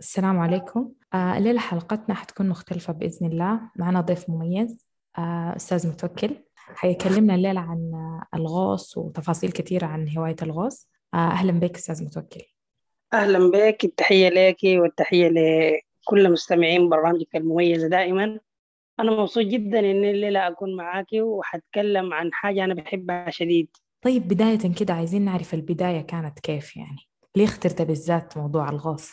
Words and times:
السلام 0.00 0.38
عليكم. 0.38 0.92
آه 1.14 1.38
الليلة 1.38 1.60
حلقتنا 1.60 2.14
حتكون 2.14 2.48
مختلفة 2.48 2.92
بإذن 2.92 3.26
الله. 3.26 3.70
معنا 3.76 4.00
ضيف 4.00 4.30
مميز 4.30 4.86
آه 5.18 5.56
أستاذ 5.56 5.88
متوكل. 5.88 6.44
حيكلمنا 6.56 7.34
الليلة 7.34 7.60
عن 7.60 7.92
الغوص 8.34 8.96
وتفاصيل 8.96 9.52
كثيرة 9.52 9.86
عن 9.86 10.16
هواية 10.16 10.36
الغوص. 10.42 10.88
آه 10.92 10.97
أهلا 11.14 11.52
بك 11.52 11.76
أستاذ 11.76 12.04
متوكل. 12.04 12.42
أهلا 13.12 13.50
بك 13.50 13.84
التحية 13.84 14.28
لك 14.28 14.58
والتحية 14.64 15.28
لكل 15.28 16.32
مستمعين 16.32 16.88
برامجك 16.88 17.36
المميزة 17.36 17.88
دائما. 17.88 18.40
أنا 19.00 19.10
مبسوط 19.10 19.44
جدا 19.44 19.78
إن 19.78 20.04
الليلة 20.04 20.48
أكون 20.48 20.76
معاك 20.76 21.06
وحتكلم 21.12 22.12
عن 22.12 22.32
حاجة 22.32 22.64
أنا 22.64 22.74
بحبها 22.74 23.30
شديد. 23.30 23.68
طيب 24.02 24.28
بداية 24.28 24.74
كده 24.78 24.94
عايزين 24.94 25.24
نعرف 25.24 25.54
البداية 25.54 26.00
كانت 26.00 26.38
كيف 26.38 26.76
يعني؟ 26.76 26.98
ليه 27.36 27.44
اخترت 27.44 27.82
بالذات 27.82 28.36
موضوع 28.36 28.68
الغوص؟ 28.68 29.12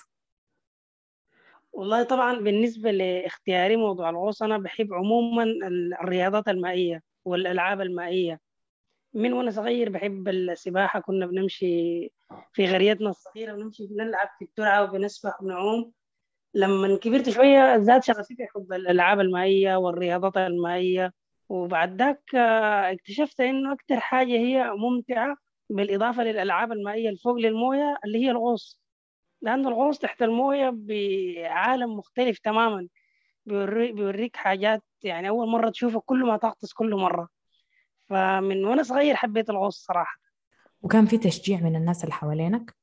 والله 1.73 2.03
طبعا 2.03 2.39
بالنسبة 2.39 2.91
لاختياري 2.91 3.75
موضوع 3.75 4.09
الغوص 4.09 4.43
أنا 4.43 4.57
بحب 4.57 4.93
عموما 4.93 5.43
الرياضات 6.01 6.47
المائية 6.47 7.01
والألعاب 7.25 7.81
المائية. 7.81 8.39
من 9.15 9.33
وأنا 9.33 9.51
صغير 9.51 9.89
بحب 9.89 10.27
السباحة. 10.27 10.99
كنا 10.99 11.25
بنمشي 11.25 11.65
في 12.53 12.67
قريتنا 12.73 13.09
الصغيرة 13.09 13.53
بنمشي 13.53 13.87
بنلعب 13.87 14.29
في 14.39 14.45
الترعة 14.45 14.83
وبنسبح 14.83 15.41
وبنعوم 15.41 15.91
لما 16.53 16.97
كبرت 16.97 17.29
شوية 17.29 17.77
زاد 17.77 18.03
شغفي 18.03 18.35
في 18.35 18.45
حب 18.55 18.73
الألعاب 18.73 19.19
المائية 19.19 19.75
والرياضات 19.75 20.37
المائية. 20.37 21.13
وبعد 21.49 22.01
ذاك 22.01 22.35
اكتشفت 22.93 23.41
إنه 23.41 23.73
أكتر 23.73 23.99
حاجة 23.99 24.31
هي 24.33 24.71
ممتعة 24.77 25.37
بالإضافة 25.69 26.23
للألعاب 26.23 26.71
المائية 26.71 27.09
الفوق 27.09 27.35
للموية 27.35 27.97
اللي 28.05 28.25
هي 28.25 28.31
الغوص. 28.31 28.81
لأن 29.41 29.67
الغوص 29.67 29.99
تحت 29.99 30.21
الموية 30.23 30.71
بعالم 30.73 31.97
مختلف 31.97 32.39
تماما 32.39 32.87
بيوري 33.45 33.91
بيوريك 33.91 34.35
حاجات 34.35 34.83
يعني 35.03 35.29
أول 35.29 35.47
مرة 35.49 35.69
تشوفها 35.69 36.01
كل 36.05 36.25
ما 36.25 36.37
تغطس 36.37 36.73
كل 36.73 36.95
مرة. 36.95 37.34
فمن 38.09 38.65
وأنا 38.65 38.83
صغير 38.83 39.15
حبيت 39.15 39.49
الغوص 39.49 39.85
صراحة. 39.85 40.19
وكان 40.81 41.05
في 41.05 41.17
تشجيع 41.17 41.59
من 41.61 41.75
الناس 41.75 42.03
اللي 42.03 42.13
حوالينك؟ 42.13 42.75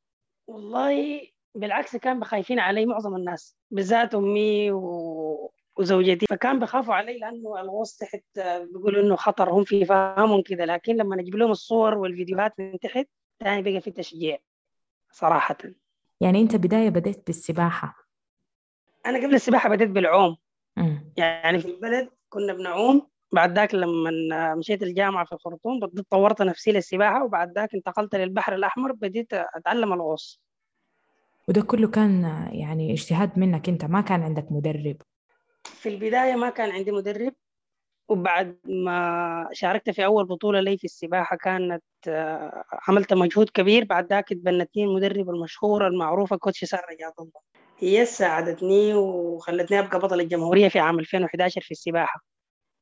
والله 0.46 1.20
بالعكس 1.54 1.96
كان 1.96 2.20
بخايفين 2.20 2.58
علي 2.58 2.86
معظم 2.86 3.16
الناس 3.16 3.56
بالذات 3.70 4.14
أمي 4.14 4.70
و... 4.70 5.52
وزوجتي. 5.76 6.26
فكان 6.26 6.58
بخافوا 6.58 6.94
علي 6.94 7.18
لأنه 7.18 7.60
الغوص 7.60 7.96
تحت 7.96 8.22
بيقولوا 8.36 9.02
إنه 9.02 9.16
خطر 9.16 9.50
هم 9.50 9.64
في 9.64 9.84
فهمهم 9.84 10.42
كده. 10.42 10.64
لكن 10.64 10.96
لما 10.96 11.16
نجيب 11.16 11.34
لهم 11.36 11.50
الصور 11.50 11.94
والفيديوهات 11.94 12.60
من 12.60 12.78
تحت 12.78 13.06
تاني 13.38 13.62
بقى 13.62 13.80
في 13.80 13.90
تشجيع 13.90 14.38
صراحة. 15.12 15.56
يعني 16.20 16.40
أنت 16.40 16.56
بداية 16.56 16.88
بديت 16.88 17.26
بالسباحة. 17.26 17.96
أنا 19.06 19.18
قبل 19.18 19.34
السباحة 19.34 19.68
بديت 19.68 19.88
بالعوم. 19.90 20.36
مم. 20.76 21.12
يعني 21.16 21.58
في 21.58 21.68
البلد 21.68 22.10
كنا 22.28 22.52
بنعوم 22.52 23.11
بعد 23.32 23.58
ذاك 23.58 23.74
لما 23.74 24.54
مشيت 24.54 24.82
الجامعة 24.82 25.24
في 25.24 25.32
الخرطوم 25.32 25.80
بديت 25.80 26.06
طورت 26.10 26.42
نفسي 26.42 26.72
للسباحة 26.72 27.24
وبعد 27.24 27.52
ذاك 27.58 27.74
انتقلت 27.74 28.14
للبحر 28.14 28.54
الأحمر 28.54 28.92
بديت 28.92 29.32
أتعلم 29.32 29.92
الغوص. 29.92 30.42
وده 31.48 31.62
كله 31.62 31.88
كان 31.88 32.22
يعني 32.52 32.92
اجتهاد 32.92 33.38
منك 33.38 33.68
أنت 33.68 33.84
ما 33.84 34.00
كان 34.00 34.22
عندك 34.22 34.46
مدرب؟ 34.50 34.96
في 35.64 35.88
البداية 35.88 36.34
ما 36.34 36.50
كان 36.50 36.70
عندي 36.70 36.92
مدرب 36.92 37.34
وبعد 38.08 38.58
ما 38.64 39.48
شاركت 39.52 39.90
في 39.90 40.04
أول 40.04 40.24
بطولة 40.24 40.60
لي 40.60 40.78
في 40.78 40.84
السباحة 40.84 41.36
كانت 41.36 41.82
آه، 42.08 42.64
عملت 42.88 43.14
مجهود 43.14 43.48
كبير. 43.48 43.84
بعد 43.84 44.06
ذاك 44.06 44.28
تبنتني 44.28 44.84
المدرب 44.84 45.30
المشهورة 45.30 45.88
المعروفة 45.88 46.36
كوتش 46.36 46.64
سارة 46.64 46.86
رياض 46.90 47.12
الله. 47.20 47.40
هي 47.78 48.06
ساعدتني 48.06 48.94
وخلتني 48.94 49.78
أبقى 49.78 49.98
بطل 49.98 50.20
الجمهورية 50.20 50.68
في 50.68 50.78
عام 50.78 50.98
2011 50.98 51.60
في 51.60 51.70
السباحة. 51.70 52.31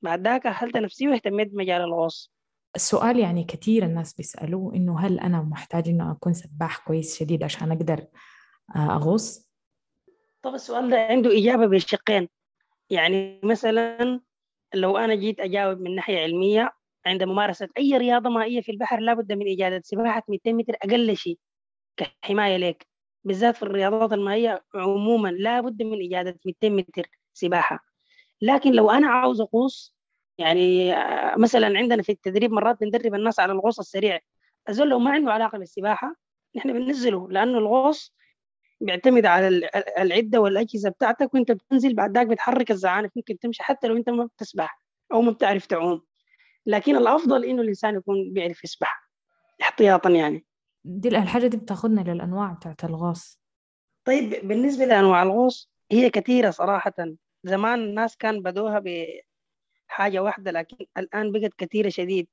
بعد 0.03 0.25
ذاك 0.29 0.47
أهلت 0.47 0.77
نفسي 0.77 1.09
واهتميت 1.09 1.49
بمجال 1.49 1.81
الغوص. 1.81 2.33
السؤال 2.77 3.19
يعني 3.19 3.45
كثير 3.45 3.85
الناس 3.85 4.15
بيسألوه 4.15 4.75
إنه 4.75 5.01
هل 5.01 5.21
أنا 5.21 5.43
محتاج 5.43 5.89
إنه 5.89 6.13
أكون 6.13 6.33
سباح 6.33 6.79
كويس 6.79 7.19
شديد 7.19 7.43
عشان 7.43 7.73
أقدر 7.73 8.07
آه، 8.77 8.95
أغوص؟ 8.97 9.51
طب 10.43 10.55
السؤال 10.55 10.91
ده 10.91 10.97
عنده 10.97 11.39
إجابة 11.39 11.67
بشقين. 11.67 12.29
يعني 12.91 13.41
مثلا 13.45 14.21
لو 14.75 14.97
أنا 14.97 15.15
جيت 15.15 15.41
أجاوب 15.41 15.79
من 15.81 15.95
ناحية 15.95 16.19
علمية 16.19 16.71
عند 17.07 17.23
ممارسة 17.23 17.69
أي 17.79 17.97
رياضة 17.97 18.31
مائية 18.31 18.61
في 18.61 18.73
البحر 18.73 19.01
لابد 19.01 19.33
من 19.33 19.53
إجادة 19.53 19.83
سباحة 19.85 20.23
200 20.29 20.53
متر 20.53 20.75
أقل 20.83 21.17
شيء 21.17 21.39
كحماية 21.97 22.57
لك 22.57 22.87
بالذات 23.25 23.57
في 23.57 23.63
الرياضات 23.63 24.13
المائية 24.13 24.65
عموما 24.75 25.29
لابد 25.29 25.83
من 25.83 26.07
إجادة 26.07 26.39
200 26.47 26.69
متر 26.71 27.07
سباحة. 27.33 27.90
لكن 28.43 28.73
لو 28.73 28.91
أنا 28.91 29.07
عاوز 29.07 29.41
أغوص 29.41 29.95
يعني 30.39 30.95
آه، 30.95 31.37
مثلا 31.39 31.79
عندنا 31.79 32.03
في 32.03 32.13
التدريب 32.13 32.53
مرات 32.53 32.81
بندرب 32.81 33.15
الناس 33.15 33.41
على 33.41 33.53
الغوص 33.53 33.79
السريع. 33.79 34.19
الزول 34.69 34.89
لو 34.89 34.99
ما 34.99 35.11
عنده 35.11 35.33
علاقة 35.33 35.59
بالسباحة 35.59 36.15
نحن 36.57 36.73
بننزله 36.73 37.29
لأنه 37.31 37.59
الغوص 37.59 38.15
بيعتمد 38.81 39.27
على 39.27 39.71
العدة 39.99 40.41
والأجهزة 40.41 40.91
بتاعتك 40.91 41.35
وأنت 41.35 41.53
بتنزل 41.53 41.95
بعد 41.95 42.19
ذاك 42.19 42.27
بتحرك 42.27 42.71
الزعانف 42.71 43.11
ممكن 43.17 43.39
تمشي 43.39 43.63
حتى 43.63 43.87
لو 43.89 43.97
أنت 43.97 44.11
ما 44.11 44.25
بتسبح 44.25 44.81
أو 45.13 45.23
ما 45.23 45.31
بتعرف 45.31 45.67
تعوم. 45.67 46.03
لكن 46.67 46.97
الأفضل 46.97 47.45
إنه 47.45 47.63
الإنسان 47.63 47.95
يكون 47.95 48.33
بيعرف 48.33 48.65
يسبح 48.65 49.11
احتياطا 49.63 50.11
يعني. 50.11 50.45
دي 50.85 51.09
الحاجة 51.09 51.47
دي 51.47 51.57
بتاخدنا 51.57 52.01
للأنواع 52.01 52.53
بتاعت 52.53 52.85
الغوص. 52.85 53.41
طيب 54.05 54.49
بالنسبة 54.49 54.85
لأنواع 54.85 55.23
الغوص 55.23 55.71
هي 55.93 56.11
كثيرة 56.11 56.51
صراحة. 56.51 56.95
زمان 57.43 57.79
الناس 57.79 58.17
كان 58.17 58.43
بدوها 58.43 58.83
بحاجة 59.89 60.21
واحدة 60.23 60.51
لكن 60.51 60.77
الآن 60.99 61.33
بقت 61.33 61.55
كثيرة 61.59 61.89
شديد. 61.89 62.29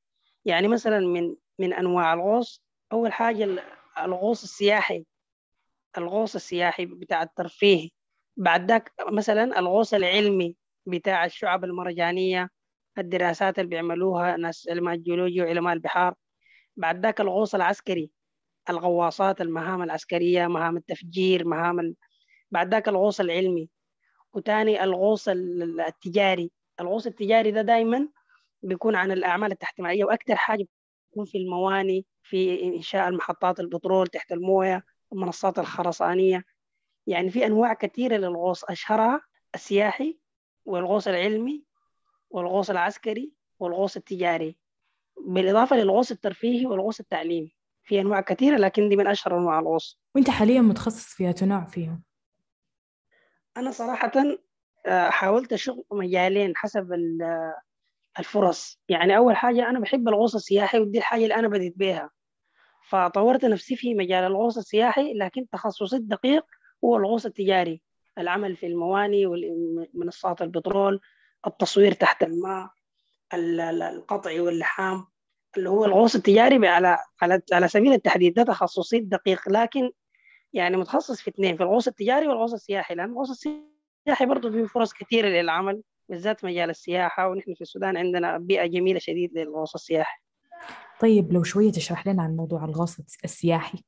يعني 0.45 0.68
مثلا 0.68 1.00
من 1.00 1.35
من 1.59 1.73
أنواع 1.73 2.13
الغوص 2.13 2.63
أول 2.91 3.13
حاجة 3.13 3.63
الغوص 4.00 4.44
السياحي. 4.44 5.06
الغوص 5.97 6.35
السياحي 6.35 6.85
بتاع 6.85 7.23
الترفيه. 7.23 7.90
بعد 8.38 8.72
ذاك 8.72 8.91
مثلا 9.12 9.59
الغوص 9.59 9.94
العلمي 9.94 10.56
بتاع 10.85 11.25
الشعب 11.25 11.63
المرجانية 11.63 12.50
الدراسات 12.97 13.59
اللي 13.59 13.69
بيعملوها 13.69 14.38
ناس 14.38 14.67
علماء 14.69 14.96
الجيولوجيا 14.96 15.44
وعلماء 15.44 15.73
البحار. 15.73 16.13
بعد 16.78 17.06
ذاك 17.06 17.22
الغوص 17.22 17.56
العسكري 17.56 18.12
الغواصات 18.69 19.41
المهام 19.41 19.84
العسكرية 19.84 20.47
مهام 20.47 20.78
التفجير 20.78 21.47
مهام 21.47 21.79
ال... 21.79 21.96
بعد 22.51 22.72
ذاك 22.73 22.88
الغوص 22.88 23.19
العلمي. 23.19 23.69
وتاني 24.37 24.83
الغوص 24.83 25.27
التجاري. 25.27 26.51
الغوص 26.79 27.05
التجاري 27.05 27.51
ده 27.51 27.61
دايما 27.61 28.07
بيكون 28.63 28.95
عن 28.95 29.11
الأعمال 29.11 29.51
التحتمائية 29.51 30.05
وأكثر 30.05 30.35
حاجة 30.35 30.67
بيكون 31.09 31.25
في 31.25 31.37
المواني 31.37 32.05
في 32.23 32.63
إنشاء 32.63 33.07
المحطات 33.07 33.59
البترول 33.59 34.07
تحت 34.07 34.31
الموية 34.31 34.85
المنصات 35.13 35.59
الخرسانية. 35.59 36.45
يعني 37.07 37.29
في 37.29 37.45
أنواع 37.45 37.73
كثيرة 37.73 38.17
للغوص. 38.17 38.63
أشهرها 38.63 39.21
السياحي 39.55 40.19
والغوص 40.65 41.07
العلمي 41.07 41.63
والغوص 42.29 42.69
العسكري 42.69 43.31
والغوص 43.59 43.95
التجاري. 43.95 44.57
بالإضافة 45.27 45.75
للغوص 45.75 46.11
الترفيهي 46.11 46.65
والغوص 46.65 46.99
التعليمي. 46.99 47.55
في 47.83 48.01
أنواع 48.01 48.21
كثيرة 48.21 48.57
لكن 48.57 48.89
دي 48.89 48.95
من 48.95 49.07
أشهر 49.07 49.37
أنواع 49.37 49.59
الغوص. 49.59 49.99
وأنت 50.16 50.29
حاليا 50.29 50.61
متخصص 50.61 51.13
في 51.13 51.33
نوع 51.41 51.63
فيهم 51.63 52.06
أنا 53.57 53.71
صراحة 53.71 54.11
آه، 54.85 55.09
حاولت 55.09 55.53
أشغل 55.53 55.83
مجالين 55.91 56.55
حسب 56.55 56.93
الفرص. 58.19 58.79
يعني 58.89 59.17
أول 59.17 59.35
حاجة 59.35 59.69
أنا 59.69 59.79
بحب 59.79 60.07
الغوص 60.07 60.35
السياحي 60.35 60.79
ودي 60.79 60.97
الحاجة 60.97 61.23
اللي 61.23 61.35
أنا 61.35 61.47
بديت 61.47 61.77
بيها. 61.77 62.09
فطورت 62.89 63.45
نفسي 63.45 63.75
في 63.75 63.93
مجال 63.93 64.23
الغوص 64.23 64.57
السياحي 64.57 65.13
لكن 65.13 65.49
تخصصي 65.49 65.95
الدقيق 65.95 66.45
هو 66.83 66.97
الغوص 66.97 67.25
التجاري. 67.25 67.81
العمل 68.17 68.55
في 68.55 68.65
المواني 68.65 69.25
ومنصات 69.25 70.41
البترول 70.41 70.99
التصوير 71.47 71.91
تحت 71.91 72.23
الماء 72.23 72.69
القطع 73.33 74.41
واللحام 74.41 75.05
اللي 75.57 75.69
هو 75.69 75.85
الغوص 75.85 76.15
التجاري 76.15 76.67
على 76.67 76.97
على 77.21 77.41
على 77.53 77.67
سبيل 77.67 77.93
التحديد. 77.93 78.33
ده 78.33 78.43
تخصصي 78.43 78.97
الدقيق. 78.97 79.49
لكن 79.49 79.91
يعني 80.53 80.78
متخصص 80.78 81.22
في 81.22 81.29
اثنين 81.29 81.58
في 81.58 81.64
الغوص 81.64 81.88
التجاري 81.88 82.28
والغوص 82.28 82.53
السياحي 82.53 82.96
لأن 82.96 83.09
الغوص 83.09 83.29
السياحي 83.29 84.26
برضه 84.26 84.52
فيه 84.52 84.66
فرص 84.66 84.94
كثيره 84.94 85.28
للعمل 85.28 85.82
بالذات 86.09 86.46
مجال 86.46 86.70
السياحة 86.70 87.29
ونحن 87.29 87.53
في 87.53 87.61
السودان 87.61 87.97
عندنا 87.97 88.38
بيئة 88.38 88.66
جميلة 88.66 88.99
شديد 88.99 89.38
للغوص 89.38 89.76
السياحي. 89.76 90.22
طيب 90.99 91.34
لو 91.34 91.44
شوية 91.44 91.72
تشرح 91.72 92.08
لنا 92.08 92.23
عن 92.23 92.35
موضوع 92.35 92.66
الغوص 92.66 92.99
السياحي. 93.23 93.84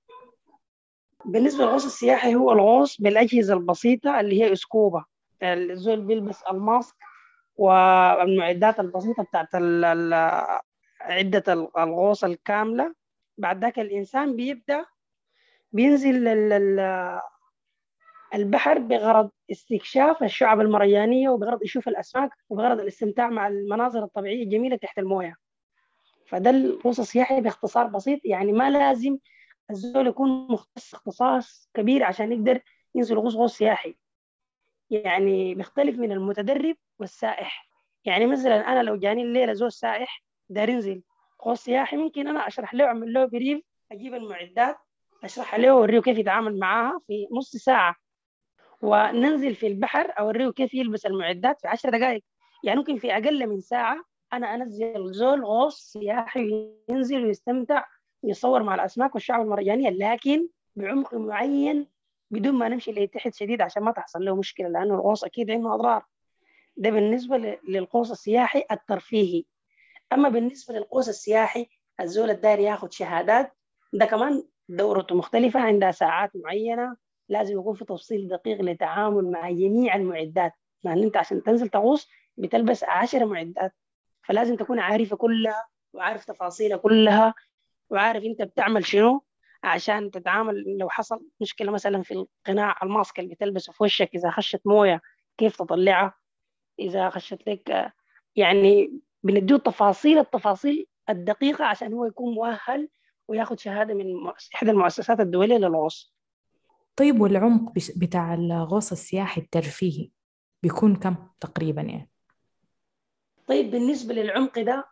بالنسبة 1.25 1.63
للغوص 1.63 1.85
السياحي 1.85 2.35
هو 2.35 2.51
الغوص 2.51 3.01
بالأجهزة 3.01 3.53
البسيطة 3.53 4.19
اللي 4.19 4.41
هي 4.41 4.53
أسكوبة. 4.53 5.05
الزول 5.43 6.01
بيلبس 6.01 6.41
الماسك 6.51 6.95
والمعدات 7.55 8.79
البسيطة 8.79 9.23
بتاعت 9.23 9.55
عدة 11.01 11.69
الغوص 11.77 12.23
الكاملة. 12.23 12.93
بعد 13.37 13.61
ذاك 13.61 13.79
الإنسان 13.79 14.35
بيبدأ 14.35 14.85
بينزل 15.71 16.27
البحر 18.35 18.79
بغرض 18.79 19.29
استكشاف 19.51 20.23
الشعب 20.23 20.61
المرجانية 20.61 21.29
وبغرض 21.29 21.63
يشوف 21.63 21.87
الأسماك 21.87 22.29
وبغرض 22.49 22.79
الاستمتاع 22.79 23.29
مع 23.29 23.47
المناظر 23.47 24.03
الطبيعية 24.03 24.43
الجميلة 24.43 24.75
تحت 24.75 24.99
الموية. 24.99 25.35
فده 26.27 26.49
الغوص 26.49 26.99
السياحي 26.99 27.41
باختصار 27.41 27.87
بسيط 27.87 28.19
يعني 28.25 28.51
ما 28.51 28.69
لازم 28.69 29.17
الزول 29.71 30.07
يكون 30.07 30.47
مختص 30.51 30.93
اختصاص 30.93 31.69
كبير 31.73 32.03
عشان 32.03 32.31
يقدر 32.31 32.61
ينزل 32.95 33.17
غوص 33.17 33.35
غوص 33.35 33.57
سياحي. 33.57 33.95
يعني 34.89 35.55
بيختلف 35.55 35.99
من 35.99 36.11
المتدرب 36.11 36.75
والسائح. 36.99 37.69
يعني 38.05 38.25
مثلا 38.25 38.71
أنا 38.71 38.83
لو 38.83 38.95
جاني 38.95 39.21
الليلة 39.21 39.53
زول 39.53 39.71
سائح 39.71 40.23
داير 40.49 40.69
ينزل 40.69 41.03
غوص 41.45 41.63
سياحي 41.63 41.97
ممكن 41.97 42.27
أنا 42.27 42.47
أشرح 42.47 42.73
له 42.73 42.85
أعمل 42.85 43.13
له 43.13 43.25
بريف 43.25 43.61
أجيب 43.91 44.13
المعدات 44.13 44.77
أشرح 45.23 45.55
له 45.55 45.73
وأوريه 45.75 46.01
كيف 46.01 46.17
يتعامل 46.17 46.59
معاها 46.59 46.99
في 47.07 47.27
نص 47.31 47.55
ساعة. 47.55 47.95
وننزل 48.81 49.55
في 49.55 49.67
البحر 49.67 50.13
أوريه 50.19 50.51
كيف 50.51 50.73
يلبس 50.73 51.05
المعدات 51.05 51.61
في 51.61 51.67
10 51.67 51.89
دقائق 51.97 52.23
يعني 52.63 52.79
ممكن 52.79 52.97
في 52.97 53.13
أقل 53.13 53.47
من 53.47 53.61
ساعة 53.61 53.97
أنا 54.33 54.55
أنزل 54.55 55.11
زول 55.13 55.45
غوص 55.45 55.79
سياحي 55.93 56.71
ينزل 56.89 57.25
ويستمتع 57.25 57.83
ويصور 58.23 58.63
مع 58.63 58.75
الأسماك 58.75 59.15
والشعب 59.15 59.41
المرجانية 59.41 59.89
لكن 59.89 60.47
بعمق 60.75 61.13
معين 61.13 61.87
بدون 62.31 62.53
ما 62.53 62.69
نمشي 62.69 62.91
لتحت 62.91 63.33
شديد 63.33 63.61
عشان 63.61 63.83
ما 63.83 63.91
تحصل 63.91 64.25
له 64.25 64.35
مشكلة 64.35 64.67
لأنه 64.69 64.93
الغوص 64.95 65.23
أكيد 65.23 65.51
عنده 65.51 65.73
أضرار. 65.75 66.05
ده 66.77 66.89
بالنسبة 66.89 67.57
للغوص 67.67 68.11
السياحي 68.11 68.63
الترفيهي. 68.71 69.43
أما 70.13 70.29
بالنسبة 70.29 70.73
للغوص 70.73 71.07
السياحي 71.07 71.67
الزول 72.01 72.29
الداير 72.29 72.59
ياخذ 72.59 72.89
شهادات 72.89 73.53
ده 73.93 74.05
كمان 74.05 74.43
دورته 74.69 75.15
مختلفة 75.15 75.59
عندها 75.59 75.91
ساعات 75.91 76.31
معينة 76.35 76.95
لازم 77.29 77.59
يكون 77.59 77.75
في 77.75 77.85
تفصيل 77.85 78.27
دقيق 78.27 78.61
للتعامل 78.61 79.31
مع 79.31 79.51
جميع 79.51 79.95
المعدات. 79.95 80.53
لأن 80.83 81.03
أنت 81.03 81.17
عشان 81.17 81.43
تنزل 81.43 81.69
تغوص 81.69 82.07
بتلبس 82.37 82.83
عشر 82.83 83.25
معدات 83.25 83.73
فلازم 84.23 84.55
تكون 84.55 84.79
عارفة 84.79 85.15
كلها 85.15 85.67
وعارف 85.93 86.25
تفاصيلها 86.25 86.77
كلها 86.77 87.33
وعارف 87.89 88.23
أنت 88.23 88.41
بتعمل 88.41 88.85
شنو 88.85 89.23
عشان 89.63 90.11
تتعامل. 90.11 90.77
لو 90.77 90.89
حصل 90.89 91.25
مشكلة 91.41 91.71
مثلا 91.71 92.01
في 92.01 92.13
القناع 92.13 92.75
الماسك 92.83 93.19
اللي 93.19 93.35
بتلبسه 93.35 93.73
في 93.73 93.83
وشك 93.83 94.09
إذا 94.15 94.29
خشت 94.29 94.61
موية 94.65 95.01
كيف 95.37 95.55
تطلعها؟ 95.57 96.13
إذا 96.79 97.09
خشت 97.09 97.47
لك 97.47 97.93
يعني 98.35 98.99
بنديه 99.23 99.55
التفاصيل 99.55 100.17
التفاصيل 100.17 100.87
الدقيقة 101.09 101.65
عشان 101.65 101.93
هو 101.93 102.05
يكون 102.05 102.33
مؤهل 102.33 102.89
وياخذ 103.29 103.57
شهادة 103.57 103.93
من 103.93 104.05
إحدى 104.55 104.71
المؤسسات 104.71 105.19
الدولية 105.19 105.57
للغوص. 105.57 106.15
طيب 106.95 107.21
والعمق 107.21 107.73
بتاع 107.97 108.33
الغوص 108.33 108.91
السياحي 108.91 109.41
الترفيهي 109.41 110.09
بيكون 110.63 110.95
كم 110.95 111.15
تقريبا 111.39 111.81
يعني؟ 111.81 112.09
طيب 113.47 113.71
بالنسبة 113.71 114.13
للعمق 114.13 114.59
ده 114.59 114.87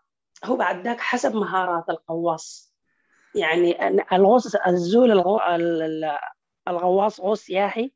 هو 0.45 0.55
بعد 0.55 0.83
ذاك 0.83 0.99
حسب 0.99 1.35
مهارات 1.35 1.85
الغواص. 1.89 2.75
يعني 3.35 3.87
الغوص 4.13 4.55
الزول 4.55 5.11
الغواص 6.67 7.21
غوص 7.21 7.41
سياحي 7.41 7.91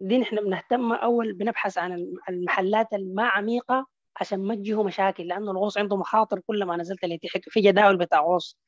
دي 0.00 0.18
نحن 0.18 0.36
بنهتم 0.36 0.92
أول 0.92 1.32
بنبحث 1.32 1.78
عن 1.78 2.06
المحلات 2.28 2.92
الما 2.92 3.26
عميقه 3.26 3.86
عشان 4.16 4.40
ما 4.40 4.54
تجيه 4.54 4.82
مشاكل 4.82 5.26
لأنه 5.26 5.50
الغوص 5.50 5.78
عنده 5.78 5.96
مخاطر 5.96 6.40
كل 6.40 6.64
ما 6.64 6.76
نزلت 6.76 7.04
لتحت 7.04 7.40
في 7.48 7.60
جداول 7.60 7.96
بتاع 7.96 8.20
غوص. 8.20 8.58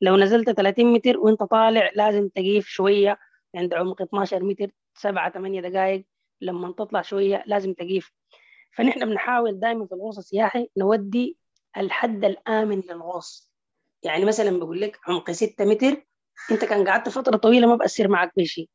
لو 0.00 0.16
نزلت 0.16 0.50
30 0.50 0.92
متر 0.92 1.18
وانت 1.18 1.42
طالع 1.42 1.90
لازم 1.94 2.28
تقيف 2.28 2.66
شوية 2.68 3.18
عند 3.54 3.74
عمق 3.74 4.02
12 4.02 4.44
متر 4.44 4.70
7 4.94 5.30
8 5.30 5.60
دقائق 5.60 6.04
لما 6.40 6.72
تطلع 6.72 7.02
شوية 7.02 7.44
لازم 7.46 7.72
تقيف. 7.74 8.12
فنحن 8.76 9.04
بنحاول 9.04 9.60
دائما 9.60 9.86
في 9.86 9.92
الغوص 9.92 10.18
السياحي 10.18 10.70
نودي 10.76 11.36
الحد 11.76 12.24
الآمن 12.24 12.80
للغوص. 12.80 13.52
يعني 14.02 14.24
مثلا 14.24 14.58
بقول 14.58 14.80
لك 14.80 14.98
عمق 15.08 15.30
6 15.30 15.64
متر 15.64 16.06
انت 16.50 16.64
كان 16.64 16.88
قعدت 16.88 17.08
فترة 17.08 17.36
طويلة 17.36 17.66
ما 17.66 17.76
بأثر 17.76 18.08
معك 18.08 18.32
بشيء 18.36 18.68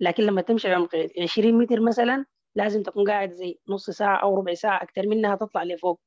لكن 0.00 0.22
لما 0.22 0.42
تمشي 0.42 0.72
عمق 0.72 0.90
20 1.22 1.58
متر 1.58 1.80
مثلا 1.80 2.24
لازم 2.54 2.82
تكون 2.82 3.10
قاعد 3.10 3.32
زي 3.32 3.58
نص 3.68 3.90
ساعة 3.90 4.16
أو 4.16 4.36
ربع 4.38 4.54
ساعة 4.54 4.82
أكثر 4.82 5.06
منها 5.06 5.36
تطلع 5.36 5.62
لفوق. 5.62 6.00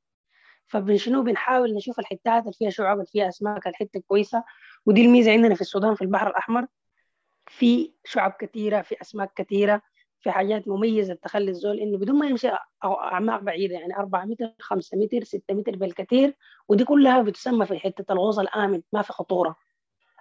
فبنشنو 0.66 1.22
بنحاول 1.22 1.74
نشوف 1.74 1.98
الحتات 1.98 2.42
اللي 2.42 2.52
فيها 2.52 2.70
شعاب 2.70 2.96
اللي 2.96 3.06
فيها 3.06 3.28
أسماك 3.28 3.66
الحتة 3.66 4.00
كويسه 4.00 4.44
ودي 4.86 5.02
الميزة 5.04 5.32
عندنا 5.32 5.54
في 5.54 5.60
السودان 5.60 5.94
في 5.94 6.02
البحر 6.02 6.26
الأحمر 6.26 6.66
في 7.46 7.92
شعاب 8.04 8.32
كثيرة 8.32 8.82
في 8.82 9.00
أسماك 9.00 9.32
كثيرة 9.36 9.82
في 10.20 10.30
حاجات 10.30 10.68
مميزة 10.68 11.14
تخلي 11.14 11.50
الزول 11.50 11.78
إنه 11.78 11.98
بدون 11.98 12.18
ما 12.18 12.26
يمشي 12.26 12.50
أعماق 12.84 13.40
بعيدة 13.40 13.74
يعني 13.74 13.96
4 13.96 14.24
متر 14.24 14.52
5 14.60 14.98
متر 14.98 15.24
6 15.24 15.54
متر 15.54 15.76
بالكثير. 15.76 16.36
ودي 16.68 16.84
كلها 16.84 17.22
بتسمى 17.22 17.66
في 17.66 17.78
حتة 17.78 18.12
الغوص 18.12 18.38
الآمن 18.38 18.82
ما 18.92 19.02
في 19.02 19.12
خطورة. 19.12 19.56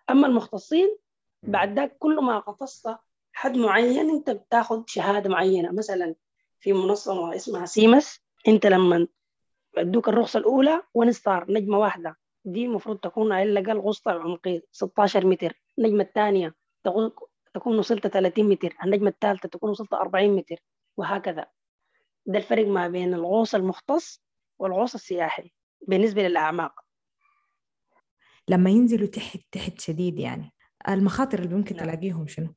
أما 0.09 0.27
المختصين 0.27 0.97
بعد 1.43 1.75
ذاك 1.75 1.97
كل 1.97 2.15
ما 2.23 2.43
غطست 2.47 2.95
حد 3.33 3.57
معين 3.57 4.09
أنت 4.09 4.29
بتاخذ 4.29 4.83
شهادة 4.87 5.29
معينة. 5.29 5.71
مثلا 5.71 6.15
في 6.59 6.73
منظمه 6.73 7.35
اسمها 7.35 7.65
سيمس 7.65 8.19
أنت 8.47 8.65
لما 8.65 9.07
أدوك 9.77 10.09
الرخصة 10.09 10.39
الأولى 10.39 10.81
ونستار 10.93 11.45
نجمة 11.49 11.77
واحدة. 11.77 12.15
دي 12.45 12.65
المفروض 12.65 12.97
تكون 12.97 13.31
أقل 13.31 13.57
أقل 13.57 13.79
غصه 13.79 14.11
عمقي 14.11 14.61
16 14.71 15.25
متر. 15.25 15.61
النجمة 15.79 16.03
الثانية 16.03 16.55
تكون 17.53 17.77
وصلت 17.79 18.07
30 18.07 18.49
متر. 18.49 18.75
النجمة 18.83 19.09
الثالثة 19.09 19.49
تكون 19.49 19.69
وصلت 19.69 19.93
40 19.93 20.35
متر. 20.35 20.55
وهكذا. 20.97 21.47
ده 22.25 22.37
الفرق 22.37 22.67
ما 22.67 22.87
بين 22.87 23.13
الغوص 23.13 23.55
المختص 23.55 24.23
والغوص 24.59 24.93
السياحي 24.93 25.51
بالنسبة 25.87 26.27
للأعماق. 26.27 26.79
لما 28.49 28.69
ينزلوا 28.69 29.07
تحت 29.07 29.39
تحت 29.51 29.81
شديد 29.81 30.19
يعني. 30.19 30.51
المخاطر 30.89 31.39
اللي 31.39 31.55
ممكن 31.55 31.75
نعم. 31.75 31.85
تلاقيهم 31.85 32.27
شنو؟ 32.27 32.55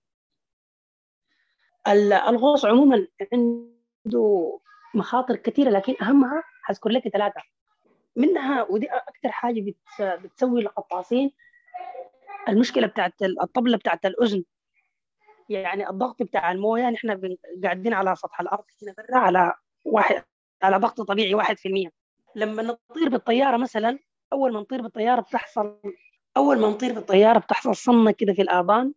الغوص 2.29 2.65
عموما 2.65 3.07
عنده 3.33 4.61
مخاطر 4.95 5.37
كثيرة 5.37 5.71
لكن 5.71 5.95
أهمها 6.03 6.43
حذكر 6.69 6.91
لك 6.91 7.09
ثلاثة. 7.09 7.41
منها 8.17 8.63
ودي 8.63 8.87
أكثر 8.87 9.31
حاجة 9.31 9.75
بتسوي 10.01 10.61
القطاصين 10.61 11.33
المشكلة 12.49 12.87
بتاعت 12.87 13.23
الطبلة 13.23 13.77
بتاعت 13.77 14.07
الأذن. 14.07 14.45
يعني 15.49 15.91
الضغط 15.91 16.23
بتاع 16.23 16.53
الموية 16.53 16.91
نحن 16.91 17.37
قاعدين 17.65 17.93
على 17.95 18.17
سطح 18.17 18.41
الأرض 18.41 18.65
هنا 18.83 18.95
برا 18.99 19.19
على 19.19 19.55
واحد 19.85 20.25
على 20.63 20.77
ضغط 20.77 21.01
طبيعي 21.01 21.35
1% 21.35 21.91
لما 22.35 22.63
نطير 22.63 23.09
بالطيارة 23.09 23.57
مثلا 23.57 23.99
أول 24.33 24.53
ما 24.53 24.61
نطير 24.61 24.83
بالطيارة 24.83 25.21
بتحصل 25.21 25.81
أول 26.37 26.61
ما 26.61 26.69
نطير 26.69 26.93
بالطيارة 26.93 27.39
بتحصل 27.39 27.77
صمة 27.77 28.11
كده 28.11 28.33
في 28.33 28.43
الآذان. 28.43 28.95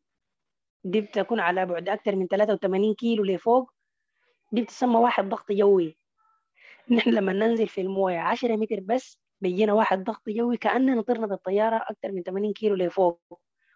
دي 0.84 1.02
بتكون 1.02 1.40
على 1.40 1.66
بعد 1.66 1.90
أكثر 1.90 2.16
من 2.16 2.28
83 2.28 2.94
كيلو 2.94 3.24
لفوق. 3.24 3.72
دي 4.52 4.62
بتسمى 4.62 4.96
واحد 4.96 5.30
ضغط 5.30 5.52
جوي 5.52 5.98
نحن 6.92 7.10
لما 7.10 7.34
ننزل 7.34 7.68
في 7.68 7.82
الموية 7.82 8.20
10 8.20 8.56
متر 8.56 8.80
بس 8.80 9.20
بيجينا 9.42 9.74
واحد 9.74 10.04
ضغط 10.04 10.30
جوي 10.30 10.58
كأننا 10.58 11.02
طرنا 11.02 11.28
بالطيارة 11.28 11.76
أكثر 11.90 12.12
من 12.12 12.24
80 12.24 12.54
كيلو 12.54 12.76
لفوق. 12.76 13.22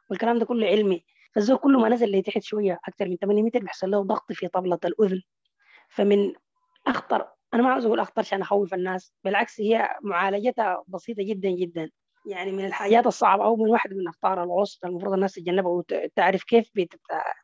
والكلام 0.09 0.39
ده 0.39 0.45
كله 0.45 0.67
علمي. 0.67 1.05
فالزول 1.35 1.57
كل 1.57 1.77
ما 1.77 1.89
نزل 1.89 2.11
لتحت 2.11 2.43
شوية 2.43 2.79
أكثر 2.87 3.09
من 3.09 3.17
8 3.17 3.43
متر 3.43 3.59
بيحصل 3.59 3.91
له 3.91 4.01
ضغط 4.03 4.31
في 4.33 4.47
طبلة 4.47 4.79
الأذن. 4.85 5.21
فمن 5.89 6.33
أخطر 6.87 7.27
أنا 7.53 7.63
ما 7.63 7.69
عاوز 7.69 7.85
أقول 7.85 7.99
أخطر 7.99 8.21
عشان 8.21 8.41
أخوف 8.41 8.73
الناس 8.73 9.13
بالعكس 9.23 9.61
هي 9.61 9.89
معالجتها 10.01 10.83
بسيطة 10.87 11.23
جدا 11.23 11.49
جدا. 11.49 11.89
يعني 12.25 12.51
من 12.51 12.65
الحاجات 12.65 13.07
الصعبة 13.07 13.45
أو 13.45 13.55
من 13.55 13.69
واحد 13.69 13.93
من 13.93 14.07
أخطار 14.07 14.43
الغوص 14.43 14.79
المفروض 14.85 15.13
الناس 15.13 15.33
تتجنبها 15.33 15.71
وتعرف 15.71 16.43
كيف 16.43 16.71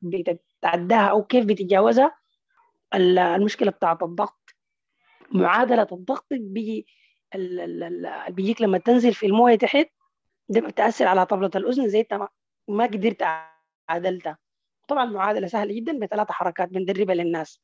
بتتعداها 0.01 1.07
أو 1.07 1.23
كيف 1.23 1.45
بتتجاوزها 1.45 2.15
المشكلة 2.95 3.71
بتاعت 3.71 4.03
الضغط. 4.03 4.40
معادلة 5.31 5.87
الضغط 5.91 6.25
بيجي 6.31 6.85
بيجيك 8.29 8.61
لما 8.61 8.77
تنزل 8.77 9.13
في 9.13 9.25
الموية 9.25 9.55
تحت 9.55 9.87
ده 10.49 10.61
بتأثر 10.61 11.07
على 11.07 11.25
طبلة 11.25 11.51
الأذن 11.55 11.89
زي 11.89 11.99
انت 12.01 12.27
ما 12.67 12.85
قدرت 12.85 13.23
عدلتها 13.89 14.37
طبعا 14.87 15.05
معادلة 15.05 15.47
سهلة 15.47 15.73
جدا 15.73 15.99
بثلاث 15.99 16.31
حركات 16.31 16.69
بندربها 16.69 17.15
للناس. 17.15 17.61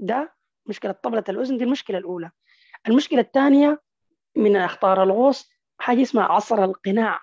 ده 0.00 0.34
مشكلة 0.66 0.92
طبلة 0.92 1.24
الأذن 1.28 1.58
دي 1.58 1.64
المشكلة 1.64 1.98
الأولى. 1.98 2.30
المشكلة 2.88 3.20
الثانية 3.20 3.82
من 4.36 4.56
أخطار 4.56 5.02
الغوص 5.02 5.50
حاجة 5.78 6.02
اسمها 6.02 6.24
عصر 6.24 6.64
القناع. 6.64 7.20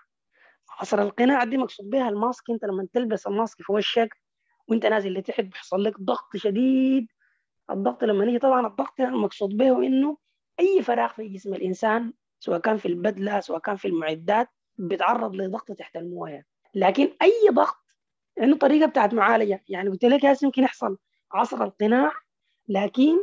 عصر 0.80 1.02
القناع 1.02 1.44
دي 1.44 1.58
مقصود 1.58 1.90
بها 1.90 2.10
الماسك. 2.10 2.50
أنت 2.50 2.66
لما 2.66 2.88
تلبس 2.94 3.28
الماسك 3.28 3.62
في 3.62 3.72
وشك 3.72 4.10
وأنت 4.68 4.86
نازل 4.86 5.14
لتحت 5.14 5.42
بيحصل 5.44 5.84
لك 5.84 6.00
ضغط 6.02 6.36
شديد. 6.38 7.08
الضغط 7.70 8.04
لما 8.04 8.26
يجي 8.26 8.40
طبعا 8.40 8.68
الضغط 8.68 9.00
المقصود 9.02 9.58
به 9.58 9.78
إنه 9.88 10.18
أي 10.60 10.82
فراغ 10.84 11.10
في 11.14 11.28
جسم 11.28 11.54
الإنسان 11.54 12.14
سواء 12.40 12.60
كان 12.60 12.78
في 12.78 12.88
البدلة 12.88 13.40
سواء 13.40 13.60
كان 13.60 13.76
في 13.76 13.88
المعدات 13.88 14.48
بيتعرض 14.78 15.36
لضغط 15.36 15.72
تحت 15.72 15.96
الموية. 15.96 16.46
لكن 16.76 17.14
أي 17.22 17.50
ضغط 17.52 17.78
عنده 18.40 18.58
طريقه 18.58 18.88
بتاعت 18.88 19.14
معالجة. 19.14 19.64
يعني 19.70 19.90
قلت 19.90 20.06
لك 20.06 20.26
هسه 20.26 20.46
يمكن 20.46 20.64
يحصل 20.64 20.98
عصر 21.32 21.64
القناع 21.64 22.12
لكن 22.70 23.18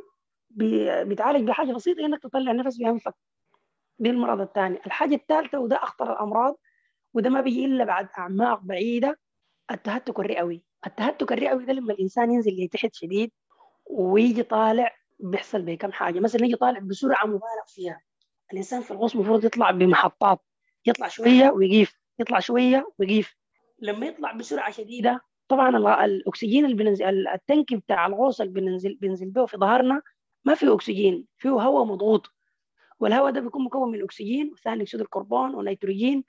بيتعالج 0.51 1.49
بحاجة 1.49 1.73
بسيطة 1.73 2.01
إنك 2.01 2.23
تطلع 2.23 2.53
نفس 2.53 2.77
بانفك 2.79 3.15
دي 3.99 4.11
المرض 4.11 4.41
الثاني. 4.41 4.79
الحاجة 4.87 5.15
الثالثة 5.15 5.59
وده 5.59 5.77
أخطر 5.77 6.13
الأمراض 6.13 6.59
وده 7.15 7.31
ما 7.31 7.41
بيجي 7.41 7.65
إلا 7.65 7.85
بعد 7.85 8.09
أعماق 8.19 8.61
بعيدة 8.61 9.19
التهتك 9.71 10.19
الرئوي. 10.21 10.65
التهتك 10.87 11.33
الرئوي 11.33 11.65
ده 11.65 11.73
لما 11.73 11.93
الإنسان 11.93 12.31
ينزل 12.33 12.65
لتحت 12.65 12.95
شديد 12.95 13.33
ويجي 13.91 14.43
طالع 14.43 14.97
بيحصل 15.21 15.63
به 15.63 15.75
كم 15.75 15.93
حاجة. 15.93 16.21
مثلا 16.21 16.45
يجي 16.45 16.57
طالع 16.57 16.79
بسرعة 16.79 17.27
مبالغ 17.27 17.65
فيها. 17.67 18.01
الإنسان 18.53 18.81
في 18.81 18.91
الغوص 18.91 19.15
المفروض 19.15 19.45
يطلع 19.45 19.71
بمحطات. 19.71 20.41
يطلع 20.87 21.09
شوية 21.09 21.51
ويقيف. 21.51 21.95
يطلع 22.19 22.41
شوية 22.41 22.93
ويقيف. 22.99 23.37
لما 23.83 24.07
يطلع 24.07 24.33
بسرعة 24.33 24.71
شديدة 24.71 25.21
طبعا 25.49 26.05
الأكسجين 26.05 26.65
اللي 26.65 26.77
بننزل 26.77 27.29
التنك 27.29 27.75
بتاع 27.75 28.07
الغوص 28.07 28.41
اللي 28.41 28.53
بننزل 28.53 28.99
بننزل 29.01 29.31
به 29.31 29.47
في 29.47 29.57
ظهرنا 29.57 30.03
ما 30.45 30.55
فيه 30.55 30.75
أكسجين 30.75 31.27
فيه 31.39 31.51
هواء 31.51 31.85
مضغوط. 31.85 32.33
والهواء 33.01 33.33
ده 33.33 33.41
بيكون 33.41 33.65
مكون 33.65 33.93
من 33.93 34.03
أكسجين 34.03 34.51
وثاني 34.53 34.83
أكسيد 34.83 35.01
الكربون 35.01 35.55
ونيتروجين. 35.55 36.25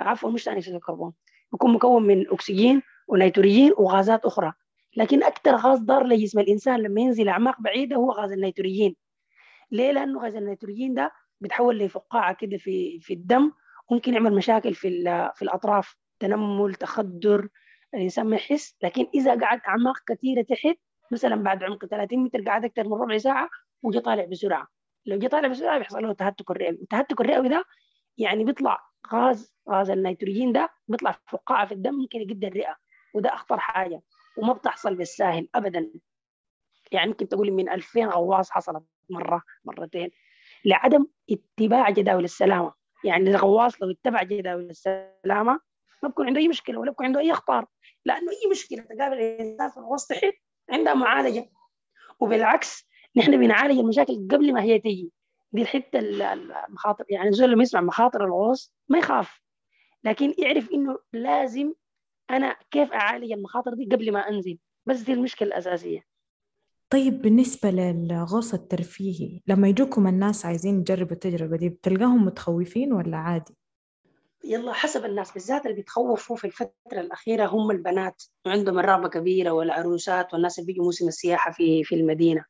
عفوا 0.00 0.30
مش 0.30 0.44
ثاني 0.44 0.58
أكسيد 0.58 0.74
الكربون. 0.74 1.12
بيكون 1.52 1.72
مكون 1.72 2.02
من 2.02 2.30
أكسجين 2.30 2.82
ونيتروجين 3.08 3.72
وغازات 3.78 4.24
أخرى. 4.24 4.52
لكن 4.96 5.22
أكثر 5.22 5.56
غاز 5.56 5.78
ضار 5.78 6.06
لجسم 6.06 6.38
الإنسان 6.40 6.80
لما 6.80 7.00
ينزل 7.00 7.28
أعماق 7.28 7.60
بعيدة 7.60 7.96
هو 7.96 8.10
غاز 8.12 8.32
النيتروجين. 8.32 8.96
ليه؟ 9.70 9.92
لأنه 9.92 10.22
غاز 10.22 10.36
النيتروجين 10.36 10.94
ده 10.94 11.12
بيتحول 11.40 11.78
لفقاعة 11.78 12.34
كده 12.34 12.56
في 12.56 13.00
في 13.00 13.14
الدم 13.14 13.52
ممكن 13.90 14.14
يعمل 14.14 14.34
مشاكل 14.34 14.74
في 14.74 14.88
في 15.34 15.42
الأطراف 15.42 15.96
تنمل 16.20 16.74
تخدر 16.74 17.48
الإنسان 17.94 18.26
ما 18.26 18.36
يحس. 18.36 18.76
لكن 18.82 19.06
إذا 19.14 19.40
قعد 19.40 19.60
أعماق 19.68 19.98
كثيرة 20.06 20.42
تحت 20.42 20.76
مثلا 21.12 21.36
بعد 21.36 21.62
عمق 21.62 21.86
30 21.86 22.18
متر 22.18 22.40
قعد 22.42 22.64
أكثر 22.64 22.84
من 22.88 22.92
ربع 22.94 23.18
ساعة 23.18 23.48
وجا 23.82 24.00
طالع 24.00 24.24
بسرعة. 24.24 24.68
لو 25.06 25.18
جه 25.18 25.26
طالع 25.26 25.48
بسرعة 25.48 25.78
بيحصل 25.78 26.02
له 26.02 26.12
تهتك 26.12 26.50
الرئوي. 26.50 26.78
التهتك 26.82 27.20
الرئوي 27.20 27.48
ده 27.48 27.64
يعني 28.18 28.44
بيطلع 28.44 28.80
غاز 29.12 29.54
غاز 29.70 29.90
النيتروجين 29.90 30.52
ده 30.52 30.70
بيطلع 30.88 31.18
فقاعة 31.26 31.66
في 31.66 31.72
الدم 31.74 31.94
ممكن 31.94 32.20
يقد 32.20 32.44
الرئة 32.44 32.76
وده 33.14 33.34
أخطر 33.34 33.58
حاجة. 33.60 34.00
وما 34.36 34.52
بتحصل 34.52 34.94
بالساهل 34.94 35.48
ابدا. 35.54 35.90
يعني 36.92 37.08
ممكن 37.10 37.28
تقولي 37.28 37.50
من 37.50 37.68
2000 37.68 38.04
غواص 38.06 38.50
حصلت 38.50 38.84
مرة 39.10 39.42
مرتين. 39.64 40.10
لعدم 40.64 41.06
اتباع 41.30 41.90
جداول 41.90 42.24
السلامة. 42.24 42.72
يعني 43.04 43.30
الغواص 43.30 43.82
لو 43.82 43.90
اتبع 43.90 44.22
جداول 44.22 44.70
السلامة 44.70 45.60
ما 46.02 46.08
بكون 46.08 46.26
عنده 46.26 46.40
أي 46.40 46.48
مشكلة 46.48 46.78
ولا 46.78 46.90
بكون 46.90 47.06
عنده 47.06 47.20
أي 47.20 47.32
أخطار. 47.32 47.66
لأنه 48.04 48.30
أي 48.30 48.50
مشكلة 48.50 48.82
تقابل 48.82 49.14
الإنسان 49.14 49.70
في 49.70 49.76
الغوص 49.76 50.06
تحت 50.06 50.34
عندها 50.70 50.94
معالجة. 50.94 51.50
وبالعكس 52.20 52.86
نحن 53.16 53.40
بنعالج 53.40 53.78
المشاكل 53.78 54.28
قبل 54.30 54.52
ما 54.52 54.62
هي 54.62 54.78
تيجي. 54.78 55.12
دي 55.52 55.62
الحتة 55.62 55.98
المخاطر. 55.98 57.04
يعني 57.10 57.28
الزول 57.28 57.50
لما 57.50 57.62
يسمع 57.62 57.80
مخاطر 57.80 58.24
الغوص 58.24 58.74
ما 58.88 58.98
يخاف. 58.98 59.40
لكن 60.04 60.34
يعرف 60.38 60.70
إنه 60.72 60.98
لازم 61.12 61.72
أنا 62.30 62.56
كيف 62.70 62.92
أعالج 62.92 63.32
المخاطر 63.32 63.74
دي 63.74 63.84
قبل 63.84 64.12
ما 64.12 64.28
أنزل؟ 64.28 64.58
بس 64.86 65.00
دي 65.00 65.12
المشكلة 65.12 65.48
الأساسية. 65.48 66.00
طيب 66.90 67.22
بالنسبة 67.22 67.70
للغوص 67.70 68.54
الترفيهي 68.54 69.40
لما 69.46 69.68
يجوكم 69.68 70.06
الناس 70.06 70.46
عايزين 70.46 70.80
يجربوا 70.80 71.12
التجربة 71.12 71.56
دي 71.56 71.68
بتلقاهم 71.68 72.24
متخوفين 72.24 72.92
ولا 72.92 73.16
عادي؟ 73.16 73.56
يلا 74.44 74.72
حسب 74.72 75.04
الناس 75.04 75.32
بالذات 75.32 75.62
اللي 75.62 75.76
بيتخوفوا 75.76 76.36
في 76.36 76.46
الفترة 76.46 77.00
الأخيرة 77.00 77.46
هم 77.46 77.70
البنات. 77.70 78.22
وعندهم 78.46 78.78
الرغبة 78.78 79.08
كبيرة 79.08 79.50
والعروسات 79.50 80.34
والناس 80.34 80.58
اللي 80.58 80.66
بيجوا 80.66 80.84
موسم 80.84 81.08
السياحة 81.08 81.52
في 81.52 81.84
في 81.84 81.94
المدينة. 81.94 82.44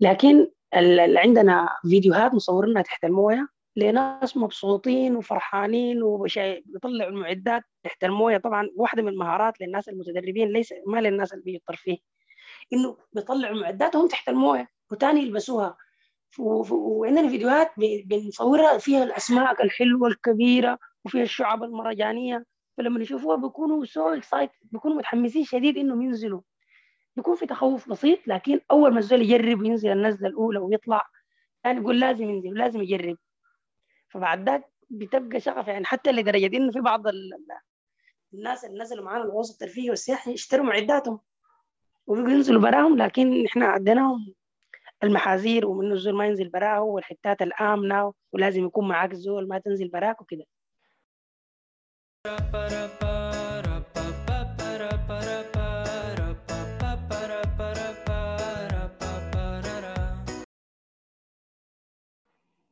لكن 0.00 0.50
اللي 0.74 1.20
عندنا 1.20 1.68
فيديوهات 1.82 2.34
مصورينها 2.34 2.82
تحت 2.82 3.04
الموية. 3.04 3.48
لناس 3.76 4.36
مبسوطين 4.36 5.16
وفرحانين 5.16 6.02
وبيطلعوا 6.02 7.10
المعدات 7.10 7.62
تحت 7.82 8.04
الموية 8.04 8.38
طبعا 8.38 8.68
واحدة 8.76 9.02
من 9.02 9.08
المهارات 9.08 9.60
للناس 9.60 9.88
المتدربين 9.88 10.48
ليس 10.48 10.74
ما 10.86 11.00
للناس 11.00 11.32
اللي 11.32 11.44
بيجوا 11.44 11.58
الترفيه 11.60 11.96
إنه 12.72 12.96
بيطلعوا 13.12 13.56
معداتهم 13.56 14.08
تحت 14.08 14.28
الموية 14.28 14.68
وتاني 14.90 15.20
يلبسوها. 15.20 15.76
وعندنا 16.38 17.28
فيديوهات 17.28 17.72
بنصورها 18.06 18.78
فيها 18.78 19.04
الأسماك 19.04 19.60
الحلوة 19.60 20.08
الكبيرة 20.08 20.78
وفيها 21.04 21.22
الشعب 21.22 21.62
المرجانية. 21.64 22.44
فلما 22.78 23.02
يشوفوها 23.02 23.36
بيكونوا 23.36 23.84
so 23.84 24.08
excited 24.08 24.50
بيكونوا 24.62 24.96
متحمسين 24.96 25.44
شديد 25.44 25.78
إنهم 25.78 26.02
ينزلوا. 26.02 26.40
بيكون 27.16 27.36
في 27.36 27.46
تخوف 27.46 27.88
بسيط 27.90 28.18
لكن 28.28 28.60
أول 28.70 28.92
ما 28.92 28.98
الزول 28.98 29.22
يجرب 29.22 29.60
وينزل 29.60 29.90
النزلة 29.90 30.28
الأولى 30.28 30.58
ويطلع 30.58 31.06
يعني 31.64 31.80
يقول 31.80 32.00
لازم 32.00 32.30
ينزل 32.30 32.54
لازم 32.58 32.82
يجرب. 32.82 33.16
فبعد 34.10 34.48
ذاك 34.48 34.70
بتبقى 34.90 35.40
شغف. 35.40 35.68
يعني 35.68 35.84
حتى 35.84 36.12
لدرجة 36.12 36.56
إنه 36.56 36.72
في 36.72 36.80
بعض 36.80 37.02
الناس 38.34 38.64
اللي 38.64 38.78
نزلوا 38.82 39.04
معانا 39.04 39.24
الغوص 39.24 39.50
الترفيهي 39.52 39.90
والسياحي 39.90 40.34
اشتروا 40.34 40.64
معداتهم 40.66 41.20
وبيقوا 42.06 42.30
ينزلوا 42.30 42.62
براهم 42.62 42.96
لكن 42.96 43.44
إحنا 43.46 43.66
عديناهم 43.66 44.34
المحاذير 45.04 45.66
ومنه 45.66 45.94
الزول 45.94 46.14
ما 46.14 46.26
ينزل 46.26 46.48
براه 46.48 46.80
والحتات 46.80 47.42
الآمنة 47.42 48.12
ولازم 48.32 48.64
يكون 48.64 48.88
معاك 48.88 49.12
الزول 49.12 49.48
ما 49.48 49.58
تنزل 49.58 49.88
براك 49.88 50.20
وكده. 50.20 50.44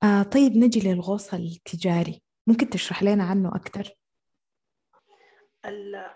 آه 0.02 0.22
طيب 0.22 0.56
نجي 0.56 0.92
للغوص 0.92 1.34
التجاري. 1.34 2.22
ممكن 2.46 2.70
تشرح 2.70 3.02
لنا 3.02 3.24
عنه 3.24 3.48
أكثر؟ 3.48 3.90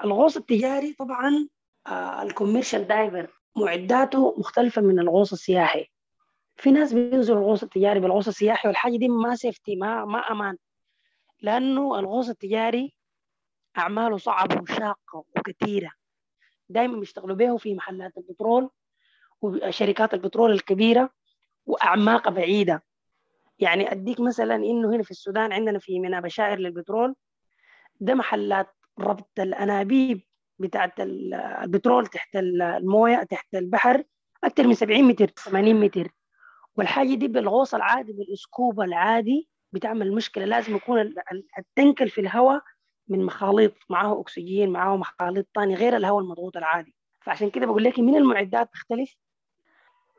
الغوص 0.05 0.37
التجاري 0.37 0.93
طبعا 0.93 1.49
آه 1.87 2.23
ال 2.23 2.29
commercial 2.29 2.87
diver 2.87 3.31
معداته 3.57 4.35
مختلفة 4.39 4.83
من 4.83 4.99
الغوص 4.99 5.33
السياحي. 5.33 5.87
في 6.57 6.71
ناس 6.71 6.93
بينزلوا 6.93 7.39
الغوص 7.39 7.63
التجاري 7.63 8.01
بالغوص 8.01 8.29
السياحي 8.29 8.69
والحاجة 8.69 8.97
دي 8.97 9.09
ما 9.09 9.37
safety 9.37 9.77
ما 9.77 10.05
ما 10.05 10.19
أمان. 10.19 10.57
لأنه 11.41 11.99
الغوص 11.99 12.29
التجاري 12.29 12.95
أعماله 13.79 14.17
صعبة 14.17 14.61
وشاقة 14.63 15.25
وكثيرة. 15.37 15.93
دائما 16.69 17.01
بيشتغلوا 17.01 17.37
به 17.37 17.57
في 17.57 17.75
محلات 17.75 18.19
البترول 18.19 18.71
وشركات 19.41 20.15
البترول 20.15 20.53
الكبيرة 20.53 21.11
وأعماق 21.67 22.29
بعيدة. 22.29 22.83
يعني 23.63 23.93
أديك 23.93 24.21
مثلا 24.21 24.55
إنه 24.55 24.95
هنا 24.95 25.03
في 25.03 25.11
السودان 25.11 25.53
عندنا 25.53 25.79
في 25.79 26.01
ميناء 26.01 26.21
بشائر 26.21 26.59
للبترول 26.59 27.15
ده 28.01 28.15
محلات 28.15 28.75
ربط 28.99 29.41
الأنابيب 29.41 30.23
بتاعت 30.59 30.93
البترول 31.01 32.07
تحت 32.07 32.37
الموية 32.37 33.23
تحت 33.23 33.55
البحر 33.55 34.05
أكثر 34.45 34.67
من 34.67 34.75
70 34.75 35.03
متر 35.05 35.27
80 35.27 35.81
متر. 35.81 36.09
والحاجة 36.77 37.15
دي 37.15 37.29
بالغوص 37.29 37.75
العادي 37.75 38.13
بالاسكوب 38.13 38.81
العادي 38.81 39.49
بتعمل 39.73 40.13
مشكلة. 40.15 40.45
لازم 40.45 40.77
يكون 40.77 41.15
التنكل 41.59 42.09
في 42.09 42.21
الهواء 42.21 42.63
من 43.09 43.25
مخاليط 43.25 43.73
معاه 43.91 44.21
أكسجين 44.21 44.71
معاه 44.71 44.97
مخاليط 44.97 45.47
ثاني 45.55 45.75
غير 45.75 45.97
الهواء 45.97 46.23
المضغوط 46.23 46.57
العادي. 46.57 46.95
فعشان 47.21 47.51
كده 47.51 47.67
بقول 47.67 47.85
لك 47.85 47.99
من 47.99 48.17
المعدات 48.17 48.73
تختلف. 48.73 49.17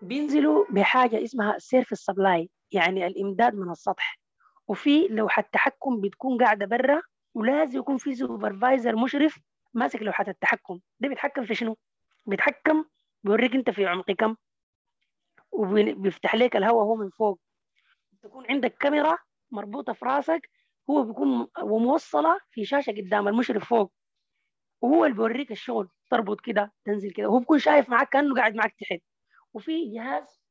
بينزلوا 0.02 0.66
بحاجة 0.70 1.24
اسمها 1.24 1.60
surface 1.60 2.06
supply 2.06 2.50
يعني 2.74 3.08
الإمداد 3.08 3.56
من 3.56 3.72
السطح. 3.72 4.20
وفي 4.68 5.08
لوحة 5.08 5.42
تحكم 5.42 6.02
بتكون 6.02 6.44
قاعدة 6.44 6.66
برا 6.66 7.02
ولازم 7.34 7.80
يكون 7.80 7.98
في 7.98 8.16
supervisor 8.16 8.96
مشرف 8.96 9.40
ماسك 9.74 10.02
لوحه 10.02 10.26
التحكم. 10.28 10.80
ده 11.00 11.10
بيتحكم 11.10 11.46
في 11.46 11.56
شنو؟ 11.56 11.78
بيتحكم 12.26 12.86
بيوريك 13.24 13.56
أنت 13.56 13.70
في 13.70 13.86
عمق 13.86 14.12
كم 14.12 14.36
وبيفتح 15.52 16.36
لك 16.36 16.56
الهواء 16.56 16.86
هو 16.86 16.96
من 16.96 17.10
فوق. 17.10 17.40
تكون 18.24 18.46
عندك 18.50 18.78
كاميرا 18.78 19.18
مربوطة 19.52 19.94
في 19.94 20.06
راسك 20.06 20.50
هو 20.90 21.04
بيكون 21.04 21.48
وموصلة 21.62 22.40
في 22.52 22.66
شاشة 22.66 22.92
قدام 22.92 23.28
المشرف 23.28 23.70
فوق. 23.70 23.94
وهو 24.82 25.06
اللي 25.06 25.16
بيوريك 25.16 25.52
الشغل 25.52 25.90
تربط 26.12 26.42
كده 26.42 26.74
تنزل 26.86 27.12
كده. 27.12 27.28
وهو 27.28 27.40
بيكون 27.40 27.60
شايف 27.60 27.90
معك 27.90 28.10
كأنه 28.10 28.36
قاعد 28.36 28.56
معك 28.56 28.76
تحت. 28.80 29.00
وفي 29.54 29.94
جهاز 29.94 30.42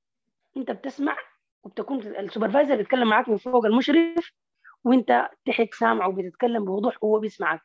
أنت 0.56 0.70
بتسمع 0.70 1.16
وبتكون 1.64 1.99
ال 1.99 2.06
supervisor 2.06 2.76
بيتكلم 2.76 3.09
معاك 3.09 3.28
من 3.28 3.37
فوق 3.37 3.66
المشرف 3.66 4.33
وانت 4.85 5.31
تحت 5.47 5.75
سامعه 5.75 6.09
وبتتكلم 6.09 6.64
بوضوح 6.64 7.04
وهو 7.04 7.19
بيسمعك. 7.19 7.61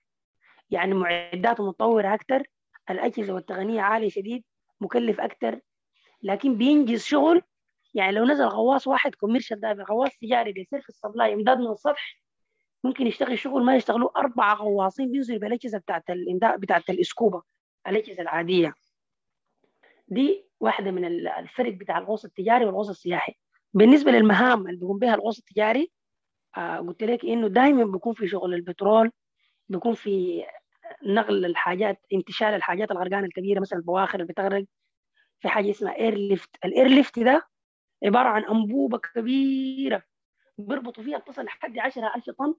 يعني 0.69 0.93
معداته 0.93 1.67
متطورة 1.67 2.13
أكثر 2.13 2.43
الأجهزة 2.89 3.33
والتقنية 3.33 3.81
عالية 3.81 4.09
شديد 4.09 4.43
مكلف 4.81 5.19
أكتر. 5.19 5.59
لكن 6.23 6.57
بينجز 6.57 7.03
شغل 7.03 7.41
يعني 7.93 8.11
لو 8.11 8.25
نزل 8.25 8.45
غواص 8.45 8.87
واحد 8.87 9.15
commercial 9.15 9.59
diver 9.59 9.83
غواص 9.83 10.17
تجاري 10.21 10.51
ب 10.51 10.81
surface 10.81 10.89
supply 10.89 11.33
إمداد 11.33 11.57
من 11.57 11.71
السطح 11.71 12.17
ممكن 12.83 13.07
يشتغل 13.07 13.39
شغل 13.39 13.63
ما 13.63 13.75
يشتغلوا 13.75 14.19
أربعة 14.19 14.55
غواصين 14.55 15.11
بينزلوا 15.11 15.39
بالأجهزة 15.39 15.77
بتاعت 15.77 16.09
الإمداد 16.09 16.59
بتاعت 16.59 16.89
الإسكوبا 16.89 17.41
الأجهزة 17.87 18.21
العادية. 18.21 18.73
دي 20.07 20.45
واحدة 20.59 20.91
من 20.91 21.05
الفرق 21.27 21.73
بتاع 21.73 21.97
الغوص 21.97 22.25
التجاري 22.25 22.65
والغوص 22.65 22.89
السياحي. 22.89 23.33
بالنسبة 23.77 24.11
للمهام 24.11 24.67
اللي 24.67 24.79
بيقوم 24.79 24.99
بها 24.99 25.15
الغوص 25.15 25.37
التجاري 25.39 25.91
آه 26.57 26.77
قلت 26.77 27.03
لك 27.03 27.25
إنه 27.25 27.47
دائما 27.49 27.85
بيكون 27.85 28.13
في 28.13 28.27
شغل 28.27 28.53
البترول 28.53 29.11
بيكون 29.69 29.93
في 29.93 30.43
نقل 31.07 31.45
الحاجات 31.45 32.01
انتشال 32.13 32.47
الحاجات 32.49 32.91
الغرقانة 32.91 33.27
الكبيرة 33.27 33.59
مثلا 33.59 33.79
البواخر 33.79 34.21
اللي 34.21 34.33
بتغرق. 34.33 34.65
في 35.41 35.49
حاجة 35.49 35.71
اسمها 35.71 35.97
air 35.99 36.15
lift 36.15 36.49
ال 36.65 36.87
air 36.87 37.01
lift 37.01 37.19
ده 37.19 37.47
عبارة 38.05 38.29
عن 38.29 38.45
أنبوبة 38.45 38.99
كبيرة 38.99 40.03
بيربطوا 40.57 41.03
فيها 41.03 41.19
تصل 41.19 41.45
لحد 41.45 41.79
10000 41.79 42.31
طن 42.31 42.55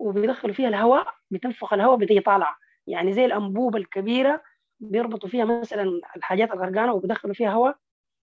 وبيدخلوا 0.00 0.54
فيها 0.54 0.68
الهواء 0.68 1.14
بتنفخ 1.32 1.74
الهواء 1.74 1.96
بتيجي 1.98 2.20
طالعة. 2.20 2.56
يعني 2.88 3.14
زي 3.14 3.26
الأنبوبة 3.26 3.78
الكبيرة 3.78 4.42
بيربطوا 4.80 5.30
فيها 5.30 5.44
مثلا 5.46 6.00
الحاجات 6.16 6.52
الغرقانة 6.52 6.94
وبيدخلوا 6.94 7.34
فيها 7.34 7.50
هواء. 7.52 7.78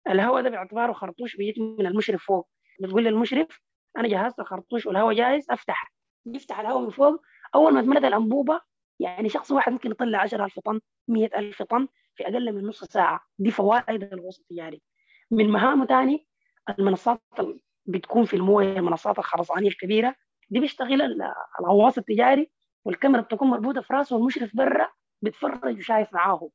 الهواء 0.09 0.43
ده 0.43 0.51
باعتباره 0.51 0.93
خرطوش 0.93 1.37
بيجي 1.37 1.61
من 1.61 1.87
المشرف 1.87 2.25
فوق. 2.25 2.49
بتقول 2.83 3.05
للمشرف 3.05 3.61
أنا 3.97 4.09
جهزت 4.09 4.41
الخرطوش 4.41 4.87
والهواء 4.87 5.15
جاهز 5.15 5.47
أفتح. 5.51 5.93
يفتح 6.27 6.61
الهواء 6.61 6.83
من 6.83 6.91
فوق. 6.91 7.21
أول 7.55 7.75
ما 7.75 7.83
تملت 7.83 8.05
الأنبوبة 8.05 8.61
يعني 9.01 9.29
شخص 9.29 9.51
واحد 9.51 9.73
ممكن 9.73 9.91
يطلع 9.91 10.19
10000 10.19 10.59
طن 10.59 10.81
100000 11.09 11.63
طن 11.63 11.89
في 12.15 12.25
أقل 12.25 12.53
من 12.53 12.67
نص 12.67 12.85
ساعة. 12.85 13.21
دي 13.39 13.51
فوائد 13.51 14.03
الغوص 14.13 14.39
التجاري 14.41 14.83
من 15.31 15.49
مهامه 15.51 15.87
ثاني 15.87 16.27
المنصات 16.79 17.23
اللي 17.39 17.61
بتكون 17.87 18.25
في 18.25 18.37
الموية 18.37 18.77
المنصات 18.79 19.19
الخرسانيه 19.19 19.69
الكبيرة. 19.69 20.15
دي 20.51 20.61
بيشتغل 20.61 21.23
الغواص 21.61 21.99
التجاري 21.99 22.51
والكاميرا 22.85 23.21
بتكون 23.23 23.49
مربوطة 23.49 23.81
في 23.81 23.93
رأسه 23.95 24.17
والمشرف 24.17 24.57
برا 24.57 24.89
بيتفرج 25.23 25.79
وشايف 25.79 26.13
معاه 26.15 26.51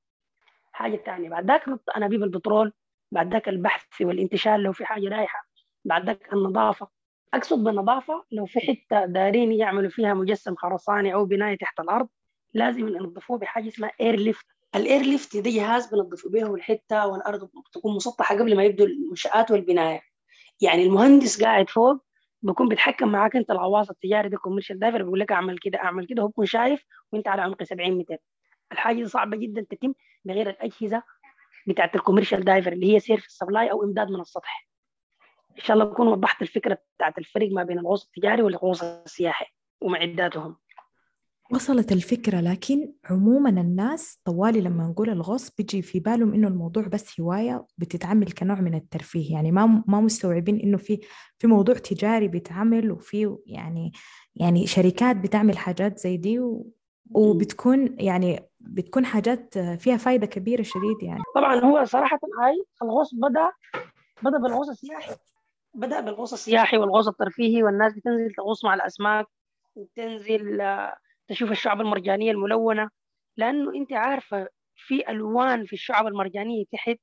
حاجة 0.71 0.97
ثانية 0.97 1.29
بعد 1.29 1.47
ذاك 1.47 1.65
انابيب 1.97 2.23
البترول. 2.23 2.73
بعد 3.11 3.33
ذاك 3.33 3.49
البحث 3.49 4.01
والانتشال 4.01 4.63
لو 4.63 4.73
في 4.73 4.85
حاجة 4.85 5.09
رايحه 5.09 5.47
بعد 5.85 6.05
ذاك 6.05 6.33
النظافة. 6.33 6.87
أقصد 7.33 7.63
بالنظافة 7.63 8.23
لو 8.31 8.45
في 8.45 8.59
حتة 8.59 9.05
دارين 9.05 9.51
يعملوا 9.51 9.89
فيها 9.89 10.13
مجسم 10.13 10.55
خرساني 10.55 11.13
أو 11.13 11.25
بناية 11.25 11.57
تحت 11.57 11.79
الأرض 11.79 12.07
لازم 12.53 12.87
ينظفوه 12.87 13.37
بحاجة 13.37 13.67
اسمها 13.67 13.91
air 14.01 14.15
lift 14.15 14.45
ال 14.75 15.01
air 15.01 15.17
lift 15.17 15.37
ده 15.37 15.49
جهاز 15.51 15.87
بنظفوا 15.93 16.31
به 16.31 16.55
الحته 16.55 17.07
والأرض 17.07 17.49
تكون 17.73 17.95
مسطحة 17.95 18.35
قبل 18.37 18.55
ما 18.57 18.63
يبدو 18.63 18.83
المنشآت 18.85 19.51
والبناية. 19.51 20.01
يعني 20.61 20.83
المهندس 20.83 21.43
قاعد 21.43 21.69
فوق 21.69 21.97
بيكون 22.41 22.69
بيتحكم 22.69 23.07
معاك 23.11 23.35
أنت 23.35 23.51
الغواص 23.51 23.89
التجاري 23.89 24.29
ده 24.29 24.37
commercial 24.37 24.79
diver 24.79 25.03
بيقول 25.03 25.19
لك 25.19 25.31
أعمل 25.31 25.57
كده 25.57 25.79
أعمل 25.79 26.07
كده 26.07 26.23
هو 26.23 26.27
بيكون 26.27 26.45
شايف 26.45 26.85
وأنت 27.11 27.27
على 27.27 27.41
عمق 27.41 27.63
70 27.63 27.91
متر. 27.97 28.17
الحاجة 28.71 29.03
صعبة 29.05 29.37
جدا 29.37 29.65
تتم 29.69 29.93
بغير 30.25 30.49
الأجهزة 30.49 31.03
بتاعت 31.67 31.95
ال 31.95 32.00
commercial 32.00 32.43
diver 32.45 32.71
اللي 32.73 32.93
هي 32.93 32.99
surface 32.99 33.31
supply 33.31 33.71
أو 33.71 33.83
إمداد 33.83 34.09
من 34.09 34.19
السطح. 34.21 34.67
إن 35.57 35.63
شاء 35.63 35.73
الله 35.77 35.85
بكون 35.85 36.07
وضحت 36.07 36.41
الفكرة 36.41 36.77
بتاعت 36.97 37.17
الفرق 37.17 37.51
ما 37.51 37.63
بين 37.63 37.79
الغوص 37.79 38.05
التجاري 38.05 38.41
والغوص 38.41 38.83
السياحي 38.83 39.45
ومعداتهم. 39.81 40.55
وصلت 41.51 41.91
الفكرة 41.91 42.41
لكن 42.41 42.93
عموما 43.05 43.49
الناس 43.49 44.19
طوالي 44.25 44.61
لما 44.61 44.87
نقول 44.87 45.09
الغوص 45.09 45.51
بيجي 45.57 45.81
في 45.81 45.99
بالهم 45.99 46.33
إنه 46.33 46.47
الموضوع 46.47 46.87
بس 46.87 47.19
هواية 47.21 47.65
بتتعمل 47.77 48.31
كنوع 48.31 48.61
من 48.61 48.75
الترفيه. 48.75 49.33
يعني 49.33 49.51
ما 49.51 49.83
ما 49.87 50.01
مستوعبين 50.01 50.59
إنه 50.59 50.77
في 50.77 50.99
في 51.39 51.47
موضوع 51.47 51.75
تجاري 51.75 52.27
بيتعمل 52.27 52.91
وفي 52.91 53.37
يعني 53.45 53.91
يعني 54.35 54.67
شركات 54.67 55.15
بتعمل 55.17 55.57
حاجات 55.57 55.99
زي 55.99 56.17
دي 56.17 56.39
و 56.39 56.71
وبتكون 57.13 57.95
يعني 57.99 58.39
بتكون 58.59 59.05
حاجات 59.05 59.57
فيها 59.57 59.97
فايدة 59.97 60.25
كبيرة 60.25 60.61
شديد 60.61 61.03
يعني. 61.03 61.23
طبعا 61.35 61.55
هو 61.55 61.83
صراحة 61.83 62.19
هاي 62.41 62.65
الغوص 62.81 63.15
بدأ 63.15 63.51
بدأ 64.21 64.37
بالغوص 64.37 64.69
السياحي 64.69 65.15
بدأ 65.73 65.99
بالغوص 65.99 66.33
السياحي 66.33 66.77
والغوص 66.77 67.07
الترفيهي 67.07 67.63
والناس 67.63 67.93
بتنزل 67.93 68.33
تغوص 68.37 68.65
مع 68.65 68.73
الأسماك 68.73 69.25
وتنزل 69.75 70.61
تشوف 71.27 71.51
الشعب 71.51 71.81
المرجانية 71.81 72.31
الملونة. 72.31 72.89
لأنه 73.37 73.75
أنت 73.75 73.93
عارفة 73.93 74.47
في 74.75 75.09
ألوان 75.09 75.65
في 75.65 75.73
الشعب 75.73 76.07
المرجانية 76.07 76.65
تحت 76.71 76.97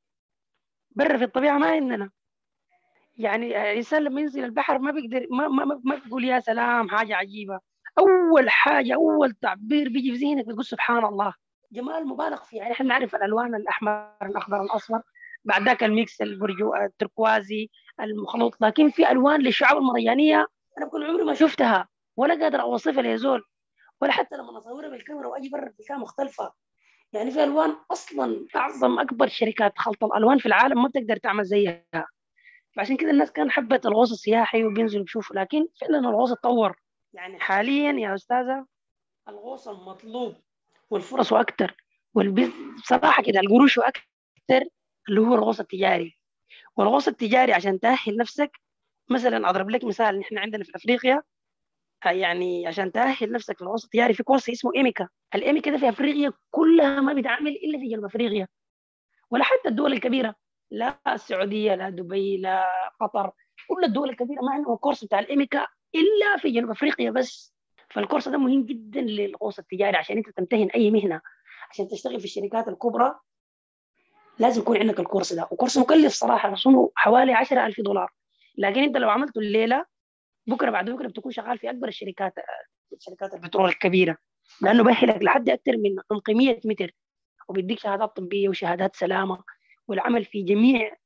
برا 0.90 1.16
في 1.16 1.25
الطبيعة 1.25 1.59
ما 1.59 1.66
عندنا. 1.66 2.11
يعني 3.16 3.47
الإنسان 3.47 4.03
لما 4.03 4.21
ينزل 4.21 4.44
البحر 4.44 4.79
ما 4.79 4.90
بيقدر 4.90 5.27
ما 5.31 5.49
ما 5.49 5.81
ما 5.85 6.01
بيقول 6.05 6.25
يا 6.25 6.40
سلام 6.40 6.88
حاجة 6.88 7.16
عجيبة. 7.16 7.61
أول 7.98 8.50
حاجة 8.50 8.94
أول 8.94 9.32
تعبير 9.32 9.88
بيجي 9.88 10.12
في 10.16 10.24
ذهنك 10.24 10.46
بتقول 10.46 10.64
سبحان 10.64 11.04
الله. 11.04 11.34
جمال 11.72 12.08
مبالغ 12.08 12.44
فيه 12.44 12.58
يعني 12.58 12.72
إحنا 12.72 12.87
نعرف 12.87 13.14
الألوان 13.14 13.54
الأحمر 13.54 14.12
الأخضر 14.22 14.62
الأصفر 14.62 15.02
بعد 15.44 15.62
ذاك 15.62 15.84
الميكس 15.84 16.22
البرجو 16.22 16.74
التركوازي 16.74 17.70
المخلوط. 18.00 18.56
لكن 18.61 18.90
في 18.90 19.11
ألوان 19.11 19.40
للشعاب 19.40 19.76
المرجانية 19.76 20.46
أنا 20.78 20.87
بكون 20.87 21.02
عمري 21.04 21.24
ما 21.24 21.34
شفتها 21.34 21.88
ولا 22.16 22.34
قادر 22.42 22.61
أوصفها 22.61 23.02
لزول 23.02 23.42
ولا 24.00 24.12
حتى 24.12 24.37
لما 24.37 24.58
أصورها 24.58 24.88
بالكاميرا 24.88 25.26
وأجي 25.26 25.48
برا 25.48 25.68
بتلاقيها 25.68 25.96
مختلفة. 26.02 26.52
يعني 27.12 27.30
في 27.30 27.44
ألوان 27.44 27.74
أصلا 27.92 28.46
أعظم 28.56 28.98
أكبر 28.98 29.28
شركات 29.28 29.72
خلط 29.78 30.04
الألوان 30.04 30.38
في 30.38 30.46
العالم 30.46 30.82
ما 30.82 30.88
بتقدر 30.88 31.16
تعمل 31.16 31.44
زيها. 31.44 31.84
فعشان 32.76 32.96
كده 32.96 33.11
الناس 33.11 33.32
كان 33.32 33.50
حبت 33.50 33.87
الغوص 33.87 34.12
السياحي 34.12 34.64
وبينزلوا 34.64 35.04
يشوفوا. 35.04 35.37
لكن 35.37 35.66
فعلا 35.80 35.98
الغوص 35.98 36.32
اتطور. 36.32 36.76
يعني 37.12 37.40
حاليا 37.40 37.92
يا 37.92 38.14
أستاذة؟ 38.14 38.66
الغوص 39.29 39.68
المطلوب 39.68 40.35
والفرص 40.90 41.33
أكثر 41.33 41.75
والبز 42.14 42.51
بصراحة 42.83 43.23
كده 43.23 43.40
القروش 43.40 43.79
أكثر 43.79 44.64
اللي 45.09 45.21
هو 45.21 45.35
الغوص 45.35 45.61
التجاري. 45.61 46.18
والغوص 46.77 47.09
التجاري 47.09 47.53
عشان 47.53 47.81
تأهل 47.81 48.16
نفسك 48.16 48.51
مثلا 49.11 49.51
أضرب 49.51 49.71
لك 49.71 49.85
مثال 49.85 50.18
نحن 50.18 50.38
عندنا 50.38 50.64
في 50.64 50.73
أفريقيا 50.77 51.23
يعني 52.07 52.66
عشان 52.66 52.92
تأهل 52.92 53.33
نفسك 53.33 53.57
في 53.57 53.62
الغوص 53.62 53.85
التجاري 53.85 54.14
في 54.14 54.23
كورس 54.23 54.51
اسمه 54.51 54.71
إيميكا. 54.77 55.09
الإيميكا 55.35 55.71
ده 55.71 55.79
في 55.79 55.88
أفريقيا 55.88 56.33
كلها 56.51 57.01
ما 57.01 57.12
بيتعمل 57.12 57.51
إلا 57.51 57.79
في 57.79 57.88
جنوب 57.88 58.05
أفريقيا 58.05 58.49
ولا 59.31 59.44
حتى 59.44 59.68
الدول 59.68 59.92
الكبيرة 59.92 60.35
لا 60.71 60.99
السعودية 61.09 61.75
لا 61.75 61.90
دبي 61.90 62.37
لا 62.37 62.68
قطر 63.01 63.33
كل 63.68 63.85
الدول 63.85 64.11
الكبيرة 64.11 64.40
ما 64.42 64.53
عندهم 64.53 64.75
الكورس 64.75 65.05
بتاع 65.05 65.18
الإيميكا 65.18 65.66
إلا 65.94 66.37
في 66.38 66.51
جنوب 66.51 66.70
أفريقيا 66.70 67.11
بس. 67.11 67.55
فالكورس 67.90 68.29
ده 68.29 68.38
مهم 68.38 68.64
جدا 68.66 69.01
للغوص 69.01 69.59
التجاري 69.59 69.96
عشان 69.96 70.16
أنت 70.16 70.31
تمتهن 70.31 70.68
أي 70.74 70.90
مهنة. 70.90 71.20
عشان 71.70 71.88
تشتغل 71.88 72.18
في 72.18 72.24
الشركات 72.24 72.68
الكبرى 72.68 73.14
لازم 74.38 74.62
يكون 74.62 74.77
عندك 74.79 75.01
الكورس 75.01 75.33
ده. 75.33 75.48
وكورس 75.51 75.79
مكلف 75.79 76.12
صراحة 76.12 76.48
رسومه 76.48 76.90
حوالي 76.94 77.33
10000 77.33 77.81
دولار. 77.81 78.12
لكن 78.59 78.83
أنت 78.83 78.96
لو 78.96 79.11
عملته 79.11 79.38
الليلة 79.38 79.87
بكرة 80.46 80.70
بعد 80.70 80.90
بكرة 80.90 81.09
بتكون 81.09 81.33
شغال 81.33 81.59
في 81.59 81.70
أكبر 81.70 81.88
الشركات 81.88 82.35
شركات 82.98 83.35
البترول 83.35 83.68
الكبيرة. 83.68 84.16
لأنه 84.62 84.85
بيأهلك 84.85 85.22
لحد 85.22 85.48
أكثر 85.48 85.77
من 85.77 85.96
عمق 86.11 86.31
100 86.31 86.61
متر. 86.64 86.90
وبيديك 87.48 87.79
شهادات 87.79 88.16
طبية 88.16 88.48
وشهادات 88.48 88.96
سلامة. 88.96 89.44
والعمل 89.88 90.24
في 90.24 90.42
جميع 90.42 90.96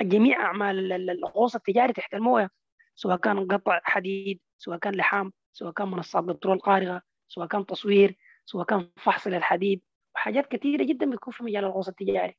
جميع 0.00 0.40
أعمال 0.42 0.92
الغوص 1.10 1.54
التجاري 1.54 1.92
تحت 1.92 2.14
الموية. 2.14 2.50
سواء 2.94 3.16
كان 3.16 3.48
قطع 3.48 3.80
حديد 3.84 4.40
سواء 4.58 4.78
كان 4.78 4.94
لحام 4.94 5.32
سواء 5.52 5.72
كان 5.72 5.88
منصات 5.88 6.24
بترول 6.24 6.58
قارغة 6.58 7.02
سواء 7.28 7.46
كان 7.46 7.66
تصوير 7.66 8.18
سواء 8.46 8.66
كان 8.66 8.90
فحص 8.96 9.26
للحديد. 9.26 9.82
وحاجات 10.14 10.46
كثيرة 10.46 10.84
جدا 10.84 11.10
بتكون 11.10 11.32
في 11.32 11.44
مجال 11.44 11.64
الغوص 11.64 11.88
التجاري. 11.88 12.36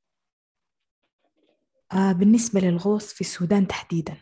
آه 1.94 2.12
بالنسبة 2.12 2.60
للغوص 2.60 3.14
في 3.14 3.22
السودان 3.22 3.68
تحديدا. 3.68 4.18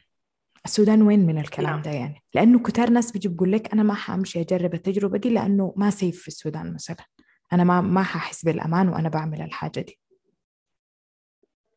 السودان 0.65 1.01
وين 1.01 1.25
من 1.25 1.37
الكلام 1.37 1.71
نعم. 1.71 1.81
ده 1.81 1.91
يعني؟ 1.91 2.23
لأنه 2.33 2.59
كتار 2.59 2.89
ناس 2.89 3.11
بيجي 3.11 3.27
بقول 3.27 3.51
لك 3.51 3.73
أنا 3.73 3.83
ما 3.83 3.93
حأمشي 3.93 4.41
أجرب 4.41 4.73
التجربة 4.73 5.17
دي 5.17 5.29
لأنه 5.29 5.73
ما 5.77 5.89
سيف 5.89 6.21
في 6.21 6.27
السودان 6.27 6.73
مثلا. 6.73 7.05
أنا 7.53 7.63
ما 7.63 7.81
ما 7.81 8.03
ححس 8.03 8.45
بالأمان 8.45 8.89
وأنا 8.89 9.09
بعمل 9.09 9.41
الحاجة 9.41 9.79
دي. 9.79 9.99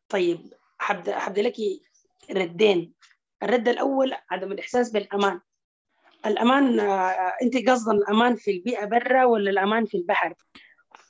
طيب 0.09 0.53
حبدأ 0.77 1.19
حبدأ 1.19 1.41
لك 1.41 1.55
ردين. 2.31 2.93
الرد 3.43 3.67
الأول 3.67 4.13
عدم 4.31 4.51
الإحساس 4.51 4.91
بالأمان. 4.91 5.41
الأمان 6.25 6.79
آه، 6.79 7.11
أنت 7.43 7.69
قصدا 7.69 7.91
الأمان 7.91 8.35
في 8.35 8.51
البيئة 8.51 8.85
برا 8.85 9.25
ولا 9.25 9.49
الأمان 9.49 9.85
في 9.85 9.97
البحر؟ 9.97 10.33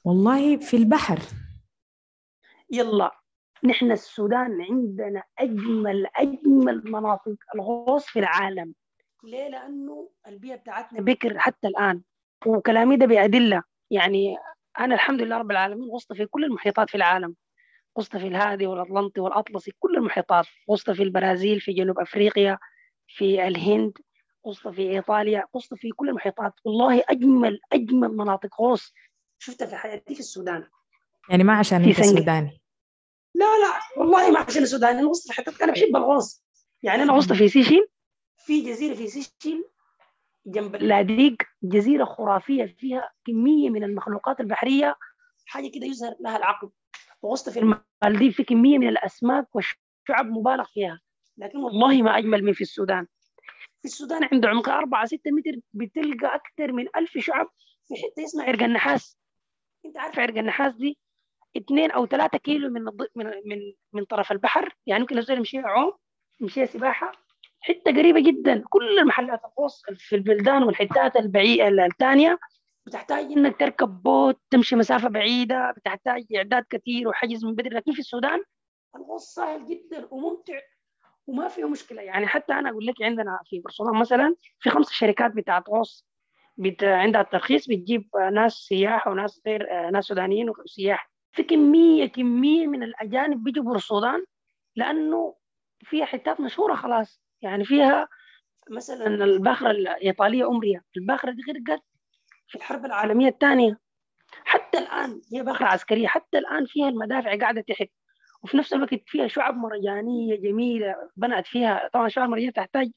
والله 0.06 0.58
في 0.58 0.78
البحر. 0.78 1.20
يلا 2.72 3.12
نحن 3.63 3.92
السودان 3.92 4.62
عندنا 4.62 5.24
أجمل 5.40 6.08
أجمل 6.16 6.92
مناطق 6.92 7.36
الغوص 7.56 8.06
في 8.06 8.20
العالم. 8.20 8.74
ليه؟ 9.24 9.48
لأنه 9.48 10.10
البيئة 10.28 10.56
بتاعتنا 10.56 11.02
بكر 11.02 11.40
حتى 11.40 11.68
الآن 11.68 12.02
وكلامي 12.46 12.98
ده 12.98 13.06
بأدلة. 13.06 13.63
يعني 13.92 14.38
أنا 14.80 14.96
الحمد 14.96 15.22
لله 15.22 15.38
رب 15.38 15.52
العالمين 15.52 15.90
غصت 15.90 16.13
في 16.13 16.26
كل 16.26 16.44
المحيطات 16.44 16.90
في 16.90 16.96
العالم. 16.96 17.36
غصت 17.99 18.17
في 18.17 18.27
الهادي 18.27 18.67
والأطلنطي 18.67 19.21
والأطلسي 19.21 19.71
كل 19.79 19.95
المحيطات 19.95 20.45
غصت 20.71 20.91
في 20.91 21.03
البرازيل 21.03 21.62
في 21.62 21.73
جنوب 21.73 21.99
أفريقيا 21.99 22.57
في 23.07 23.47
الهند 23.47 23.93
غصت 24.47 24.67
في 24.67 24.81
إيطاليا 24.91 25.45
غصت 25.55 25.73
في 25.73 25.89
كل 25.89 26.10
المحيطات. 26.10 26.53
والله 26.65 27.03
أجمل 27.10 27.60
أجمل 27.71 28.17
مناطق. 28.17 28.62
غوص 28.62 28.93
شفتها 29.39 29.65
في 29.65 29.75
حياتي 29.75 30.13
في 30.13 30.19
السودان. 30.19 30.67
يعني 31.29 31.43
ما 31.43 31.53
عشان 31.53 31.83
أنت 31.83 32.01
سوداني. 32.01 32.62
لا 33.36 33.45
لا 33.45 34.01
والله 34.01 34.31
ما 34.31 34.39
عشان 34.39 34.63
السودان 34.63 34.97
أنا 34.97 35.07
غصت 35.07 35.27
في 35.27 35.33
حتت 35.33 35.62
أنا 35.62 35.71
بحب 35.71 35.95
الغوص 35.95 36.43
يعني 36.83 37.03
أنا 37.03 37.13
غصت 37.13 37.33
في 37.33 37.47
سيشيل 37.47 37.88
في 38.38 38.62
جزيرة 38.62 38.95
في 38.95 39.07
سيشيل 39.07 39.63
جنب 40.45 40.75
اللاديق 40.75 41.36
جزيرة 41.63 42.05
خرافية 42.05 42.65
فيها 42.65 43.12
كمية 43.25 43.69
من 43.69 43.83
المخلوقات 43.83 44.39
البحرية. 44.39 44.95
حاجة 45.45 45.71
كده 45.75 45.86
يزهر 45.86 46.15
لها 46.19 46.38
العقل. 46.38 46.69
وغصت 47.21 47.49
في 47.49 47.60
المالديف 47.60 48.36
في 48.38 48.43
كمية 48.43 48.77
من 48.77 48.88
الأسماك 48.88 49.56
والشعب 49.56 50.25
مبالغ 50.25 50.63
فيها. 50.63 50.99
لكن 51.38 51.58
والله 51.58 52.01
ما 52.01 52.17
أجمل 52.17 52.43
من 52.43 52.53
في 52.53 52.62
السودان. 52.62 53.08
في 53.82 53.86
السودان 53.86 54.23
عند 54.32 54.45
عمق 54.45 54.69
4 54.69 55.06
6 55.06 55.32
متر 55.32 55.51
بتلقى 55.73 56.36
أكثر 56.36 56.71
من 56.71 56.86
ألف 56.95 57.17
شعب 57.17 57.49
في 57.88 57.95
حتة 57.95 58.23
اسمها 58.23 58.45
عرق 58.45 58.63
النحاس. 58.63 59.17
أنت 59.86 59.97
عارف 59.97 60.19
عرق 60.19 60.38
النحاس 60.38 60.75
دي؟ 60.75 60.97
اثنين 61.58 61.91
أو 61.91 62.06
ثلاثة 62.06 62.38
كيلو 62.38 62.69
من. 62.69 62.84
من 63.15 63.25
من 63.45 63.73
من 63.93 64.06
طرف 64.06 64.32
البحر. 64.32 64.75
يعني 64.86 65.01
ممكن 65.01 65.15
لو 65.15 65.21
زول 65.21 65.38
يمشي 65.38 65.58
عوم 65.58 65.93
يمشي 66.41 66.65
سباحة 66.65 67.12
حتة 67.60 67.91
قريبة 67.91 68.19
جدا. 68.19 68.63
كل 68.69 68.99
المحلات 68.99 69.41
الغوص 69.45 69.84
في 69.97 70.15
البلدان 70.15 70.63
والحتات 70.63 71.15
البعيدة 71.15 71.86
الثانية 71.86 72.39
بتحتاج 72.88 73.32
إنك 73.32 73.60
تركب 73.60 74.04
بوت 74.04 74.39
تمشي 74.50 74.76
مسافة 74.76 75.10
بعيدة 75.10 75.71
بتحتاج 75.71 76.26
إعداد 76.36 76.65
كثير 76.69 77.08
وحجز 77.08 77.45
من 77.45 77.56
بدري. 77.56 77.76
لكن 77.76 77.91
في 77.91 78.00
السودان 78.00 78.43
الغوص 78.95 79.34
سهل 79.34 79.65
جدا 79.65 80.08
وممتع 80.12 80.60
وما 81.28 81.47
فيه 81.47 81.69
مشكلة. 81.69 82.02
يعني 82.02 82.28
حتى 82.28 82.54
أنا 82.54 82.69
أقول 82.69 82.86
لك 82.86 83.02
عندنا 83.02 83.39
في 83.45 83.60
برشلونة 83.60 84.00
مثلا 84.00 84.36
في 84.60 84.69
خمس 84.69 84.91
شركات 84.91 85.32
بتاعت 85.32 85.69
غوص 85.69 86.08
بت... 86.58 86.84
عندها 86.84 87.21
الترخيص 87.21 87.67
بتجيب 87.67 88.10
ناس 88.32 88.54
سياح 88.54 89.08
وناس 89.08 89.41
غير 89.47 89.89
ناس 89.89 90.06
سودانيين 90.06 90.50
وسياح 90.50 91.12
في 91.32 91.43
كمية 91.43 92.06
كمية 92.06 92.67
من 92.67 92.84
الأجانب 92.84 93.43
بيجوا 93.43 93.76
السودان 93.76 94.26
لأنه 94.76 95.36
فيها 95.84 96.06
حتات 96.06 96.41
مشهورة 96.41 96.76
خلاص. 96.76 97.21
يعني 97.41 97.65
فيها 97.65 98.08
مثلا 98.69 99.08
الباخرة 99.08 99.71
الإيطالية 99.71 100.47
أمريا. 100.47 100.82
الباخرة 100.97 101.32
دي 101.32 101.41
غرقت 101.50 101.84
في 102.47 102.55
الحرب 102.55 102.86
العالمية 102.86 103.27
الثانية. 103.27 103.79
حتى 104.45 104.77
الآن 104.77 105.21
هي 105.33 105.43
باخرة 105.43 105.65
عسكرية. 105.65 106.07
حتى 106.07 106.38
الآن 106.38 106.65
فيها 106.65 106.89
المدافع 106.89 107.38
قاعدة 107.38 107.62
تحت. 107.62 107.88
وفي 108.43 108.57
نفس 108.57 108.73
الوقت 108.73 109.01
فيها 109.05 109.27
شعب 109.27 109.55
مرجانية 109.57 110.36
جميلة 110.36 110.95
بنت 111.15 111.47
فيها. 111.47 111.89
طبعا 111.93 112.07
الشعب 112.07 112.25
المرجانية 112.25 112.51
تحتاج 112.51 112.91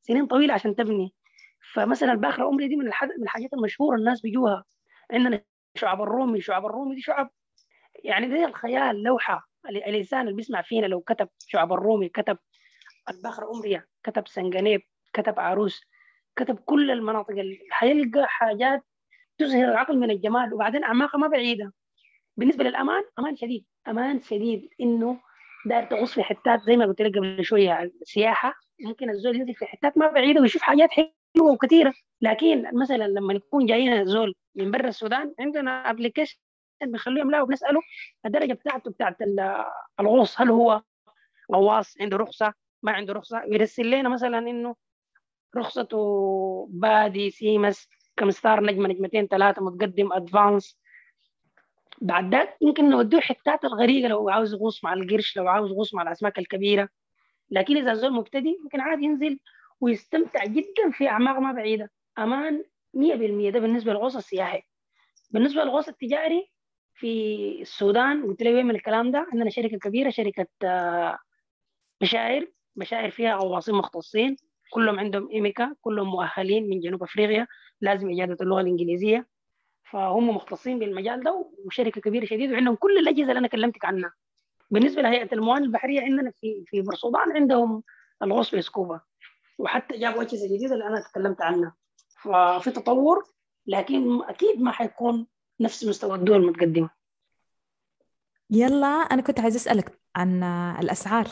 سنين 0.00 0.26
طويلة 0.26 0.54
عشان 0.54 0.74
تبني. 0.76 1.14
فمثلا 1.74 2.12
الباخرة 2.12 2.48
أمريا 2.48 2.68
دي 2.68 2.76
من 2.76 2.84
من 2.84 3.22
الحاجات 3.22 3.52
المشهورة 3.52 3.96
الناس 3.96 4.20
بيجوها. 4.20 4.64
عندنا 5.10 5.42
شعب 5.74 6.02
الرومي. 6.02 6.40
شعب 6.40 6.66
الرومي 6.66 6.94
دي 6.94 7.00
شعب 7.00 7.30
يعني 8.04 8.30
زي 8.30 8.44
الخيال 8.44 9.02
لوحة. 9.02 9.48
الإنسان 9.68 10.20
اللي 10.20 10.32
بيسمع 10.32 10.62
فينا 10.62 10.86
لو 10.86 11.00
كتب 11.00 11.28
شعب 11.38 11.72
الرومي 11.72 12.08
كتب 12.08 12.38
الباخرة 13.10 13.50
أمبريا 13.54 13.84
كتب 14.02 14.28
سنجنيب 14.28 14.82
كتب 15.12 15.40
عروس. 15.40 15.80
كتب 16.36 16.56
كل 16.56 16.90
المناطق 16.90 17.34
حيلقى 17.70 18.26
حاجات 18.28 18.84
تذهل 19.38 19.64
العقل 19.68 19.98
من 19.98 20.10
الجمال 20.10 20.54
وبعدين 20.54 20.84
أعماقها 20.84 21.18
ما 21.18 21.28
بعيدة. 21.28 21.72
بالنسبة 22.36 22.64
للأمان 22.64 23.02
أمان 23.18 23.36
شديد 23.36 23.64
أمان 23.88 24.22
شديد 24.22 24.68
إنه 24.80 25.20
داير 25.66 25.84
تغوص 25.84 26.14
في 26.14 26.22
حتات 26.22 26.62
زي 26.62 26.76
ما 26.76 26.86
قلت 26.86 27.02
لك 27.02 27.16
قبل 27.18 27.44
شوية 27.44 27.82
السياحة. 28.02 28.54
ممكن 28.80 29.10
الزول 29.10 29.36
ينزل 29.36 29.54
في 29.54 29.66
حتات 29.66 29.98
ما 29.98 30.06
بعيدة 30.06 30.40
ويشوف 30.40 30.62
حاجات 30.62 30.90
حلوة 30.90 31.52
وكثيرة. 31.52 31.94
لكن 32.20 32.78
مثلا 32.80 33.08
لما 33.08 33.34
يكون 33.34 33.66
جايين 33.66 34.04
زول 34.04 34.34
من 34.56 34.70
برا 34.70 34.88
السودان 34.88 35.34
عندنا 35.40 35.90
application 35.90 36.36
بنخليه 36.82 37.20
يملأه 37.20 37.42
وبنسأله 37.42 37.80
الدرجة 38.26 38.52
بتاعته 38.52 38.90
بتاعت 38.90 39.16
الغوص 40.00 40.40
هل 40.40 40.50
هو 40.50 40.82
غواص 41.52 41.94
عنده 42.00 42.16
رخصة 42.16 42.54
ما 42.82 42.92
عنده 42.92 43.12
رخصة 43.12 43.42
ويرسل 43.48 43.90
لنا 43.90 44.08
مثلا 44.08 44.38
إنه 44.38 44.76
رخصته 45.56 46.68
PADI 46.70 47.30
CMAS 47.30 47.88
كم 48.16 48.30
star 48.30 48.64
نجمة 48.64 48.88
نجمتين 48.88 49.26
ثلاثة 49.26 49.62
متقدم 49.64 50.12
advanced 50.12 50.78
بعد 52.00 52.34
ذاك 52.34 52.56
يمكن 52.60 52.90
نوديه 52.90 53.20
حتات 53.20 53.64
الغريقة 53.64 54.08
لو 54.08 54.28
عاوز 54.28 54.52
يغوص 54.54 54.84
مع 54.84 54.92
القرش 54.92 55.36
لو 55.36 55.48
عاوز 55.48 55.70
يغوص 55.70 55.94
مع 55.94 56.02
الأسماك 56.02 56.38
الكبيرة. 56.38 56.88
لكن 57.50 57.76
إذا 57.76 57.92
الزول 57.92 58.12
مبتدئ 58.12 58.56
ممكن 58.62 58.80
عادي 58.80 59.04
ينزل 59.04 59.38
ويستمتع 59.80 60.44
جدا 60.44 60.90
في 60.92 61.08
أعماق 61.08 61.38
ما 61.38 61.52
بعيدة. 61.52 61.90
أمان 62.18 62.64
100% 62.96 63.50
ده 63.50 63.60
بالنسبة 63.60 63.92
للغوص 63.92 64.16
السياحي 64.16 64.62
بالنسبة 65.30 65.62
للغوص 65.64 65.88
التجاري 65.88 66.50
في 66.94 67.08
السودان 67.60 68.26
قلت 68.26 68.42
لي 68.42 68.54
وين 68.54 68.66
من 68.66 68.74
الكلام 68.74 69.10
ده؟ 69.10 69.26
عندنا 69.32 69.50
شركة 69.50 69.78
كبيرة 69.78 70.10
شركة 70.10 70.46
مشاعر. 72.02 72.46
مشاعر 72.76 73.10
فيها 73.10 73.36
غواصين 73.36 73.74
مختصين. 73.74 74.36
كلهم 74.70 74.98
عندهم 74.98 75.30
إيميكا 75.30 75.74
كلهم 75.80 76.08
مؤهلين 76.08 76.68
من 76.70 76.80
جنوب 76.80 77.02
أفريقيا 77.02 77.46
لازم 77.80 78.10
اجاده 78.10 78.36
اللغة 78.40 78.60
الإنجليزية. 78.60 79.26
فهم 79.90 80.28
مختصين 80.28 80.78
بالمجال 80.78 81.24
ده 81.24 81.50
وشركة 81.64 82.00
كبيرة 82.00 82.24
شديد 82.24 82.52
وعندهم 82.52 82.74
كل 82.74 82.98
الأجهزة 82.98 83.28
اللي 83.28 83.38
أنا 83.38 83.48
كلمتك 83.48 83.84
عنها. 83.84 84.12
بالنسبة 84.70 85.02
لهيئة 85.02 85.28
الموانئ 85.32 85.64
البحرية 85.64 86.00
عندنا 86.00 86.30
في 86.40 86.64
في 86.66 86.82
برسودان 86.82 87.32
عندهم 87.32 87.82
الغوص 88.22 88.50
بالسكوبا 88.50 89.00
وحتى 89.58 89.98
جابوا 89.98 90.22
اجهزه 90.22 90.46
جديدة 90.56 90.74
اللي 90.74 90.86
أنا 90.86 91.00
تكلمت 91.00 91.42
عنها. 91.42 91.74
ففي 92.22 92.70
تطور 92.70 93.24
لكن 93.66 94.22
أكيد 94.22 94.60
ما 94.60 94.70
حيكون 94.70 95.26
نفس 95.60 95.84
مستوى 95.84 96.14
الدول 96.14 96.36
المتقدمة. 96.36 96.90
يلا 98.50 98.86
أنا 98.86 99.22
كنت 99.22 99.40
عايز 99.40 99.56
أسألك 99.56 100.00
عن 100.16 100.42
الأسعار. 100.80 101.26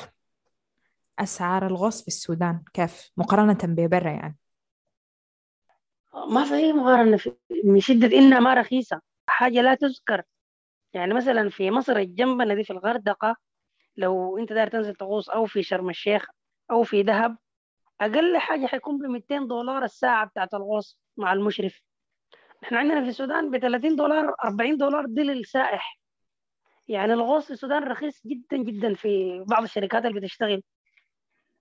أسعار 1.19 1.67
الغوص 1.67 2.03
في 2.03 2.09
السودان 2.09 2.63
كيف؟ 2.73 3.11
مقارنة 3.17 3.59
ببرا 3.65 4.11
يعني. 4.11 4.37
ما 6.31 6.45
في 6.45 6.55
أي 6.55 6.73
مقارنة 6.73 7.17
في 7.17 7.33
من 7.65 7.81
شدة 7.81 8.07
إنها 8.19 8.41
ما 8.41 8.55
رخيصة. 8.55 9.01
حاجة 9.27 9.63
لا 9.63 9.75
تذكر. 9.75 10.23
يعني 10.93 11.15
مثلا 11.15 11.51
في 11.51 11.71
مصر 11.71 11.97
الجنبنا 11.97 12.55
دي 12.55 12.65
في 12.65 12.71
الغردقة 12.73 13.37
لو 13.97 14.39
أنت 14.39 14.53
داير 14.53 14.69
تنزل 14.69 14.95
تغوص 14.95 15.31
أو 15.31 15.47
في 15.47 15.63
شرم 15.63 15.91
الشيخ 15.91 16.27
أو 16.71 16.83
في 16.83 17.03
دهب 17.03 17.37
أقل 18.01 18.39
حاجة 18.39 18.67
حيكون 18.67 18.99
ب 18.99 19.03
200 19.03 19.39
دولار 19.39 19.85
الساعة 19.85 20.27
بتاعت 20.27 20.55
الغوص 20.55 20.99
مع 21.17 21.33
المشرف. 21.33 21.81
إحنا 22.65 22.79
عندنا 22.79 23.03
في 23.03 23.09
السودان 23.09 23.51
ب 23.51 23.59
30 23.59 23.97
دولار 23.97 24.35
40 24.45 24.77
دولار 24.77 25.07
دي 25.07 25.23
للسائح 25.23 25.99
يعني 26.89 27.13
الغوص 27.13 27.45
في 27.45 27.51
السودان 27.51 27.83
رخيص 27.83 28.21
جدا 28.27 28.57
جدا 28.57 28.95
في 28.95 29.45
بعض 29.49 29.63
الشركات 29.63 30.05
اللي 30.05 30.21
بتشتغل. 30.21 30.63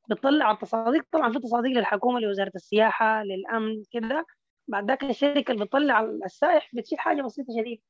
بتطلع 0.10 0.52
التصاديق. 0.52 1.06
طبعا 1.12 1.32
في 1.32 1.40
تصاديق 1.40 1.72
للحكومة 1.72 2.20
لوزارة 2.20 2.52
السياحة 2.56 3.24
للأمن 3.24 3.84
كده. 3.92 4.26
بعد 4.68 4.88
ذاك 4.88 5.04
الشركة 5.04 5.52
اللي 5.52 5.66
بتطلع 5.66 6.02
السائح 6.26 6.70
بتشيل 6.74 7.00
حاجة 7.00 7.22
بسيطة 7.22 7.54
شديد 7.62 7.82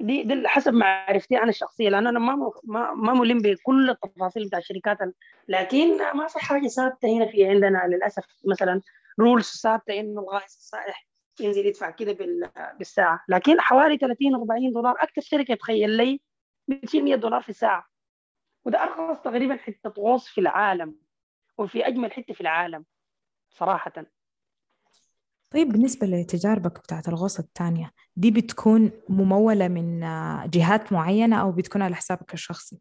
دي 0.00 0.22
دي 0.22 0.48
حسب 0.48 0.74
معرفتي 0.74 1.38
أنا 1.38 1.48
الشخصية 1.48 1.88
لأن 1.88 2.06
أنا 2.06 2.18
ما 2.18 2.50
ما 2.64 2.94
ما 2.94 3.14
ملم 3.14 3.38
بكل 3.38 3.90
التفاصيل 3.90 4.46
بتاع 4.46 4.58
الشركات 4.58 4.98
لكن 5.48 5.98
ما 6.14 6.26
في 6.26 6.38
حاجة 6.38 6.66
ثابتة 6.66 7.08
هنا 7.16 7.26
في 7.26 7.46
عندنا 7.46 7.86
للأسف. 7.88 8.24
مثلا 8.44 8.80
رولز 9.20 9.60
ثابتة 9.62 10.00
إنه 10.00 10.20
الغائص 10.20 10.56
السائح 10.56 11.06
ينزل 11.40 11.66
يدفع 11.66 11.90
كده 11.90 12.12
بالساعة. 12.78 13.24
لكن 13.28 13.60
حوالي 13.60 13.96
30 13.96 14.34
40 14.34 14.72
دولار. 14.72 14.94
أكثر 14.98 15.20
شركة 15.22 15.54
تخيل 15.54 15.90
لي 15.90 16.20
بتشيل 16.68 17.04
100 17.04 17.14
دولار 17.14 17.42
في 17.42 17.48
الساعة 17.48 17.86
وده 18.64 18.82
أرخص 18.82 19.20
تقريبا 19.22 19.56
حتة 19.56 19.90
غوص 19.98 20.28
في 20.28 20.40
العالم. 20.40 21.07
وفي 21.58 21.86
أجمل 21.86 22.12
حتة 22.12 22.34
في 22.34 22.40
العالم 22.40 22.84
صراحة. 23.50 23.92
طيب 25.50 25.68
بالنسبة 25.68 26.06
لتجاربك 26.06 26.78
بتاعت 26.78 27.08
الغوص 27.08 27.38
الثانية 27.38 27.90
دي 28.16 28.30
بتكون 28.30 28.90
ممولة 29.08 29.68
من 29.68 30.00
جهات 30.50 30.92
معينة 30.92 31.40
أو 31.40 31.52
بتكون 31.52 31.82
على 31.82 31.94
حسابك 31.94 32.34
الشخصي؟ 32.34 32.78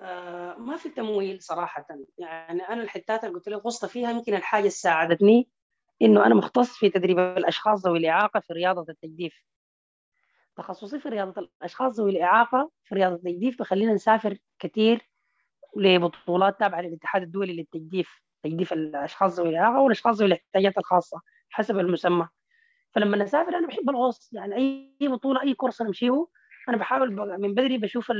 آه 0.00 0.54
ما 0.54 0.76
في 0.76 0.88
تمويل 0.88 1.42
صراحة. 1.42 1.86
يعني 2.18 2.62
أنا 2.62 2.82
الحتات 2.82 3.24
اللي 3.24 3.34
قلت 3.34 3.48
لك 3.48 3.66
غصت 3.66 3.84
فيها 3.84 4.10
يمكن 4.10 4.34
الحاجة 4.34 4.60
اللي 4.60 4.70
ساعدتني 4.70 5.48
إنه 6.02 6.26
أنا 6.26 6.34
مختص 6.34 6.76
في 6.76 6.90
تدريب 6.90 7.18
الأشخاص 7.18 7.86
ذوي 7.86 7.98
الإعاقة 7.98 8.40
في 8.40 8.52
رياضة 8.52 8.86
التجديف. 8.88 9.44
تخصصي 10.56 11.00
في 11.00 11.08
رياضة 11.08 11.40
الأشخاص 11.40 12.00
ذوي 12.00 12.10
الإعاقة 12.10 12.70
في 12.84 12.94
رياضة 12.94 13.14
التجديف 13.14 13.58
بخلينا 13.58 13.94
نسافر 13.94 14.38
كثير 14.58 15.10
لبطولات 15.76 16.60
تابعة 16.60 16.80
للاتحاد 16.80 17.22
الدولي 17.22 17.56
للتجديف 17.56 18.24
تجديف 18.44 18.72
الأشخاص 18.72 19.40
ذوي 19.40 19.48
الإعاقة 19.48 19.80
والأشخاص 19.80 20.16
ذوي 20.16 20.26
الاحتياجات 20.26 20.78
الخاصة 20.78 21.20
حسب 21.50 21.78
المسمى. 21.78 22.28
فلما 22.94 23.24
اسافر 23.24 23.58
أنا 23.58 23.66
بحب 23.66 23.90
الغوص 23.90 24.32
يعني 24.32 24.56
أي 24.56 25.08
بطولة 25.08 25.42
أي 25.42 25.54
course 25.54 25.82
نمشيه 25.82 26.26
أنا 26.68 26.76
بحاول 26.76 27.38
من 27.40 27.54
بدري 27.54 27.78
بشوف 27.78 28.12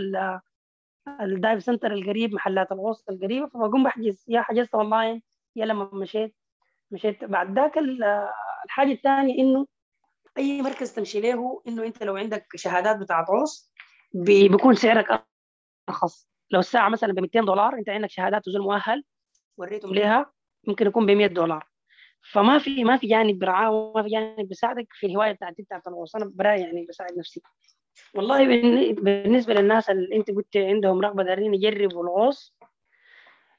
ال 1.20 1.29
dive 1.29 1.62
center 1.62 1.92
القريب 1.92 2.34
محلات 2.34 2.72
الغوص 2.72 3.04
القريبة 3.08 3.46
فبقوم 3.46 3.84
بحجز. 3.84 4.24
يا 4.28 4.42
حجزت 4.42 4.74
اونلاين 4.74 5.22
يا 5.56 5.66
لما 5.66 5.90
مشيت 5.92 6.36
مشيت. 6.90 7.24
بعد 7.24 7.58
ذاك 7.58 7.78
الحاجة 8.64 8.92
الثانية 8.92 9.38
إنه 9.38 9.66
أي 10.38 10.62
مركز 10.62 10.92
تمشي 10.92 11.20
له 11.20 11.62
إنه 11.68 11.86
أنت 11.86 12.02
لو 12.02 12.16
عندك 12.16 12.46
شهادات 12.56 12.96
بتاعت 12.96 13.30
غوص 13.30 13.72
بيكون 14.14 14.74
سعرك 14.74 15.26
أرخص. 15.88 16.33
لو 16.50 16.60
الساعة 16.60 16.88
مثلا 16.88 17.12
ب 17.12 17.20
200 17.20 17.40
دولار 17.40 17.74
أنت 17.74 17.88
عندك 17.88 18.10
شهادات 18.10 18.48
وزول 18.48 18.62
مؤهل 18.62 19.04
وريتهم 19.56 19.94
لها 19.94 20.32
ممكن 20.66 20.86
يكون 20.86 21.06
ب 21.06 21.10
100 21.10 21.26
دولار. 21.26 21.66
فما 22.32 22.58
في 22.58 22.84
ما 22.84 22.96
في 22.96 23.06
جانب 23.06 23.38
برعاة 23.38 23.70
وما 23.70 24.02
في 24.02 24.08
جانب 24.08 24.48
بيساعدك 24.48 24.86
في 24.90 25.06
الهواية 25.06 25.32
بتاعتي 25.32 25.62
بتاعت 25.62 25.86
الغوص. 25.86 26.16
أنا 26.16 26.32
براي 26.34 26.60
يعني 26.60 26.86
بساعد 26.88 27.18
نفسي. 27.18 27.42
والله 28.14 28.46
بالنسبة 28.92 29.54
للناس 29.54 29.90
اللي 29.90 30.16
أنت 30.16 30.30
قلت 30.30 30.56
عندهم 30.56 31.00
رغبة 31.00 31.22
دارين 31.22 31.54
يجربوا 31.54 32.02
الغوص 32.02 32.54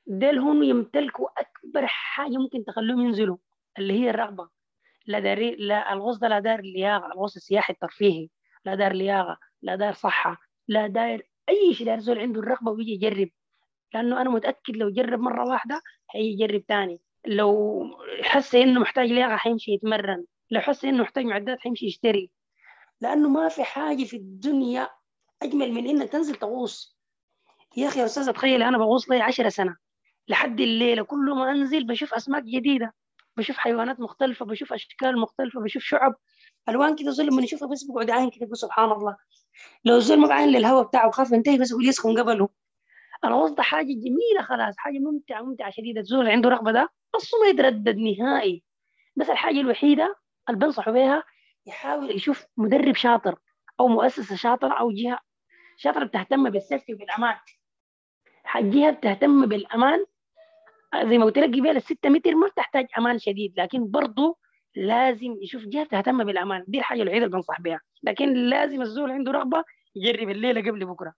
ديل 0.08 0.40
هم 0.40 0.64
يمتلكوا 0.64 1.28
أكبر 1.38 1.88
حاجة 1.88 2.38
ممكن 2.38 2.66
تخليهم 2.66 3.02
ينزلوا 3.02 3.38
اللي 3.78 3.94
هي 3.94 4.10
الرغبة. 4.10 4.50
لا 5.06 5.20
داري 5.20 5.56
لا 5.56 5.94
الغوص 5.94 6.18
ده 6.18 6.28
لا 6.28 6.40
دار 6.40 6.62
لياقة. 6.62 7.06
الغوص 7.06 7.36
السياحي 7.36 7.74
الترفيهي 7.74 8.30
لا 8.66 8.76
دار 8.76 8.94
لياقة 8.94 9.38
لا 9.62 9.76
دار 9.76 9.94
صحة 9.94 10.38
لا 10.68 10.88
دار 10.88 11.22
أي 11.50 11.74
شيء 11.74 11.86
دار 11.86 12.00
زول 12.00 12.20
عنده 12.20 12.40
الرغبة 12.40 12.72
ويجي 12.72 12.92
يجرب. 12.92 13.30
لأنه 13.94 14.22
أنا 14.22 14.30
متأكد 14.30 14.78
لو 14.78 14.90
جرب 14.90 15.20
مرة 15.20 15.46
واحدة 15.50 15.82
هيجي 16.12 16.44
يجرب 16.44 16.66
تاني. 16.66 17.00
لو 17.28 17.84
حس 18.22 18.56
إنه 18.56 18.80
محتاج 18.80 19.10
لياقة 19.10 19.36
حيمشي 19.36 19.72
يتمرن. 19.72 20.26
لو 20.52 20.62
حس 20.62 20.86
إنه 20.86 21.04
محتاج 21.04 21.26
معدات 21.26 21.60
حيمشي 21.60 21.86
يشتري. 21.86 22.32
لأنه 23.02 23.30
ما 23.30 23.50
في 23.50 23.64
حاجة 23.64 24.04
في 24.04 24.18
الدنيا 24.18 24.90
أجمل 25.44 25.72
من 25.72 25.88
إنك 25.88 26.10
تنزل 26.10 26.36
تغوص. 26.36 26.98
يا 27.78 27.88
أخي 27.88 28.00
يا 28.00 28.06
أستاذ 28.06 28.32
تخيل 28.32 28.64
أنا 28.64 28.78
بغوص 28.78 29.10
لي 29.10 29.22
10 29.22 29.50
سنة. 29.50 29.78
لحد 30.28 30.60
الليلة 30.60 31.04
كل 31.04 31.34
ما 31.36 31.52
أنزل 31.52 31.88
بشوف 31.88 32.14
أسماك 32.14 32.44
جديدة. 32.44 32.94
بشوف 33.38 33.58
حيوانات 33.58 34.00
مختلفة 34.00 34.46
بشوف 34.46 34.74
أشكال 34.74 35.20
مختلفة 35.20 35.62
بشوف 35.62 35.84
شعب. 35.84 36.16
ألوان 36.70 36.96
كده 36.96 37.12
زول 37.12 37.28
لما 37.28 37.44
يشوفها 37.44 37.68
بس 37.68 37.84
بقعد 37.84 38.10
عين 38.10 38.30
كده 38.30 38.54
سبحان 38.54 38.92
الله. 38.92 39.18
لو 39.86 39.96
الزول 39.98 40.20
ما 40.20 40.28
بعين 40.28 40.50
للهواء 40.50 40.84
بتاعه 40.84 41.12
خاف 41.12 41.32
ينتهي 41.32 41.58
بس 41.58 41.72
يقول 41.72 41.88
يسخن 41.88 42.20
قبله. 42.20 42.50
الغوص 43.26 43.52
ده 43.52 43.64
حاجة 43.64 43.86
جميلة 43.94 44.42
خلاص 44.42 44.76
حاجة 44.78 45.00
ممتعة 45.00 45.42
ممتعة 45.42 45.70
شديدة. 45.72 46.02
الزول 46.02 46.28
عنده 46.28 46.50
رغبة 46.50 46.72
ده 46.72 46.90
أصلا 47.16 47.40
ما 47.40 47.48
يتردد 47.48 47.98
نهائي. 47.98 48.64
بس 49.16 49.30
الحاجة 49.30 49.60
الوحيدة 49.60 50.16
اللي 50.50 50.60
بنصحه 50.60 50.92
بها 50.92 51.24
يحاول 51.66 52.12
يشوف 52.12 52.46
مدرب 52.58 52.96
شاطر 52.96 53.40
أو 53.80 53.88
مؤسسة 53.88 54.36
شاطرة 54.36 54.74
أو 54.74 54.92
جهة 54.92 55.20
شاطرة 55.78 56.04
بتهتم 56.06 56.50
بالسيفتي 56.50 56.94
وبالأمان. 56.94 57.36
جهة 58.56 58.92
بتهتم 58.92 59.46
بالأمان 59.46 60.06
زي 61.04 61.18
ما 61.18 61.26
قلت 61.26 61.38
لك 61.38 61.50
قبل 61.50 61.70
الستة 61.78 62.10
متر 62.10 62.36
ما 62.36 62.48
بتحتاج 62.48 62.88
أمان 62.98 63.20
شديد 63.20 63.54
لكن 63.60 63.92
برضه 63.92 64.38
لازم 64.76 65.38
يشوف 65.42 65.66
جهة 65.66 65.84
تهتم 65.84 66.24
بالأمان. 66.24 66.64
دي 66.68 66.80
الحاجة 66.80 67.02
الوحيدة 67.02 67.26
اللي 67.26 67.36
بنصح 67.38 67.62
بها 67.62 67.80
لكن 68.04 68.34
لازم 68.34 68.82
الزول 68.82 69.12
عنده 69.12 69.32
رغبة 69.32 69.64
يجرب 69.96 70.30
الليلة 70.30 70.62
قبل 70.72 70.86
بكرة. 70.86 71.14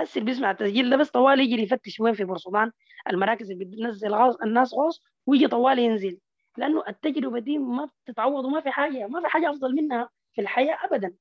هسه 0.00 0.18
اللي 0.18 0.30
بيسمع 0.30 0.50
التسجيل 0.50 0.90
ده 0.90 0.96
بس 0.96 1.10
طوال 1.10 1.40
يجي 1.40 1.62
يفتش 1.62 2.00
وين 2.00 2.14
في 2.14 2.24
بورسودان 2.24 2.72
المراكز 3.10 3.50
اللي 3.50 3.64
بتنزل 3.64 4.14
غاز 4.14 4.36
الناس 4.44 4.74
غوص 4.74 5.02
ويجي 5.26 5.48
طوال 5.48 5.78
ينزل. 5.78 6.18
لأنه 6.56 6.84
التجربة 6.88 7.38
دي 7.38 7.58
ما 7.58 7.88
بتتعوض 8.04 8.44
وما 8.44 8.60
في 8.60 8.70
حاجة 8.70 9.06
ما 9.06 9.20
في 9.20 9.26
حاجة 9.28 9.50
أفضل 9.50 9.74
منها 9.74 10.08
في 10.32 10.40
الحياة 10.40 10.78
ابدا. 10.84 11.14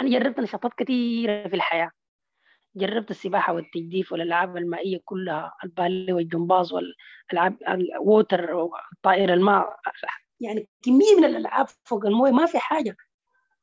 أنا 0.00 0.18
جربت 0.18 0.40
نشاطات 0.40 0.74
كثيره 0.74 1.48
في 1.48 1.56
الحياة. 1.56 1.90
جربت 2.76 3.10
السباحة 3.10 3.52
والتجديف 3.54 4.12
والألعاب 4.12 4.56
المائية 4.56 5.00
كلها 5.04 5.52
البالي 5.64 6.12
والجمباز 6.12 6.72
والالعاب 6.72 7.56
الووتر 7.68 8.68
طائر 9.02 9.32
الماء 9.34 9.76
يعني 10.42 10.68
كمية 10.82 11.16
من 11.18 11.24
الألعاب 11.24 11.66
فوق 11.84 12.06
الموية 12.06 12.32
ما 12.32 12.46
في 12.46 12.58
حاجة. 12.58 12.96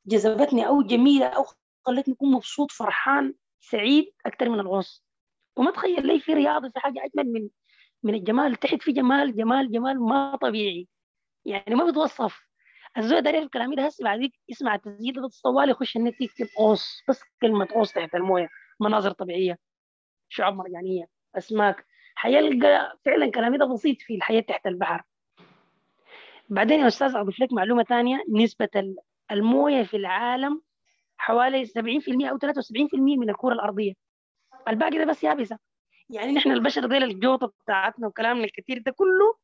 جذبتني 0.06 0.66
أو 0.66 0.82
جميلة 0.82 1.26
أو 1.26 1.44
خلتني 1.86 2.14
أكون 2.14 2.32
مبسوط 2.32 2.70
فرحان 2.72 3.34
سعيد 3.60 4.12
أكثر 4.26 4.48
من 4.48 4.60
الغوص. 4.60 5.04
وما 5.56 5.70
تخيل 5.70 6.06
لي 6.06 6.20
في 6.20 6.34
رياضة 6.34 6.68
في 6.68 6.80
حاجة 6.80 7.04
أجمل 7.04 7.32
من 7.32 7.48
من 8.02 8.14
الجمال. 8.14 8.56
تحت 8.56 8.82
في 8.82 8.92
جمال 8.92 9.36
جمال 9.36 9.70
جمال 9.72 10.00
ما 10.00 10.36
طبيعي. 10.36 10.88
يعني 11.44 11.74
ما 11.74 11.90
بتوصف. 11.90 12.40
الزول 12.98 13.20
ده 13.22 13.30
الكلام 13.30 13.74
ده 13.74 13.86
هسه 13.86 14.04
بعديك 14.04 14.32
يسمع 14.48 14.74
التسجيل 14.74 15.14
ده 15.22 15.28
طوال 15.44 15.70
يخش 15.70 15.96
النت 15.96 16.20
يكتب 16.20 16.46
غوص. 16.58 17.02
بس 17.08 17.20
كلمة 17.40 17.68
غوص 17.72 17.92
تحت 17.92 18.14
الموية. 18.14 18.48
مناظر 18.80 19.10
طبيعية 19.10 19.58
شعاب 20.28 20.54
مرجانية 20.54 21.04
أسماك. 21.34 21.86
حيلقى 22.14 22.98
فعلا 23.04 23.30
كلامي 23.30 23.58
ده 23.58 23.64
بسيط 23.66 23.96
في 24.00 24.14
الحياة 24.14 24.40
تحت 24.40 24.66
البحر. 24.66 25.02
بعدين 26.50 26.80
يا 26.80 26.86
أستاذ 26.86 27.16
أضيف 27.16 27.40
لك 27.40 27.52
معلومة 27.52 27.82
ثانية. 27.82 28.24
نسبة 28.28 28.94
الموية 29.30 29.82
في 29.82 29.96
العالم 29.96 30.62
حوالي 31.16 31.66
70% 31.66 31.72
أو 32.30 32.38
73% 32.38 33.18
من 33.18 33.30
الكرة 33.30 33.52
الأرضية. 33.52 33.92
الباقي 34.68 34.98
ده 34.98 35.04
بس 35.04 35.24
يابسة. 35.24 35.58
يعني 36.10 36.32
نحن 36.32 36.50
البشر 36.50 36.86
ديل 36.86 37.02
الجوطة 37.04 37.52
بتاعتنا 37.64 38.06
وكلامنا 38.06 38.44
الكثير 38.44 38.78
ده 38.86 38.92
كله 38.92 39.34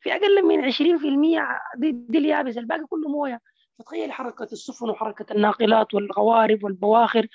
في 0.00 0.12
أقل 0.12 0.42
من 0.46 0.72
20% 0.72 1.40
دي, 1.76 1.92
دي 1.92 2.18
اليابسه 2.18 2.60
الباقي 2.60 2.86
كله 2.86 3.08
موية. 3.08 3.40
فتخيل 3.78 4.12
حركة 4.12 4.44
السفن 4.52 4.90
وحركة 4.90 5.32
الناقلات 5.32 5.94
والقوارب 5.94 6.64
والبواخر 6.64 7.26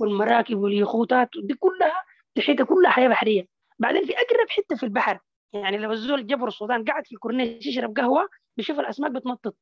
والمراكب 0.00 0.58
واليخوتات 0.58 1.28
دي 1.42 1.54
كلها 1.54 2.02
تحيتها 2.34 2.64
كلها 2.64 2.90
حياة 2.90 3.08
بحرية. 3.08 3.46
بعدين 3.78 4.06
في 4.06 4.12
أقرب 4.12 4.48
حتة 4.48 4.76
في 4.76 4.82
البحر 4.82 5.18
يعني 5.52 5.78
لو 5.78 5.92
الزول 5.92 6.26
جبر 6.26 6.48
السودان 6.48 6.84
قاعد 6.84 7.06
في 7.06 7.12
الكورنيش 7.14 7.66
يشرب 7.66 7.96
قهوة 7.96 8.28
بيشوف 8.56 8.80
الأسماك 8.80 9.10
بتنطط. 9.10 9.56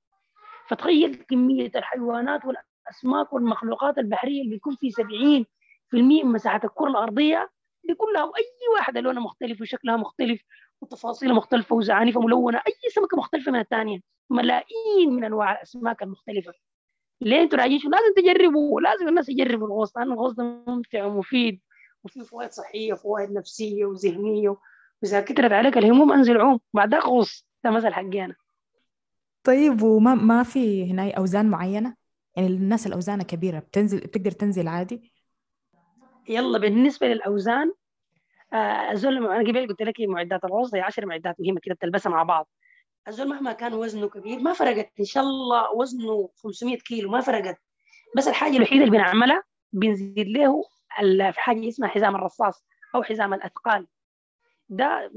فتخيل 0.68 1.14
كمية 1.14 1.70
الحيوانات 1.76 2.40
والأسماك 2.44 3.32
والمخلوقات 3.32 3.98
البحرية 3.98 4.40
اللي 4.42 4.50
بيكون 4.50 4.76
في 4.76 4.90
70% 4.90 5.46
من 5.92 6.26
مساحة 6.26 6.60
الكرة 6.64 6.88
الأرضية 6.88 7.50
دي 7.84 7.94
كلها 7.94 8.24
واي 8.24 8.42
واحدة 8.74 9.00
لونها 9.00 9.22
مختلف 9.22 9.60
وشكلها 9.60 9.96
مختلف 9.96 10.40
وتفاصيلها 10.80 11.34
مختلفة 11.34 11.76
وزعانفها 11.76 12.22
ملونة 12.22 12.58
أي 12.58 12.90
سمكة 12.94 13.16
مختلفة 13.16 13.52
من 13.52 13.60
الثانية 13.60 14.00
ملايين 14.30 15.10
من 15.10 15.24
أنواع 15.24 15.52
الأسماك 15.52 16.02
المختلفة. 16.02 16.52
ليه 17.20 17.40
أنتوا 17.42 17.58
راجعين 17.58 17.80
لازم 17.80 18.14
تجربوا 18.16 18.80
لازم 18.80 19.08
الناس 19.08 19.28
يجربوا 19.28 19.66
الغوص 19.66 19.96
لأنه 19.96 20.12
الغوص 20.14 20.32
ده 20.32 20.44
ممتع 20.66 21.04
ومفيد 21.04 21.60
وفي 22.04 22.20
فوائد 22.24 22.50
صحية 22.50 22.92
وفوائد 22.92 23.32
نفسية 23.32 23.84
وذهنية 23.84 24.56
وإذا 25.02 25.20
كترت 25.20 25.52
عليك 25.52 25.78
الهموم 25.78 26.12
أنزل 26.12 26.40
عوم 26.40 26.60
بعد 26.74 26.94
ذاك 26.94 27.04
غوص. 27.04 27.46
ده 27.64 27.70
مثل 27.70 27.92
حقي 27.92 28.24
أنا. 28.24 28.34
طيب 29.44 29.82
وما 29.82 30.14
ما 30.14 30.42
في 30.42 30.90
هنا 30.90 31.12
أوزان 31.12 31.50
معينة؟ 31.50 31.94
يعني 32.36 32.48
الناس 32.48 32.86
الأوزان 32.86 33.22
كبيرة 33.22 33.58
بتنزل 33.58 34.00
بتقدر 34.00 34.30
تنزل 34.30 34.68
عادي؟ 34.68 35.12
يلا 36.28 36.58
بالنسبة 36.58 37.06
للأوزان 37.06 37.72
آه 38.52 38.92
الزول 38.92 39.16
أنا 39.16 39.48
قبل 39.48 39.68
قلت 39.68 39.82
لك 39.82 40.00
معدات 40.00 40.44
الغوص 40.44 40.74
هي 40.74 40.80
10 40.80 41.06
معدات 41.06 41.36
مهمة 41.40 41.60
كده 41.62 41.74
بتلبسها 41.74 42.10
مع 42.10 42.22
بعض. 42.22 42.48
الزول 43.08 43.28
مهما 43.28 43.52
كان 43.52 43.74
وزنه 43.74 44.08
كبير 44.08 44.38
ما 44.38 44.52
فرقت 44.52 44.90
إن 45.00 45.04
شاء 45.04 45.22
الله 45.22 45.72
وزنه 45.72 46.30
500 46.36 46.78
كيلو 46.78 47.10
ما 47.10 47.20
فرقت. 47.20 47.56
بس 48.16 48.28
الحاجة 48.28 48.56
الوحيدة 48.56 48.84
اللي 48.84 48.98
بنعملها 48.98 49.42
بنزيد 49.72 50.28
له 50.28 50.62
في 51.32 51.40
حاجة 51.40 51.68
اسمها 51.68 51.88
حزام 51.88 52.16
الرصاص 52.16 52.64
أو 52.94 53.02
حزام 53.02 53.34
الأثقال. 53.34 53.86
ده 54.68 55.10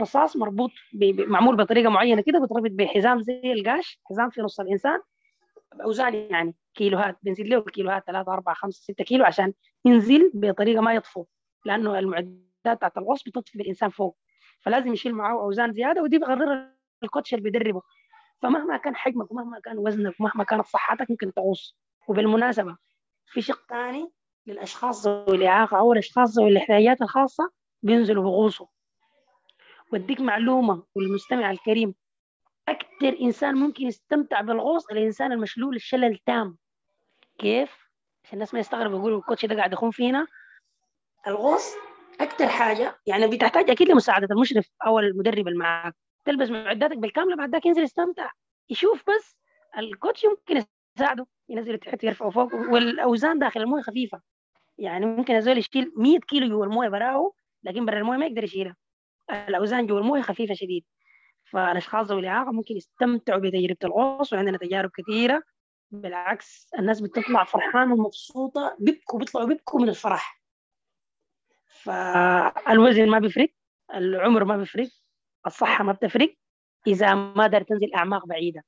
رصاص 0.00 0.36
مربوط 0.36 0.70
معمول 1.18 1.56
بطريقة 1.56 1.90
معينة 1.90 2.22
كده 2.22 2.38
بتربط 2.38 2.70
بحزام 2.70 3.22
زي 3.22 3.52
القاش 3.52 4.00
حزام 4.10 4.30
في 4.30 4.40
نص 4.42 4.60
الإنسان. 4.60 5.00
باوزان 5.74 6.14
يعني 6.14 6.54
كيلوهات 6.74 7.18
بنزيد 7.22 7.46
له 7.46 7.60
كيلوهات 7.60 8.06
3 8.06 8.32
4 8.32 8.54
5 8.54 8.82
6 8.82 9.04
كيلو 9.04 9.24
عشان 9.24 9.52
ينزل 9.84 10.30
بطريقة 10.34 10.80
ما 10.80 10.94
يطفو 10.94 11.24
لأنه 11.64 11.98
المعدات 11.98 12.76
بتاعت 12.76 12.98
الغوص 12.98 13.22
بتطفي 13.22 13.58
بالانسان 13.58 13.90
فوق. 13.90 14.16
فلازم 14.60 14.92
يشيل 14.92 15.14
معاه 15.14 15.40
أوزان 15.42 15.72
زيادة 15.72 16.02
ودي 16.02 16.18
بغرر 16.18 16.68
الكوتش 17.02 17.34
اللي 17.34 17.50
بيدربه. 17.50 17.82
فمهما 18.42 18.76
كان 18.76 18.96
حجمك 18.96 19.32
ومهما 19.32 19.60
كان 19.60 19.78
وزنك 19.78 20.20
ومهما 20.20 20.44
كانت 20.44 20.66
صحتك 20.66 21.10
ممكن 21.10 21.32
تغوص 21.34 21.76
وبالمناسبة 22.08 22.76
في 23.26 23.42
شق 23.42 23.60
ثاني 23.68 24.10
للأشخاص 24.46 25.06
ذوي 25.06 25.36
الإعاقة 25.36 25.78
أو 25.78 25.92
الأشخاص 25.92 26.38
ذوي 26.38 26.48
الاحتياجات 26.48 27.02
الخاصة 27.02 27.50
بينزلوا 27.82 28.22
بغوصوا 28.22 28.66
وأديك 29.92 30.20
معلومة 30.20 30.82
والمستمع 30.94 31.50
الكريم 31.50 31.94
أكثر 32.68 33.16
إنسان 33.20 33.54
ممكن 33.54 33.86
يستمتع 33.86 34.40
بالغوص 34.40 34.86
الإنسان 34.90 35.32
المشلول 35.32 35.76
الشلل 35.76 36.12
التام. 36.12 36.56
كيف؟ 37.38 37.70
عشان 38.24 38.34
الناس 38.34 38.54
ما 38.54 38.60
يستغربوا 38.60 38.98
يقولوا 38.98 39.18
الكوتش 39.18 39.46
ده 39.46 39.56
قاعد 39.56 39.72
يخون 39.72 39.90
فينا. 39.90 40.26
الغوص 41.26 41.74
أكثر 42.20 42.48
حاجة 42.48 42.98
يعني 43.06 43.26
بتحتاج 43.26 43.70
أكيد 43.70 43.88
لمساعدة 43.88 44.28
المشرف 44.30 44.70
أو 44.86 44.98
المدرب 44.98 45.48
اللي 45.48 45.58
معك 45.58 45.94
تلبس 46.24 46.50
معداتك 46.50 46.98
بالكاملة 46.98 47.36
بعد 47.36 47.50
ذاك 47.50 47.66
ينزل 47.66 47.82
يستمتع. 47.82 48.30
يشوف 48.70 49.02
بس 49.10 49.36
الكوتش 49.78 50.26
ممكن 50.26 50.64
يساعده 50.96 51.26
ينزل 51.48 51.78
تحت 51.78 52.04
يرفعه 52.04 52.30
فوق 52.30 52.54
والأوزان 52.54 53.38
داخل 53.38 53.60
الموية 53.60 53.82
خفيفة. 53.82 54.20
يعني 54.78 55.06
ممكن 55.06 55.36
الزول 55.36 55.58
يشيل 55.58 55.92
100 55.96 56.18
كيلو 56.18 56.48
جوا 56.48 56.64
الموية 56.64 56.88
براه 56.88 57.32
لكن 57.62 57.86
برا 57.86 57.98
الموية 57.98 58.18
ما 58.18 58.26
يقدر 58.26 58.44
يشيلها. 58.44 58.76
الأوزان 59.32 59.86
جوا 59.86 59.98
المويه 60.00 60.22
خفيفة 60.22 60.54
شديد. 60.54 60.84
فالاشخاص 61.44 62.06
ذوي 62.06 62.20
الإعاقة 62.20 62.52
ممكن 62.52 62.76
يستمتعوا 62.76 63.40
بتجربة 63.40 63.76
الغوص 63.84 64.32
وعندنا 64.32 64.58
تجارب 64.58 64.90
كثيرة. 64.96 65.42
بالعكس 65.90 66.68
الناس 66.78 67.00
بتطلع 67.00 67.44
فرحانة 67.44 67.94
ومبسوطة 67.94 68.76
بيبكوا 68.78 69.18
بيطلعوا 69.18 69.46
بيبكوا 69.46 69.80
من 69.80 69.88
الفرح. 69.88 70.42
فالوزن 71.66 73.08
ما 73.08 73.18
بيفرق 73.18 73.48
العمر 73.94 74.44
ما 74.44 74.56
بيفرق 74.56 74.88
الصحة 75.46 75.84
ما 75.84 75.92
بتفرق. 75.92 76.34
إذا 76.86 77.14
ما 77.14 77.46
دار 77.46 77.62
تنزل 77.62 77.94
أعماق 77.94 78.26
بعيدة 78.26 78.64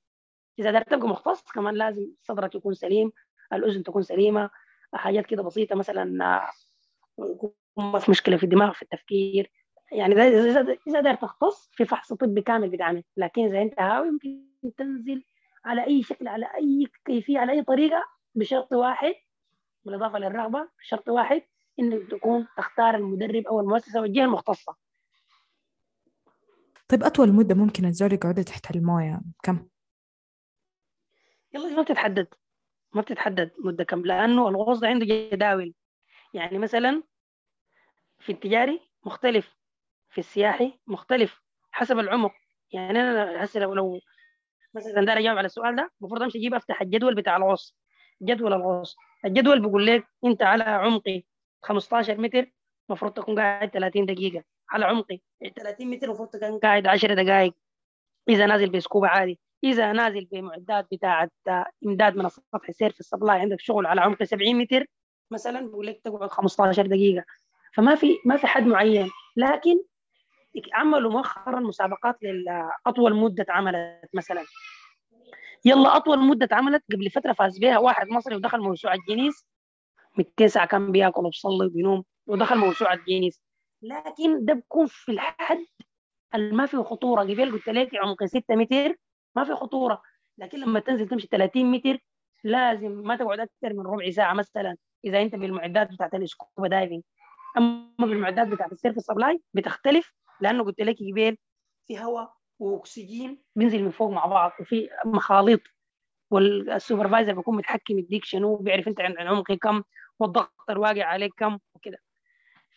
إذا 0.59 0.71
دار 0.71 0.83
تبقى 0.83 1.09
مختص 1.09 1.43
كمان 1.43 1.75
لازم 1.75 2.07
صدرك 2.23 2.55
يكون 2.55 2.75
سليم 2.75 3.13
الأذن 3.53 3.83
تكون 3.83 4.03
سليمة 4.03 4.51
حاجات 4.95 5.27
كده 5.27 5.43
بسيطة 5.43 5.77
مثلا 5.77 6.05
ما 7.77 7.99
في 7.99 8.11
مشكلة 8.11 8.37
في 8.37 8.45
الدماغ 8.45 8.73
في 8.73 8.83
التفكير. 8.83 9.51
يعني 9.95 10.15
اذا 10.15 10.77
اذا 10.87 11.01
دار 11.01 11.15
تختص 11.15 11.71
في 11.73 11.85
فحص 11.85 12.13
طبي 12.13 12.43
كامل 12.43 12.69
بيتعمل 12.69 13.05
لكن 13.17 13.45
إذا 13.45 13.63
أنت 13.63 13.81
هاوي 13.81 14.11
ممكن 14.11 14.75
تنزل 14.77 15.25
على 15.65 15.87
أي 15.87 16.03
شكل 16.03 16.29
على 16.29 16.47
أي 16.47 16.87
كيفية 17.05 17.39
على 17.39 17.53
أي 17.53 17.63
طريقة 17.63 18.05
بشرط 18.35 18.73
واحد 18.73 19.15
بالإضافة 19.85 20.19
للرغبة 20.19 20.69
بشرط 20.79 21.09
واحد 21.09 21.43
إنك 21.81 22.11
تكون 22.11 22.47
تختار 22.57 22.95
المدرب 22.95 23.47
أو 23.47 23.61
المؤسسة 23.61 23.99
أو 23.99 24.05
الجهة 24.05 24.25
المختصة. 24.25 24.77
طيب 26.89 27.03
أطول 27.03 27.33
مدة 27.33 27.55
ممكن 27.55 27.85
الزول 27.85 28.13
يقعدوا 28.13 28.43
تحت 28.43 28.77
الموية؟ 28.77 29.21
كم؟ 29.43 29.67
يلا 31.55 31.77
ما 31.77 31.83
بتتحدد. 31.83 32.29
ما 32.93 33.01
بتتحدد 33.01 33.51
مدة 33.59 33.85
كم 33.85 34.01
لأنه 34.01 34.49
الغوص 34.49 34.79
ده 34.79 34.89
عنده 34.89 35.07
جداول. 35.07 35.75
يعني 36.35 36.59
مثلا 36.59 37.03
في 38.19 38.33
التجاري 38.33 38.81
مختلف. 39.05 39.64
في 40.15 40.19
السياحي 40.21 40.79
مختلف 40.87 41.41
حسب 41.71 41.99
العمق. 41.99 42.33
يعني 42.73 43.01
أنا 43.01 43.45
هسه 43.45 43.61
لو 43.61 43.75
لو 43.75 44.01
مثلا 44.75 45.05
داير 45.05 45.19
أجاوب 45.19 45.39
على 45.39 45.47
السؤال 45.47 45.77
ده 45.77 45.91
المفروض 46.01 46.23
أمشي 46.23 46.39
أجيب 46.39 46.55
أفتح 46.55 46.83
الجدول 46.83 47.15
بتاع 47.15 47.37
الغوص 47.37 47.77
جدول 48.23 48.53
الغوص. 48.53 48.97
الجدول 49.25 49.61
بيقول 49.61 49.87
لك 49.87 50.05
أنت 50.25 50.43
على 50.43 50.65
عمقي 50.65 51.25
15 51.63 52.21
متر 52.21 52.53
المفروض 52.91 53.13
تكون 53.13 53.39
قاعد 53.39 53.71
30 53.71 54.07
دقيقة. 54.07 54.45
على 54.71 54.85
عمقي 54.85 55.21
30 55.57 55.91
متر 55.91 56.07
المفروض 56.07 56.29
تكون 56.29 56.59
قاعد 56.59 56.87
10 56.87 57.15
دقائق 57.15 57.55
إذا 58.29 58.47
نازل 58.47 58.71
بسكوبة 58.71 59.09
عادي 59.09 59.41
إذا 59.65 59.93
نازل 59.93 60.25
بمعدات 60.25 60.87
بتاعة 60.93 61.31
إمداد 61.87 62.17
من 62.17 62.27
السطح 62.27 62.69
السير 62.69 62.91
في 62.91 63.01
السبلاي 63.01 63.41
عندك 63.41 63.61
شغل 63.61 63.87
على 63.87 64.01
عمق 64.01 64.23
70 64.23 64.55
متر 64.57 64.87
مثلا 65.31 65.69
بقول 65.69 65.87
لك 65.87 66.01
تقعد 66.05 66.31
15 66.31 66.87
دقيقة. 66.87 67.25
فما 67.75 67.95
في 67.95 68.19
ما 68.25 68.37
في 68.37 68.47
حد 68.47 68.63
معين. 68.63 69.11
لكن 69.37 69.85
عملوا 70.73 71.13
مؤخرا 71.13 71.61
مسابقات 71.61 72.17
لأطول 72.23 73.15
مدة 73.15 73.47
عملت 73.49 74.09
مثلا. 74.15 74.45
يلا 75.65 75.97
أطول 75.97 76.19
مدة 76.19 76.49
عملت 76.53 76.83
قبل 76.93 77.11
فترة 77.11 77.33
فاز 77.33 77.59
بها 77.59 77.79
واحد 77.79 78.09
مصري 78.09 78.37
ودخل 78.37 78.61
موسوعة 78.61 78.99
جينيس. 79.09 79.47
200 80.19 80.47
ساعة 80.47 80.67
كان 80.67 80.93
بيأكل 80.93 81.27
وبصلي 81.27 81.67
وبينوم 81.67 82.05
ودخل 82.27 82.59
موسوعة 82.59 82.99
جينيس. 83.05 83.43
لكن 83.83 84.45
ده 84.45 84.55
بكون 84.55 84.87
في 84.87 85.13
الحد 85.13 85.67
ما 86.35 86.67
فيه 86.67 86.79
خطورة. 86.79 87.23
قبل 87.23 87.53
قلت 87.53 87.69
لك 87.69 87.95
عمق 87.95 88.25
6 88.25 88.55
متر 88.55 88.95
ما 89.37 89.45
في 89.45 89.55
خطورة. 89.55 90.03
لكن 90.39 90.59
لما 90.59 90.81
تنزل 90.81 91.09
تمشي 91.09 91.27
30 91.27 91.71
متر 91.71 91.99
لازم 92.45 92.91
ما 92.91 93.17
تقعد 93.17 93.41
أكثر 93.41 93.73
من 93.73 93.87
ربع 93.87 94.11
ساعة 94.11 94.35
مثلا. 94.35 94.77
إذا 95.05 95.23
أنت 95.23 95.35
بالمعدات 95.35 95.93
بتاعت 95.93 96.15
ال 96.15 96.24
scuba 96.24 96.69
diving. 96.69 97.03
أما 97.59 97.89
بالمعدات 97.99 98.49
بتاعت 98.49 98.73
ال 98.73 98.76
surface 98.76 99.01
supply 99.01 99.41
بتختلف. 99.55 100.15
لأنه 100.41 100.65
قلت 100.65 100.81
لك 100.81 100.97
قبل 100.97 101.37
في 101.87 102.01
هواء 102.01 102.35
وأكسجين 102.59 103.43
بينزل 103.57 103.83
من 103.83 103.91
فوق 103.91 104.11
مع 104.11 104.27
بعض 104.27 104.53
وفي 104.61 104.89
مخاليط 105.05 105.61
وال 106.31 106.48
supervisor 106.48 107.35
بيكون 107.35 107.57
متحكم 107.57 107.99
يديك 107.99 108.25
شنو 108.25 108.57
بيعرف 108.57 108.89
أنت 108.89 109.01
عن 109.01 109.19
عمق 109.19 109.53
كم 109.53 109.83
والضغط 110.19 110.71
الواقع 110.71 111.05
عليك 111.05 111.33
كم 111.37 111.59
وكده. 111.75 111.99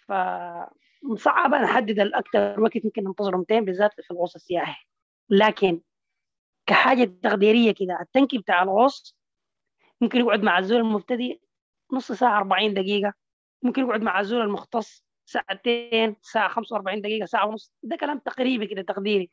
فصعب 0.07 1.55
نحدد 1.55 1.99
الاكثر 1.99 2.59
وقت 2.59 2.85
ممكن 2.85 3.03
ننتظره 3.03 3.37
200 3.37 3.59
بالذات 3.59 4.01
في 4.01 4.11
الغوص 4.11 4.35
السياحي. 4.35 4.85
لكن 5.29 5.81
كحاجة 6.65 7.03
تقديرية 7.23 7.71
كده 7.71 7.97
التنكي 8.01 8.37
بتاع 8.37 8.63
الغوص 8.63 9.17
ممكن 10.01 10.19
يقعد 10.19 10.43
مع 10.43 10.59
الزول 10.59 10.77
المبتدئ 10.79 11.39
نص 11.93 12.11
ساعة 12.11 12.37
40 12.37 12.73
دقيقة 12.73 13.13
ممكن 13.63 13.81
يقعد 13.81 14.01
مع 14.01 14.19
الزول 14.19 14.41
المختص 14.41 15.06
ساعتين 15.27 16.15
ساعة 16.21 16.49
45 16.49 17.01
دقيقة 17.01 17.25
ساعة 17.25 17.45
ونص. 17.47 17.71
ده 17.83 17.95
كلام 17.95 18.19
تقريبي 18.19 18.67
كده 18.67 18.81
تقديري. 18.81 19.29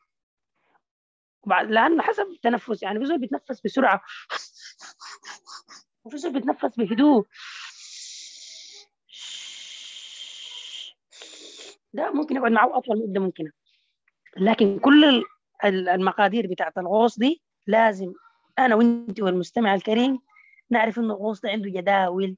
وبعد 1.43 1.71
لأنه 1.71 2.03
حسب 2.03 2.23
التنفس. 2.23 2.83
يعني 2.83 2.99
في 2.99 3.05
زول 3.05 3.19
بيتنفس 3.19 3.61
بسرعة. 3.65 4.01
وفي 6.03 6.17
زول 6.17 6.33
بيتنفس 6.33 6.77
بهدوء. 6.77 7.25
ده 11.93 12.11
ممكن 12.11 12.35
يقعد 12.35 12.51
معه 12.51 12.77
أطول 12.77 13.09
مدة 13.09 13.19
ممكنة. 13.19 13.51
لكن 14.37 14.79
كل 14.79 15.23
المقادير 15.65 16.47
بتاعت 16.47 16.77
الغوص 16.77 17.19
دي 17.19 17.41
لازم 17.67 18.13
أنا 18.59 18.75
وأنت 18.75 19.21
والمستمع 19.21 19.75
الكريم 19.75 20.19
نعرف 20.69 20.99
انه 20.99 21.13
الغوص 21.13 21.41
ده 21.41 21.49
عنده 21.49 21.69
جداول 21.69 22.35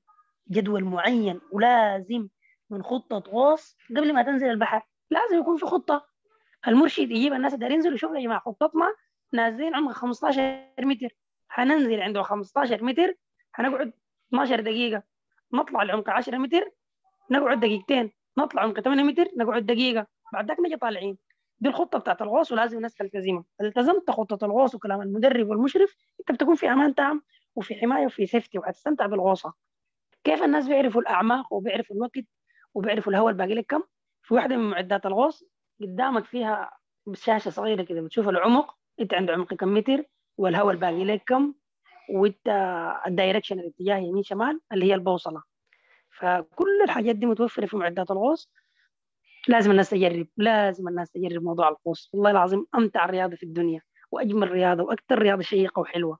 جدول 0.51 0.83
معين 0.83 1.41
ولازم 1.51 2.27
من 2.69 2.83
خطة 2.83 3.23
غوص 3.31 3.77
قبل 3.89 4.13
ما 4.13 4.23
تنزل 4.23 4.49
البحر. 4.49 4.81
لازم 5.11 5.39
يكون 5.39 5.57
في 5.57 5.65
خطة. 5.65 6.07
المرشد 6.67 7.11
يجيب 7.11 7.33
الناس 7.33 7.53
اللي 7.53 7.73
ينزلوا 7.73 7.95
يشوفوا 7.95 8.17
يا 8.17 8.21
جماعة 8.21 8.39
خطتنا 8.39 8.95
نازلين 9.33 9.75
عمق 9.75 9.91
15 9.91 10.67
متر. 10.79 11.09
حننزل 11.49 12.01
عنده 12.01 12.21
15 12.21 12.83
متر 12.83 13.15
حنقعد 13.51 13.93
12 14.29 14.59
دقيقة. 14.59 15.03
نطلع 15.53 15.83
لعمق 15.83 16.09
10 16.09 16.37
متر 16.37 16.71
نقعد 17.31 17.59
دقيقتين. 17.59 18.11
نطلع 18.37 18.61
عمق 18.61 18.79
8 18.79 19.03
متر 19.03 19.27
نقعد 19.37 19.65
دقيقة. 19.65 20.07
بعد 20.33 20.47
ذاك 20.47 20.59
نجي 20.59 20.77
طالعين. 20.77 21.17
دي 21.59 21.69
الخطة 21.69 21.99
بتاعت 21.99 22.21
الغوص 22.21 22.51
ولازم 22.51 22.77
الناس 22.77 22.95
تلتزمها. 22.95 23.43
التزمت 23.61 24.11
خطة 24.11 24.45
الغوص 24.45 24.75
وكلام 24.75 25.01
المدرب 25.01 25.49
والمشرف. 25.49 25.95
انت 26.19 26.31
بتكون 26.31 26.55
في 26.55 26.69
أمان 26.71 26.95
تام 26.95 27.21
وفي 27.55 27.75
حماية 27.75 28.05
وفي 28.05 28.25
safety 28.25 28.59
وحتستمتع 28.59 29.05
بالغوصة. 29.05 29.53
كيف 30.23 30.43
الناس 30.43 30.67
بيعرفوا 30.67 31.01
الأعماق 31.01 31.53
وبيعرفوا 31.53 31.95
الوقت؟ 31.95 32.19
وبيعرفوا 32.77 33.11
الهواء 33.11 33.29
الباقي 33.29 33.53
لك 33.53 33.65
كم؟ 33.65 33.83
في 34.23 34.33
واحدة 34.33 34.57
من 34.57 34.69
معدات 34.69 35.05
الغوص 35.05 35.43
قدامك 35.81 36.25
فيها 36.25 36.77
شاشة 37.13 37.49
صغيرة 37.49 37.83
كده 37.83 38.01
بتشوف 38.01 38.29
العمق 38.29 38.77
انت 38.99 39.13
عند 39.13 39.29
عمق 39.29 39.53
كم 39.53 39.73
متر 39.73 40.03
والهواء 40.37 40.73
الباقي 40.73 41.05
لك 41.05 41.23
كم؟ 41.27 41.53
وانت 42.09 42.47
ال 43.07 43.12
direction 43.12 43.59
الاتجاه 43.59 43.97
يمين 43.97 44.23
شمال 44.23 44.61
اللي 44.73 44.85
هي 44.85 44.93
البوصلة. 44.93 45.43
فكل 46.19 46.81
الحاجات 46.83 47.15
دي 47.15 47.25
متوفرة 47.25 47.65
في 47.65 47.77
معدات 47.77 48.11
الغوص. 48.11 48.51
لازم 49.47 49.71
الناس 49.71 49.89
تجرب 49.89 50.27
لازم 50.37 50.87
الناس 50.87 51.11
تجرب 51.11 51.43
موضوع 51.43 51.69
القوس. 51.69 52.09
والله 52.13 52.31
العظيم 52.31 52.65
أمتع 52.75 53.05
رياضة 53.05 53.35
في 53.35 53.43
الدنيا 53.43 53.81
وأجمل 54.11 54.51
رياضة 54.51 54.83
وأكثر 54.83 55.19
رياضة 55.19 55.41
شيقة 55.41 55.79
وحلوة. 55.79 56.19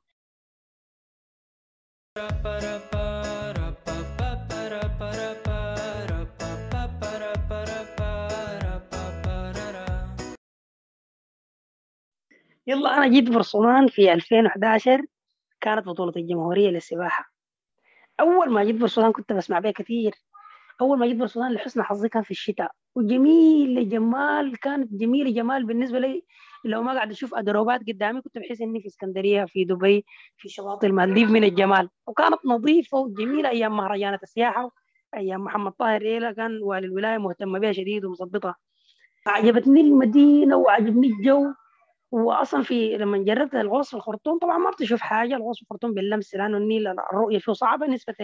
يلا 12.68 12.98
أنا 12.98 13.08
جيت 13.08 13.30
برسومان 13.30 13.88
في 13.88 14.14
2011 14.14 15.06
كانت 15.62 15.86
بطولة 15.88 16.14
الجمهورية 16.16 16.70
للسباحة. 16.70 17.32
أول 18.20 18.52
ما 18.52 18.64
جيت 18.64 18.76
برسومان 18.76 19.12
كنت 19.12 19.34
بسمع 19.34 19.60
بها 19.60 19.72
كثير. 19.72 20.14
أول 20.82 21.00
ما 21.00 21.08
جيت 21.08 21.18
برشلونه 21.18 21.50
لحسن 21.50 21.84
حظي 21.84 22.10
كان 22.10 22.24
في 22.24 22.32
الشتاء. 22.32 22.72
وجميل 22.96 23.90
جمال 23.90 24.60
كانت 24.60 24.94
جميلة 24.94 25.32
جمال 25.32 25.66
بالنسبة 25.66 26.00
لي. 26.00 26.24
لو 26.66 26.84
ما 26.84 26.94
قاعد 26.94 27.12
أشوف 27.12 27.36
أدروبات 27.36 27.82
قدامي 27.88 28.22
كنت 28.22 28.38
بحس 28.38 28.62
إني 28.62 28.82
في 28.82 28.88
إسكندرية 28.88 29.46
في 29.46 29.66
دبي 29.66 30.06
في 30.38 30.50
شواطئ 30.50 30.88
المالديف 30.88 31.30
من 31.30 31.44
الجمال. 31.44 31.90
وكانت 32.08 32.46
نظيفة 32.46 32.98
وجميلة 32.98 33.50
أيام 33.50 33.78
مهرجانات 33.78 34.24
السياحة. 34.24 34.72
أيام 35.16 35.44
محمد 35.44 35.72
طاهر 35.72 36.02
ريلا 36.02 36.32
كان 36.32 36.60
والي 36.64 36.86
الولاية 36.88 37.18
مهتم 37.18 37.60
بها 37.60 37.72
شديد 37.72 38.06
ومظبطها 38.06 38.56
عجبتني 39.28 39.82
المدينة 39.82 40.58
وعجبني 40.58 41.08
الجو. 41.08 41.54
واصلا 42.12 42.64
في 42.64 42.98
لما 42.98 43.18
جربت 43.18 43.56
الغوص 43.56 43.90
في 43.90 43.94
الخرطوم 43.98 44.40
طبعا 44.40 44.58
ما 44.58 44.72
بتشوف 44.72 45.02
حاجة. 45.02 45.36
الغوص 45.36 45.58
في 45.58 45.62
الخرطوم 45.64 45.94
باللمس 45.94 46.36
لأنه 46.36 46.58
النيل 46.58 46.88
الرؤية 46.88 47.40
فيه 47.40 47.54
صعبة 47.54 47.88
نسبة 47.88 48.16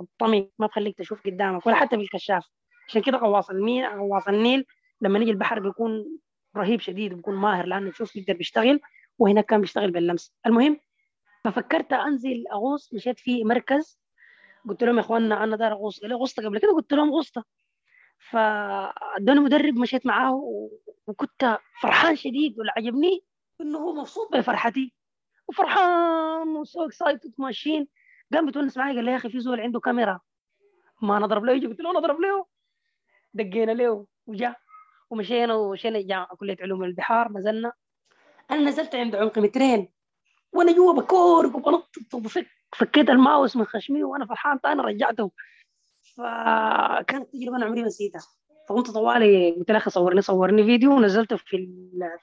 للطمي 0.00 0.50
ما 0.58 0.66
بخليك 0.66 0.98
تشوف 0.98 1.22
قدامك 1.26 1.66
ولا 1.66 1.76
حتى 1.76 1.96
بالكشاف 1.96 2.46
عشان 2.88 3.02
كده 3.02 3.18
غواص 3.18 3.50
النيل 3.50 3.86
غواص 3.86 4.28
النيل 4.28 4.64
لما 5.00 5.18
نيجي 5.18 5.30
البحر 5.30 5.60
بيكون 5.60 6.18
رهيب 6.56 6.80
شديد 6.80 7.14
بيكون 7.14 7.34
ماهر 7.34 7.66
لأنه 7.66 7.88
يشوف 7.88 8.16
يقدر 8.16 8.34
بيشتغل 8.34 8.80
وهناك 9.18 9.46
كان 9.46 9.60
بيشتغل 9.60 9.90
باللمس 9.90 10.32
المهم 10.46 10.80
ففكرت 11.44 11.92
أنزل 11.92 12.44
أغوص 12.52 12.94
مشيت 12.94 13.18
في 13.20 13.44
مركز. 13.44 14.00
قلت 14.68 14.84
لهم 14.84 14.96
يا 14.96 15.00
اخوانا 15.00 15.44
أنا 15.44 15.56
دار 15.56 15.72
أغوص. 15.72 16.04
غوصت 16.04 16.40
قبل 16.40 16.58
كده؟ 16.58 16.72
قلت 16.72 16.92
لهم 16.92 17.10
غوصت. 17.10 17.38
فادوني 18.18 19.40
مدرب 19.40 19.74
مشيت 19.74 20.06
معاه 20.06 20.42
وكنت 21.08 21.58
فرحان 21.80 22.16
شديد 22.16 22.58
واللي 22.58 22.72
عجبني 22.76 23.24
إنه 23.60 23.78
هو 23.78 23.92
مبسوط 23.92 24.32
بفرحتي 24.32 24.94
وفرحان 25.48 26.48
و 26.48 26.61
so 26.61 26.86
excited 26.86 27.34
ماشيين. 27.38 27.88
قام 28.32 28.46
بتونس 28.46 28.76
معي 28.76 28.94
قال 28.96 29.04
لي 29.04 29.10
يا 29.10 29.16
أخي 29.16 29.30
في 29.30 29.40
زول 29.40 29.60
عنده 29.60 29.80
كاميرا. 29.80 30.20
ما 31.02 31.18
نضرب 31.18 31.44
له. 31.44 31.68
قلت 31.68 31.80
له 31.80 31.92
نضرب 31.92 32.20
له. 32.20 32.46
دقينا 33.34 33.72
له 33.72 34.06
وجا. 34.26 34.54
ومشينا 35.10 35.54
ومشينا 35.54 36.00
جامعة 36.00 36.36
كلية 36.36 36.56
علوم 36.60 36.84
البحار. 36.84 37.32
نزلنا. 37.32 37.72
أنا 38.50 38.60
نزلت 38.60 38.94
عند 38.94 39.16
عمق 39.16 39.38
مترين. 39.38 39.92
وأنا 40.52 40.72
جوا 40.72 40.92
بكورك 40.92 41.54
وبنطط 41.54 42.14
وبفك. 42.14 42.46
فكيت 42.76 43.10
ال 43.10 43.18
mouth 43.18 43.56
من 43.56 43.64
خشمي 43.64 44.04
وأنا 44.04 44.26
فرحان. 44.26 44.60
تاني 44.60 44.82
رجعته. 44.82 45.30
فكانت 46.16 47.32
تجربة 47.32 47.56
أنا 47.56 47.66
عمري 47.66 47.80
ما 47.80 47.86
نسيتها. 47.86 48.37
فقمت 48.68 48.90
طوالي 48.90 49.50
قلت 49.50 49.70
له 49.70 49.78
صورني 49.78 50.20
صورني 50.22 50.64
فيديو 50.64 50.92
ونزلته 50.96 51.36
في 51.36 51.68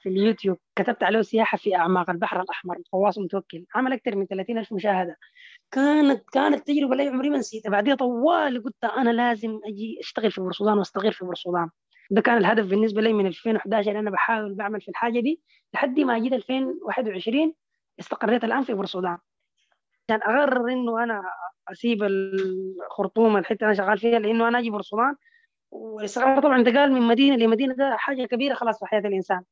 في 0.00 0.08
اليوتيوب. 0.08 0.56
كتبت 0.76 1.02
عليه 1.02 1.22
سياحة 1.22 1.58
في 1.58 1.76
أعماق 1.76 2.10
البحر 2.10 2.40
الأحمر 2.40 2.78
غواص 2.94 3.18
متوكل. 3.18 3.64
عمل 3.74 3.92
أكثر 3.92 4.16
من 4.16 4.26
30 4.26 4.58
ألف 4.58 4.72
مشاهدة. 4.72 5.16
كانت 5.70 6.30
كانت 6.32 6.66
تجربة 6.66 6.94
لا 6.96 7.10
عمري 7.10 7.30
ما 7.30 7.38
نسيتها. 7.38 7.70
بعديها 7.70 7.94
طوالي 7.94 8.58
قلت 8.58 8.84
أنا 8.84 9.10
لازم 9.10 9.60
أجي 9.64 9.98
أشتغل 10.00 10.30
في 10.30 10.40
بورسودان 10.40 10.78
وأستغل 10.78 11.12
في 11.12 11.24
بورسودان 11.24 11.70
ده 12.10 12.20
كان 12.20 12.36
الهدف 12.38 12.66
بالنسبة 12.66 13.02
لي 13.02 13.12
من 13.12 13.26
2011 13.26 13.98
أنا 13.98 14.10
بحاول 14.10 14.54
بعمل 14.54 14.80
في 14.80 14.88
الحاجة 14.88 15.20
دي 15.20 15.40
لحد 15.74 16.00
ما 16.00 16.18
جيت 16.18 16.32
2021 16.32 17.54
استقريت 18.00 18.44
الآن 18.44 18.62
في 18.64 18.74
بورسودان 18.74 19.18
عشان 20.08 20.22
اقرر 20.22 20.72
إنه 20.72 21.02
أنا 21.02 21.22
أسيب 21.72 22.02
الخرطوم 22.02 23.36
الحتة 23.36 23.64
أنا 23.64 23.74
شغال 23.74 23.98
فيها 23.98 24.18
لأنه 24.18 24.48
أنا 24.48 24.58
أجي 24.58 24.70
بورسودان 24.70 25.14
والاستقرار 25.76 26.42
طبعا 26.42 26.56
انتقال 26.58 26.92
من 26.92 27.02
مدينة 27.02 27.36
لمدينة 27.36 27.74
ده 27.74 27.96
حاجة 27.96 28.24
كبيرة 28.26 28.54
خلاص 28.54 28.78
في 28.78 28.86
حياة 28.86 29.00
الإنسان. 29.00 29.42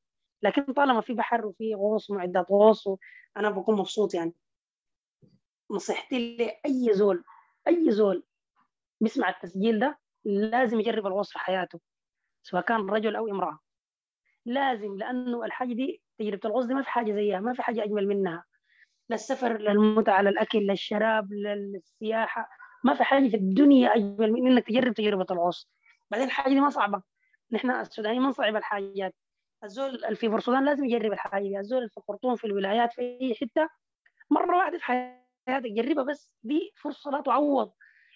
لكن 0.43 0.73
طالما 0.73 1.01
في 1.01 1.13
بحر 1.15 1.47
وفي 1.47 1.75
غوص 1.75 2.11
ومعدات 2.11 2.51
غوص 2.51 2.89
أنا 3.37 3.51
بكون 3.51 3.77
مبسوط 3.79 4.15
يعني. 4.15 4.33
نصيحتي 5.71 6.37
لأي 6.37 6.95
زول 6.95 7.25
أي 7.69 7.91
زول 7.91 8.25
بيسمع 9.01 9.29
التسجيل 9.29 9.79
ده 9.79 9.99
لازم 10.25 10.81
يجرب 10.81 11.07
الغوص 11.07 11.33
في 11.33 11.39
حياته 11.39 11.81
سواء 12.43 12.63
كان 12.63 12.91
رجل 12.91 13.17
أو 13.17 13.29
امرأة. 13.29 13.59
لازم 14.47 14.97
لأنه 14.97 15.45
الحاجة 15.45 15.73
دي 15.75 16.03
تجربة 16.19 16.41
الغوص 16.45 16.65
دي 16.65 16.75
ما 16.75 16.83
في 16.83 16.91
حاجة 16.91 17.13
زيها 17.13 17.41
ما 17.41 17.55
في 17.55 17.63
حاجة 17.63 17.85
أجمل 17.85 18.09
منها. 18.09 18.45
للسفر 19.11 19.59
للمتعة 19.59 20.23
للأكل 20.23 20.59
للشراب 20.59 21.33
للسياحة 21.33 22.49
ما 22.85 22.95
في 22.95 23.05
حاجة 23.05 23.29
في 23.29 23.37
الدنيا 23.37 23.97
أجمل 23.97 24.33
من 24.33 24.47
إنك 24.53 24.67
تجرب 24.67 24.95
تجربة 24.95 25.27
الغوص. 25.31 25.71
بعدين 26.11 26.27
الحاجة 26.27 26.49
دي 26.49 26.61
ما 26.61 26.71
صعبة. 26.71 27.03
نحن 27.53 27.71
السودانيين 27.71 28.23
ما 28.23 28.29
نصعب 28.29 28.57
الحاجات. 28.57 29.15
الزول 29.65 30.05
اللي 30.05 30.17
في 30.17 30.29
بورسودان 30.29 30.65
لازم 30.65 30.85
يجرب 30.85 31.13
الحاجة 31.13 31.43
دي. 31.43 31.59
الزول 31.59 31.79
اللي 31.79 31.91
في 31.91 31.97
الخرطوم 31.97 32.37
في 32.37 32.45
الولايات 32.45 32.93
في 32.93 33.01
أي 33.01 33.35
حتة 33.35 33.69
مرة 34.31 34.57
واحدة 34.57 34.79
في 34.79 34.85
حياتك 34.85 35.67
جربها 35.67 36.05
بس 36.05 36.31
دي 36.43 36.73
فرصة 36.77 37.11
لا 37.11 37.21
تعوض. 37.21 37.73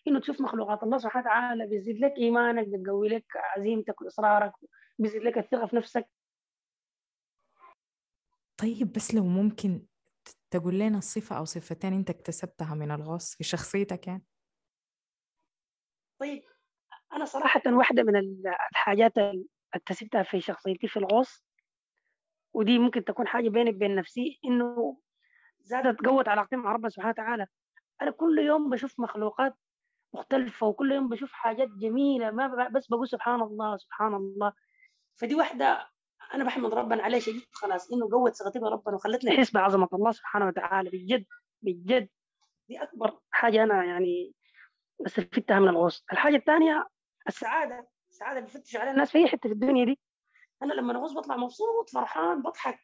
إنه 0.08 0.20
تشوف 0.20 0.40
مخلوقات 0.40 0.82
الله 0.82 0.98
سبحانه 0.98 1.26
وتعالى 1.26 1.66
بيزيد 1.66 1.98
لك 2.04 2.12
إيمانك 2.18 2.68
بتقوي 2.68 3.08
لك 3.08 3.26
عزيمتك 3.36 4.02
وإصرارك 4.02 4.52
بيزيد 4.98 5.22
لك 5.22 5.38
الثقة 5.38 5.66
في 5.66 5.76
نفسك. 5.76 6.08
طيب 8.56 8.92
بس 8.92 9.14
لو 9.14 9.24
ممكن 9.24 9.86
تقول 10.50 10.78
لنا 10.78 11.00
صفة 11.00 11.38
أو 11.38 11.44
صفتين 11.44 11.92
أنت 11.92 12.10
اكتسبتها 12.10 12.74
من 12.74 12.90
الغوص 12.90 13.34
في 13.34 13.44
شخصيتك 13.44 14.06
يعني؟ 14.06 14.24
طيب 16.20 16.42
أنا 17.12 17.24
صراحة 17.24 17.62
واحدة 17.66 18.02
من 18.02 18.16
الحاجات 18.72 19.12
اكتسبتها 19.74 20.22
في 20.22 20.40
شخصيتي 20.40 20.88
في 20.88 20.96
الغوص 20.96 21.44
ودي 22.54 22.78
ممكن 22.78 23.04
تكون 23.04 23.26
حاجة 23.26 23.48
بيني 23.48 23.70
وبين 23.70 23.94
نفسي 23.94 24.40
إنه 24.44 24.98
زادت 25.60 26.06
قوت 26.06 26.28
علاقتي 26.28 26.56
مع 26.56 26.72
ربنا 26.72 26.88
سبحانه 26.88 27.10
وتعالى. 27.10 27.46
أنا 28.02 28.10
كل 28.10 28.38
يوم 28.38 28.70
بشوف 28.70 29.00
مخلوقات 29.00 29.54
مختلفة 30.14 30.66
وكل 30.66 30.92
يوم 30.92 31.08
بشوف 31.08 31.32
حاجات 31.32 31.68
جميلة 31.68 32.30
ما 32.30 32.68
بس 32.68 32.86
بقول 32.88 33.08
سبحان 33.08 33.40
الله 33.42 33.76
سبحان 33.76 34.14
الله. 34.14 34.52
فدي 35.16 35.34
واحدة 35.34 35.88
أنا 36.34 36.44
بحمد 36.44 36.74
ربنا 36.74 37.02
عليه 37.02 37.18
شديد 37.18 37.42
خلاص 37.52 37.92
إنه 37.92 38.10
قوت 38.12 38.34
ثقتي 38.34 38.58
بربنا 38.58 38.94
وخلتني 38.94 39.36
أحس 39.38 39.52
بعظمة 39.52 39.88
الله 39.92 40.12
سبحانه 40.12 40.46
وتعالى 40.46 40.90
بجد 40.90 41.26
بجد. 41.62 42.08
دي 42.68 42.82
أكبر 42.82 43.18
حاجة 43.30 43.62
أنا 43.62 43.84
يعني 43.84 44.34
استفدتها 45.06 45.58
من 45.60 45.68
الغوص. 45.68 46.04
الحاجة 46.12 46.36
الثانية 46.36 46.86
السعادة 47.28 47.88
السعادة 48.10 48.40
بفتش 48.40 48.76
عليها 48.76 48.92
الناس 48.92 49.10
في 49.10 49.18
أي 49.18 49.28
حتة 49.28 49.48
في 49.48 49.52
الدنيا 49.54 49.84
دي. 49.84 49.98
أنا 50.62 50.72
لما 50.74 50.96
أغوص 50.96 51.12
بطلع 51.12 51.36
مبسوط 51.36 51.90
فرحان 51.90 52.42
بضحك. 52.42 52.78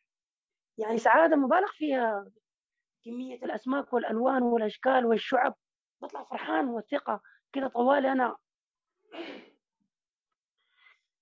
يعني 0.78 0.99
سعادة 0.99 1.36
مبالغ 1.36 1.70
فيها. 1.72 2.30
كمية 3.05 3.36
الأسماك 3.36 3.92
والألوان 3.92 4.42
والأشكال 4.42 5.07
والشعب. 5.07 5.57
بطلع 6.03 6.24
فرحان 6.24 6.68
وثقة 6.68 7.20
كده 7.53 7.68
طوالي 7.68 8.12
أنا. 8.12 8.36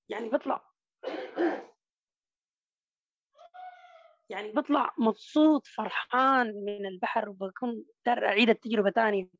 يعني 0.08 0.28
بطلع. 0.28 0.64
يعني 4.30 4.52
بطلع 4.52 4.94
مبسوط 4.98 5.66
فرحان 5.66 6.46
من 6.46 6.86
البحر. 6.86 7.28
وبكون 7.28 7.84
دار 8.06 8.26
أعيد 8.26 8.48
التجربة 8.48 8.90
تاني. 8.90 9.30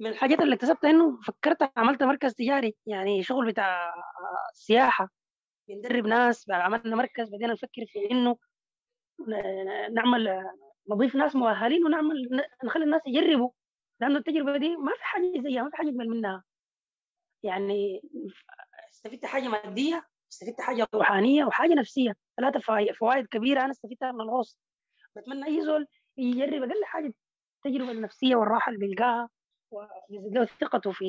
من 0.00 0.06
الحاجات 0.10 0.40
اللي 0.40 0.54
اكتسبتها 0.54 0.90
إنه 0.90 1.20
فكرت 1.20 1.72
عملت 1.76 2.02
مركز 2.02 2.34
تجاري 2.34 2.76
يعني 2.86 3.22
شغل 3.22 3.46
بتاع 3.46 3.94
سياحة 4.54 5.08
بندرب 5.68 6.06
ناس 6.06 6.50
عملنا 6.50 6.96
مركز 6.96 7.28
بدينا 7.28 7.52
نفكر 7.52 7.86
في 7.86 8.10
إنه 8.10 8.36
نعمل 9.94 10.46
نضيف 10.90 11.14
ناس 11.14 11.36
مؤهلين 11.36 11.84
ونعمل 11.84 12.44
نخلي 12.64 12.84
الناس 12.84 13.00
يجربوا 13.06 13.50
لأنه 14.00 14.18
التجربة 14.18 14.56
دي 14.56 14.76
ما 14.76 14.92
في 14.92 15.04
حاجة 15.04 15.40
زيها 15.42 15.62
ما 15.62 15.70
في 15.70 15.76
حاجة 15.76 15.88
أجمل 15.88 16.08
منها. 16.08 16.44
يعني 17.42 18.02
استفدت 18.92 19.26
حاجة 19.26 19.48
مادية 19.48 20.06
استفدت 20.32 20.60
حاجة 20.60 20.86
روحانية 20.94 21.44
وحاجة 21.44 21.74
نفسية 21.74 22.16
ثلاثة 22.36 22.60
فوائد 22.92 23.26
كبيرة 23.26 23.60
أنا 23.60 23.70
استفدتها 23.70 24.12
من 24.12 24.20
الغوص. 24.20 24.58
بتمنى 25.16 25.46
أي 25.46 25.60
زول 25.64 25.86
يجرب 26.16 26.62
أقل 26.62 26.84
حاجة 26.84 27.12
التجربة 27.66 27.90
النفسية 27.90 28.36
والراحة 28.36 28.72
اللي 28.72 28.86
بيلقاها. 28.86 29.28
ويزيد 29.70 30.32
له 30.38 30.44
ثقته 30.44 30.92
في 30.92 31.04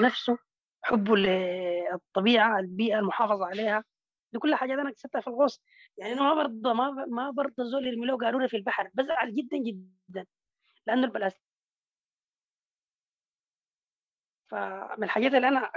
نفسه 0.00 0.38
حبه 0.82 1.16
للطبيعه 1.16 2.58
البيئة 2.58 2.98
المحافظة 2.98 3.46
عليها. 3.46 3.84
دي 4.32 4.38
كل 4.38 4.54
حاجات 4.54 4.78
أنا 4.78 4.88
اكتسبتها 4.90 5.20
في 5.20 5.26
الغوص. 5.28 5.62
يعني 5.98 6.12
أنا 6.12 6.22
ما 6.22 6.34
برضى 6.34 6.74
ما 6.74 6.90
ما 7.08 7.30
برضى 7.30 7.54
زول 7.72 7.86
يرمي 7.86 8.06
له 8.06 8.16
قارورة 8.18 8.46
في 8.46 8.56
البحر. 8.56 8.90
بزعل 8.94 9.34
جدا 9.34 9.56
جدا. 9.58 10.26
لأنه 10.86 11.04
البلاستيك 11.04 11.42
فمن 14.50 15.04
الحاجات 15.04 15.34
اللي 15.34 15.48
أنا 15.48 15.72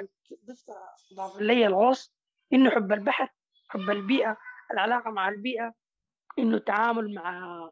ضاف 1.13 1.41
لي 1.41 1.67
الغوص 1.67 2.13
إنه 2.53 2.69
حب 2.69 2.91
البحر 2.91 3.29
حب 3.69 3.89
البيئة 3.89 4.37
العلاقة 4.71 5.11
مع 5.11 5.29
البيئة 5.29 5.73
إنه 6.39 6.57
التعامل 6.57 7.13
مع 7.13 7.69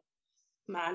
مع 0.68 0.90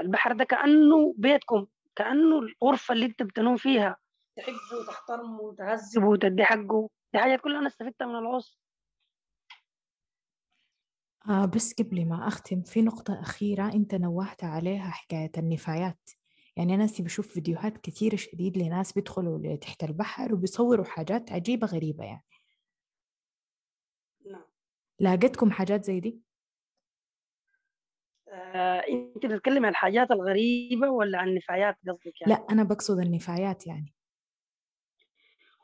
البحر 0.00 0.32
ده 0.32 0.44
كأنه 0.44 1.14
بيتكم. 1.18 1.66
كأنه 1.96 2.38
الغرفة 2.38 2.94
اللي 2.94 3.06
انت 3.06 3.22
بتنوم 3.22 3.56
فيها. 3.56 3.96
تحبه 4.36 4.80
وتحترمه 4.80 5.40
وتهذبه 5.40 6.06
وتدي 6.06 6.44
حقه. 6.44 6.88
دي 7.14 7.18
حاجات 7.20 7.40
كلها 7.40 7.58
أنا 7.58 7.66
استفدتها 7.66 8.06
من 8.06 8.16
الغوص 8.16 8.62
آه 11.28 11.44
بس 11.44 11.72
قبل 11.72 12.08
ما 12.08 12.28
أختم 12.28 12.62
في 12.62 12.82
نقطة 12.82 13.20
أخيرة 13.20 13.72
أنت 13.72 13.94
نوهت 13.94 14.44
عليها 14.44 14.90
حكاية 14.90 15.32
النفايات. 15.38 16.10
يعني 16.56 16.74
أنا 16.74 16.86
بشوف 16.98 17.28
فيديوهات 17.28 17.78
كثيرة 17.78 18.16
شديد 18.16 18.58
لناس 18.58 18.92
بيدخلوا 18.92 19.56
تحت 19.56 19.84
البحر 19.84 20.34
وبيصوروا 20.34 20.84
حاجات 20.84 21.32
عجيبة 21.32 21.66
غريبة 21.66 22.04
يعني. 22.04 22.24
نعم. 24.30 24.44
لاقيتكم 25.00 25.50
حاجات 25.50 25.84
زي 25.84 26.00
دي؟ 26.00 26.20
آه، 28.32 28.84
انت 28.88 29.26
بتتكلم 29.26 29.64
عن 29.64 29.70
الحاجات 29.70 30.10
الغريبة 30.10 30.90
ولا 30.90 31.18
عن 31.18 31.28
النفايات 31.28 31.76
قصدك 31.88 32.20
يعني؟ 32.20 32.32
لا 32.34 32.46
أنا 32.50 32.62
بقصد 32.62 32.98
النفايات 32.98 33.66
يعني. 33.66 33.94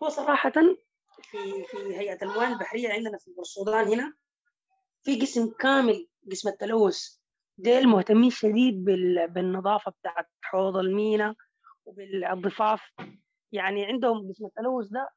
هو 0.03 0.09
صراحة 0.09 0.51
في 0.51 1.39
في 1.69 1.97
هيئة 1.97 2.23
الموارد 2.23 2.51
البحرية 2.51 2.93
عندنا 2.93 3.19
في 3.19 3.31
السودان 3.41 3.89
هنا 3.89 4.15
في 5.03 5.21
قسم 5.21 5.51
كامل 5.61 6.09
قسم 6.31 6.49
التلوث. 6.49 7.19
ديل 7.59 7.89
مهتمين 7.89 8.31
شديد 8.31 8.85
بالنظافة 9.29 9.91
بتاعت 10.01 10.27
حوض 10.43 10.77
المينا 10.77 11.35
وبالضفاف 11.85 12.81
يعني 13.53 13.85
عندهم 13.87 14.29
قسم 14.31 14.47
التلوث 14.47 14.87
ده 14.87 15.09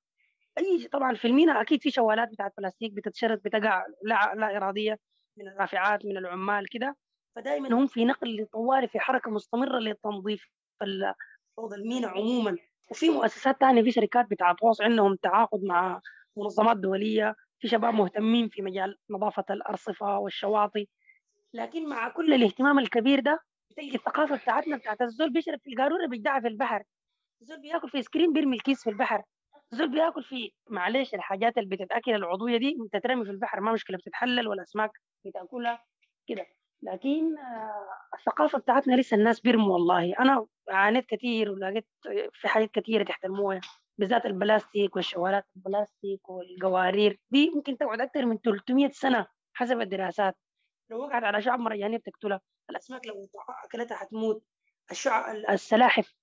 أي 0.58 0.88
طبعا 0.88 1.16
في 1.16 1.28
المينا 1.28 1.62
أكيد 1.62 1.82
في 1.82 1.92
شوالات 1.92 2.30
بتاعت 2.30 2.54
بلاستيك 2.58 2.94
بتتشرد 2.94 3.42
بتقع 3.46 3.86
لا, 4.04 4.34
لا 4.36 4.58
إرادية 4.58 5.00
من 5.38 5.48
الرافعات 5.48 6.06
من 6.06 6.18
العمال 6.18 6.70
كده. 6.70 6.96
فدائما 7.36 7.74
هم 7.78 7.88
في 7.88 8.06
نقل 8.06 8.46
طوالي 8.54 8.88
في 8.88 9.00
حركة 9.00 9.32
مستمرة 9.32 9.80
لتنظيف 9.80 10.50
حوض 11.58 11.74
الميناء 11.74 12.10
عموما؟ 12.12 12.58
وفي 12.92 13.10
مؤسسات 13.10 13.58
ثانية 13.60 13.84
في 13.84 13.92
شركات 13.92 14.26
بتاعت 14.30 14.56
غوص 14.64 14.82
عندهم 14.82 15.16
تعاقد 15.16 15.64
مع 15.64 16.02
منظمات 16.38 16.78
دولية 16.78 17.36
في 17.60 17.68
شباب 17.68 17.94
مهتمين 17.94 18.50
في 18.50 18.62
مجال 18.62 18.98
نظافة 19.10 19.46
الأرصفة 19.50 20.20
والشواطئ. 20.20 20.86
لكن 21.54 21.90
مع 21.90 22.10
كل 22.10 22.34
الاهتمام 22.34 22.80
الكبير 22.80 23.20
ده 23.20 23.40
بتلقي 23.72 23.96
الثقافة 23.96 24.36
بتاعتنا 24.36 24.78
بتاعت 24.78 25.02
الزول 25.02 25.34
بيشرب 25.34 25.60
في 25.64 25.70
القارورة 25.70 26.08
بيدعها 26.08 26.40
في 26.42 26.48
البحر. 26.48 26.84
الزول 27.42 27.62
بياكل 27.62 27.90
في 27.90 28.02
سكرين 28.02 28.34
بيرمي 28.34 28.56
الكيس 28.56 28.84
في 28.84 28.90
البحر. 28.90 29.24
الزول 29.74 29.92
بياكل 29.92 30.24
في 30.24 30.52
معلش 30.70 31.14
الحاجات 31.14 31.58
اللي 31.58 31.76
بتتأكل 31.76 32.16
العضوية 32.16 32.58
دي 32.58 32.78
بتترمي 32.86 33.26
في 33.26 33.32
البحر. 33.32 33.62
ما 33.62 33.74
مشكلة 33.74 33.98
بتتحلل 33.98 34.48
والأسماك 34.48 34.92
بتأكلها 35.26 35.86
كده. 36.28 36.46
لكن 36.84 37.38
آه، 37.38 38.16
الثقافة 38.18 38.60
بتاعتنا 38.60 38.96
لسه 38.96 39.18
الناس 39.18 39.40
بيرموا 39.40 39.74
والله. 39.74 40.14
أنا 40.20 40.48
عانيت 40.70 41.06
كثير 41.06 41.52
ولقيت 41.52 41.88
في 42.34 42.48
حاجات 42.48 42.72
كثيره 42.72 43.04
تحت 43.04 43.26
المويه 43.26 43.62
بالذات 43.98 44.26
البلاستيك 44.26 44.96
والشوارات 44.96 45.46
البلاستيك 45.56 46.30
والقوارير. 46.30 47.20
دي 47.32 47.50
ممكن 47.50 47.78
تقعد 47.78 48.02
أكثر 48.02 48.26
من 48.26 48.38
300 48.38 48.90
سنة 48.90 49.28
حسب 49.54 49.82
الدراسات. 49.82 50.38
لو 50.90 51.00
وقعت 51.04 51.24
على 51.24 51.42
شعب 51.42 51.60
مرجانيه 51.60 51.98
بتقتلها. 51.98 52.42
الأسماك 52.70 53.08
لو 53.08 53.30
أكلتها 53.66 53.96
حتموت 53.98 54.44
الشعب 54.92 55.36
السلاحف 55.50 56.14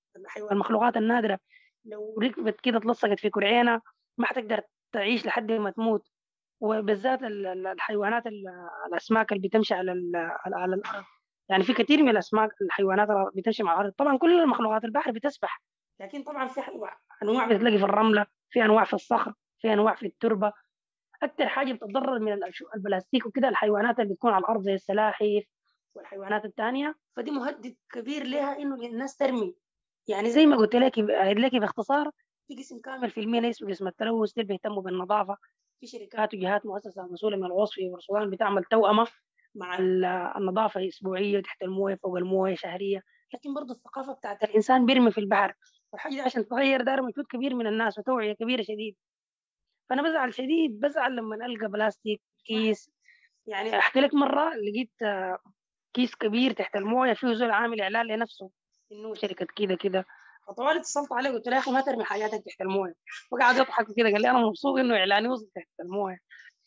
المخلوقات 0.51 0.97
النادرة. 0.97 1.39
لو 1.85 2.19
ركبت 2.21 2.61
كده 2.61 2.77
اتلصقت 2.77 3.19
في 3.19 3.29
كرعينها 3.29 3.81
ما 4.17 4.25
حتقدر 4.25 4.61
تعيش 4.91 5.25
لحد 5.25 5.51
ما 5.51 5.71
تموت. 5.71 6.07
وبالذات 6.59 7.19
الحيوانات 7.23 8.23
الأسماك 8.87 9.31
اللي 9.31 9.47
بتمشي 9.47 9.73
على 9.73 9.91
على 10.45 10.75
الأرض 10.75 11.05
يعني 11.49 11.63
في 11.63 11.73
كثير 11.73 12.03
من 12.03 12.09
الأسماك 12.09 12.49
الحيوانات 12.61 13.09
اللي 13.09 13.31
بتمشي 13.35 13.63
مع 13.63 13.73
الأرض. 13.73 13.91
طبعا 13.91 14.17
كل 14.17 14.39
المخلوقات 14.41 14.83
البحر 14.83 15.11
بتسبح 15.11 15.61
لكن 15.99 16.23
طبعا 16.23 16.47
في 16.47 16.61
أنواع 17.23 17.47
بتلاقي 17.47 17.77
في 17.77 17.83
الرملة 17.83 18.25
في 18.49 18.65
أنواع 18.65 18.83
في 18.83 18.93
الصخر 18.93 19.33
في 19.59 19.73
أنواع 19.73 19.95
في 19.95 20.05
التربة. 20.05 20.53
أكثر 21.23 21.47
حاجة 21.47 21.73
بتتضرر 21.73 22.19
من 22.19 22.39
البلاستيك 22.75 23.25
وكده 23.25 23.49
الحيوانات 23.49 23.99
اللي 23.99 24.13
بتكون 24.13 24.31
على 24.31 24.41
الأرض 24.41 24.61
زي 24.61 24.73
السلاحف 24.73 25.43
والحيوانات 25.95 26.45
الثانية 26.45 26.95
فدي 27.15 27.31
مهدد 27.31 27.75
كبير 27.91 28.23
لها 28.23 28.59
إنه 28.59 28.75
الناس 28.75 29.17
ترمي. 29.17 29.55
يعني 30.07 30.29
زي 30.29 30.45
ما 30.45 30.57
قلت 30.57 30.75
لك 30.75 30.99
لك 31.37 31.55
باختصار 31.55 32.11
في 32.47 32.55
قسم 32.55 32.79
كامل 32.79 33.09
في 33.09 33.19
المينا 33.19 33.49
اسمه 33.49 33.69
قسم 33.69 33.87
التلوث 33.87 34.33
اللي 34.33 34.47
بيهتموا 34.47 34.81
بالنظافة. 34.81 35.37
في 35.79 35.87
شركات 35.87 36.33
وجهات 36.33 36.65
مؤسسة 36.65 37.07
مسؤوله 37.11 37.37
من 37.37 37.45
الوصف 37.45 37.75
برسلان 37.93 38.29
بتعمل 38.29 38.63
توأمة 38.63 39.07
مع 39.55 39.77
النظافة 40.37 40.87
أسبوعية 40.87 41.41
تحت 41.41 41.61
الموية 41.61 41.95
فوق 41.95 42.17
الموية 42.17 42.55
شهرية. 42.55 43.01
لكن 43.33 43.53
برضه 43.53 43.73
الثقافة 43.73 44.13
بتاعت 44.13 44.43
الإنسان 44.43 44.85
بيرمي 44.85 45.11
في 45.11 45.17
البحر. 45.17 45.53
والحاجة 45.91 46.13
دي 46.13 46.21
عشان 46.21 46.45
تتغير 46.45 46.81
دار 46.81 47.01
مجهود 47.01 47.25
كبير 47.29 47.55
من 47.55 47.67
الناس 47.67 47.99
وتوعية 47.99 48.33
كبيرة 48.33 48.61
شديد. 48.61 48.95
فأنا 49.89 50.01
بزعل 50.01 50.33
شديد 50.33 50.79
بزعل 50.79 51.15
لما 51.15 51.45
القى 51.45 51.67
بلاستيك 51.67 52.21
كيس. 52.45 52.91
يعني 53.47 53.77
أحكي 53.77 53.99
لك 53.99 54.13
مرة 54.13 54.51
لقيت 54.55 54.91
كيس 55.93 56.15
كبير 56.15 56.51
تحت 56.51 56.75
الموية 56.75 57.13
فيه 57.13 57.33
زول 57.33 57.51
عامل 57.51 57.81
إعلان 57.81 58.05
لنفسه 58.05 58.49
إنه 58.91 59.13
شركة 59.13 59.47
كده 59.55 59.75
كده. 59.75 60.05
فطوال 60.49 60.77
اتصلت 60.77 61.13
عليه 61.13 61.29
قلت 61.29 61.47
له 61.47 61.53
يا 61.53 61.59
أخي 61.59 61.71
ما 61.71 61.81
ترمي 61.81 62.03
حاجاتك 62.03 62.43
تحت 62.45 62.61
الموية. 62.61 62.93
وقعد 63.31 63.55
يضحك 63.55 63.85
كده 63.97 64.09
قال 64.09 64.21
لي 64.21 64.29
أنا 64.29 64.39
مبسوط 64.39 64.79
إنه 64.79 64.97
إعلاني 64.97 65.27
وصل 65.27 65.49
تحت 65.55 65.67
الموية. 65.79 66.17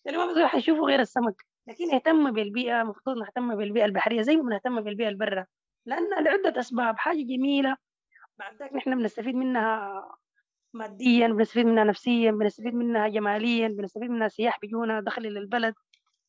يعني 0.04 0.18
ما 0.18 0.26
بزول 0.26 0.46
حيشوفوا 0.46 0.86
غير 0.86 1.00
السمك. 1.00 1.46
لكن 1.66 1.94
اهتم 1.94 2.30
بالبيئة 2.32 2.82
المفروض 2.82 3.16
نهتم 3.16 3.56
بالبيئة 3.56 3.84
البحرية 3.84 4.22
زي 4.22 4.36
ما 4.36 4.42
بنهتم 4.42 4.80
بالبيئة 4.80 5.08
البرة. 5.08 5.46
لأن 5.86 6.24
لعدة 6.24 6.60
أسباب 6.60 6.98
حاجة 6.98 7.22
جميلة 7.22 7.76
بعد 8.38 8.62
ذلك 8.62 8.72
نحن 8.72 8.98
بنستفيد 8.98 9.34
منها 9.34 10.04
ماديا 10.74 11.28
بنستفيد 11.28 11.66
منها 11.66 11.84
نفسيا 11.84 12.30
بنستفيد 12.30 12.74
منها 12.74 13.08
جماليا 13.08 13.68
بنستفيد 13.68 14.10
منها 14.10 14.28
سياح 14.28 14.60
بيجونا 14.60 15.00
دخل 15.00 15.22
للبلد 15.22 15.74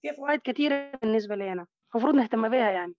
في 0.01 0.14
فوائد 0.14 0.41
كثيرة 0.43 0.91
بالنسبة 1.01 1.36
لنا 1.36 1.66
المفروض 1.95 2.16
نهتم 2.16 2.49
بها 2.49 2.72
يعني. 2.72 2.93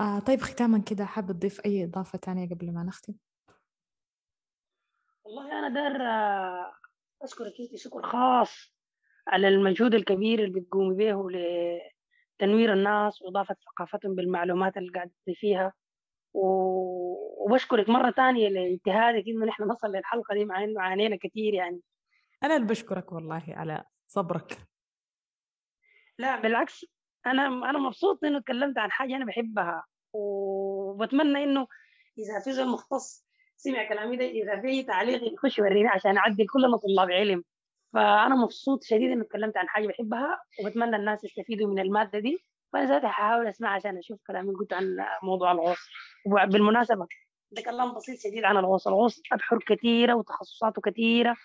آه 0.00 0.18
طيب 0.18 0.40
ختاما 0.40 0.82
كده 0.90 1.04
حابة 1.04 1.32
تضيف 1.32 1.60
أي 1.66 1.84
إضافة 1.84 2.18
تانية 2.18 2.48
قبل 2.48 2.72
ما 2.72 2.82
نختم؟ 2.82 3.14
والله 5.24 5.58
أنا 5.58 5.68
دار 5.68 6.02
آه، 6.02 6.72
أشكرك 7.22 7.52
أنت 7.60 7.76
شكر 7.76 8.02
خاص 8.02 8.72
على 9.28 9.48
المجهود 9.48 9.94
الكبير 9.94 10.44
اللي 10.44 10.60
بتقومي 10.60 10.94
به 10.94 11.28
لتنوير 11.30 12.72
الناس 12.72 13.22
وإضافة 13.22 13.56
ثقافتهم 13.66 14.14
بالمعلومات 14.14 14.76
اللي 14.76 14.92
قاعد 14.92 15.10
فيها 15.34 15.72
وبشكرك 16.34 17.88
مرة 17.88 18.10
ثانية 18.10 18.48
لاجتهادك 18.48 19.24
إنه 19.28 19.46
نحن 19.46 19.62
نصل 19.62 19.88
للحلقة 19.88 20.34
دي 20.34 20.44
مع 20.44 20.64
إنه 20.64 20.82
عانينا 20.82 21.16
كثير 21.16 21.54
يعني. 21.54 21.80
أنا 22.44 22.56
اللي 22.56 22.66
بشكرك 22.66 23.12
والله 23.12 23.44
على 23.48 23.84
صبرك. 24.06 24.58
لا 26.18 26.40
بالعكس 26.40 26.84
أنا 27.26 27.46
أنا 27.46 27.78
مبسوط 27.78 28.24
إنه 28.24 28.40
تكلمت 28.40 28.78
عن 28.78 28.90
حاجة 28.90 29.16
أنا 29.16 29.24
بحبها. 29.24 29.84
وبتمنى 30.12 31.44
إنه 31.44 31.66
إذا 32.18 32.40
في 32.44 32.52
زول 32.52 32.68
مختص 32.68 33.26
سمع 33.56 33.88
كلامي 33.88 34.16
ده 34.16 34.24
إذا 34.24 34.60
في 34.60 34.82
تعليق 34.82 35.32
يخش 35.32 35.58
يوريني 35.58 35.88
عشان 35.88 36.16
أعدل 36.16 36.46
كلنا 36.46 36.76
طلاب 36.76 37.10
علم. 37.10 37.44
فأنا 37.92 38.34
مبسوط 38.34 38.84
شديد 38.84 39.10
إنه 39.10 39.24
تكلمت 39.24 39.56
عن 39.56 39.68
حاجة 39.68 39.86
بحبها 39.86 40.40
وبتمنى 40.64 40.96
الناس 40.96 41.24
يستفيدوا 41.24 41.68
من 41.70 41.78
المادة 41.78 42.18
دي. 42.18 42.44
فأنا 42.72 42.86
ذاتي 42.86 43.08
حاحاول 43.08 43.46
اسمع 43.46 43.74
عشان 43.74 43.98
أشوف 43.98 44.20
كلامي 44.26 44.54
قلت 44.54 44.72
عن 44.72 44.96
موضوع 45.22 45.52
الغوص 45.52 45.78
وبالمناسبة 46.26 47.06
ده 47.52 47.62
كلام 47.62 47.94
بسيط 47.94 48.20
شديد 48.20 48.44
عن 48.44 48.56
الغوص 48.56 48.88
الغوص 48.88 49.20
أبحر 49.32 49.58
كثيره 49.66 50.14
وتخصصاته 50.14 50.82
كثيره 50.82 51.36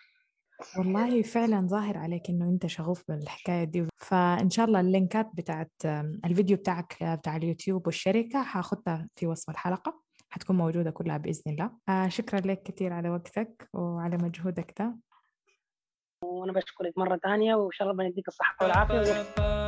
والله 0.77 1.21
فعلا 1.21 1.67
ظاهر 1.67 1.97
عليك 1.97 2.29
إنه 2.29 2.45
أنت 2.45 2.65
شغوف 2.67 3.03
بالحكاية 3.07 3.63
دي. 3.63 3.87
فإن 3.97 4.49
شاء 4.49 4.65
الله 4.65 4.79
اللينكات 4.79 5.29
بتاعت 5.33 5.71
الفيديو 6.25 6.57
بتاعك 6.57 6.97
بتاع 7.03 7.35
اليوتيوب 7.35 7.85
والشركة 7.87 8.43
حاخدها 8.43 9.07
في 9.15 9.27
وصف 9.27 9.49
الحلقة 9.49 10.01
حتكون 10.29 10.57
موجودة 10.57 10.91
كلها 10.91 11.17
بإذن 11.17 11.51
الله. 11.51 11.71
آه 11.89 12.07
شكرا 12.07 12.39
لك 12.39 12.63
كثير 12.63 12.93
على 12.93 13.09
وقتك 13.09 13.69
وعلى 13.73 14.17
مجهودك 14.17 14.73
ده. 14.79 14.95
وأنا 16.23 16.51
بشكرك 16.53 16.97
مرة 16.97 17.17
ثانية 17.23 17.55
وإن 17.55 17.71
شاء 17.71 17.91
الله 17.91 18.03
بنديك 18.03 18.27
الصحة 18.27 18.55
والعافية. 18.61 19.64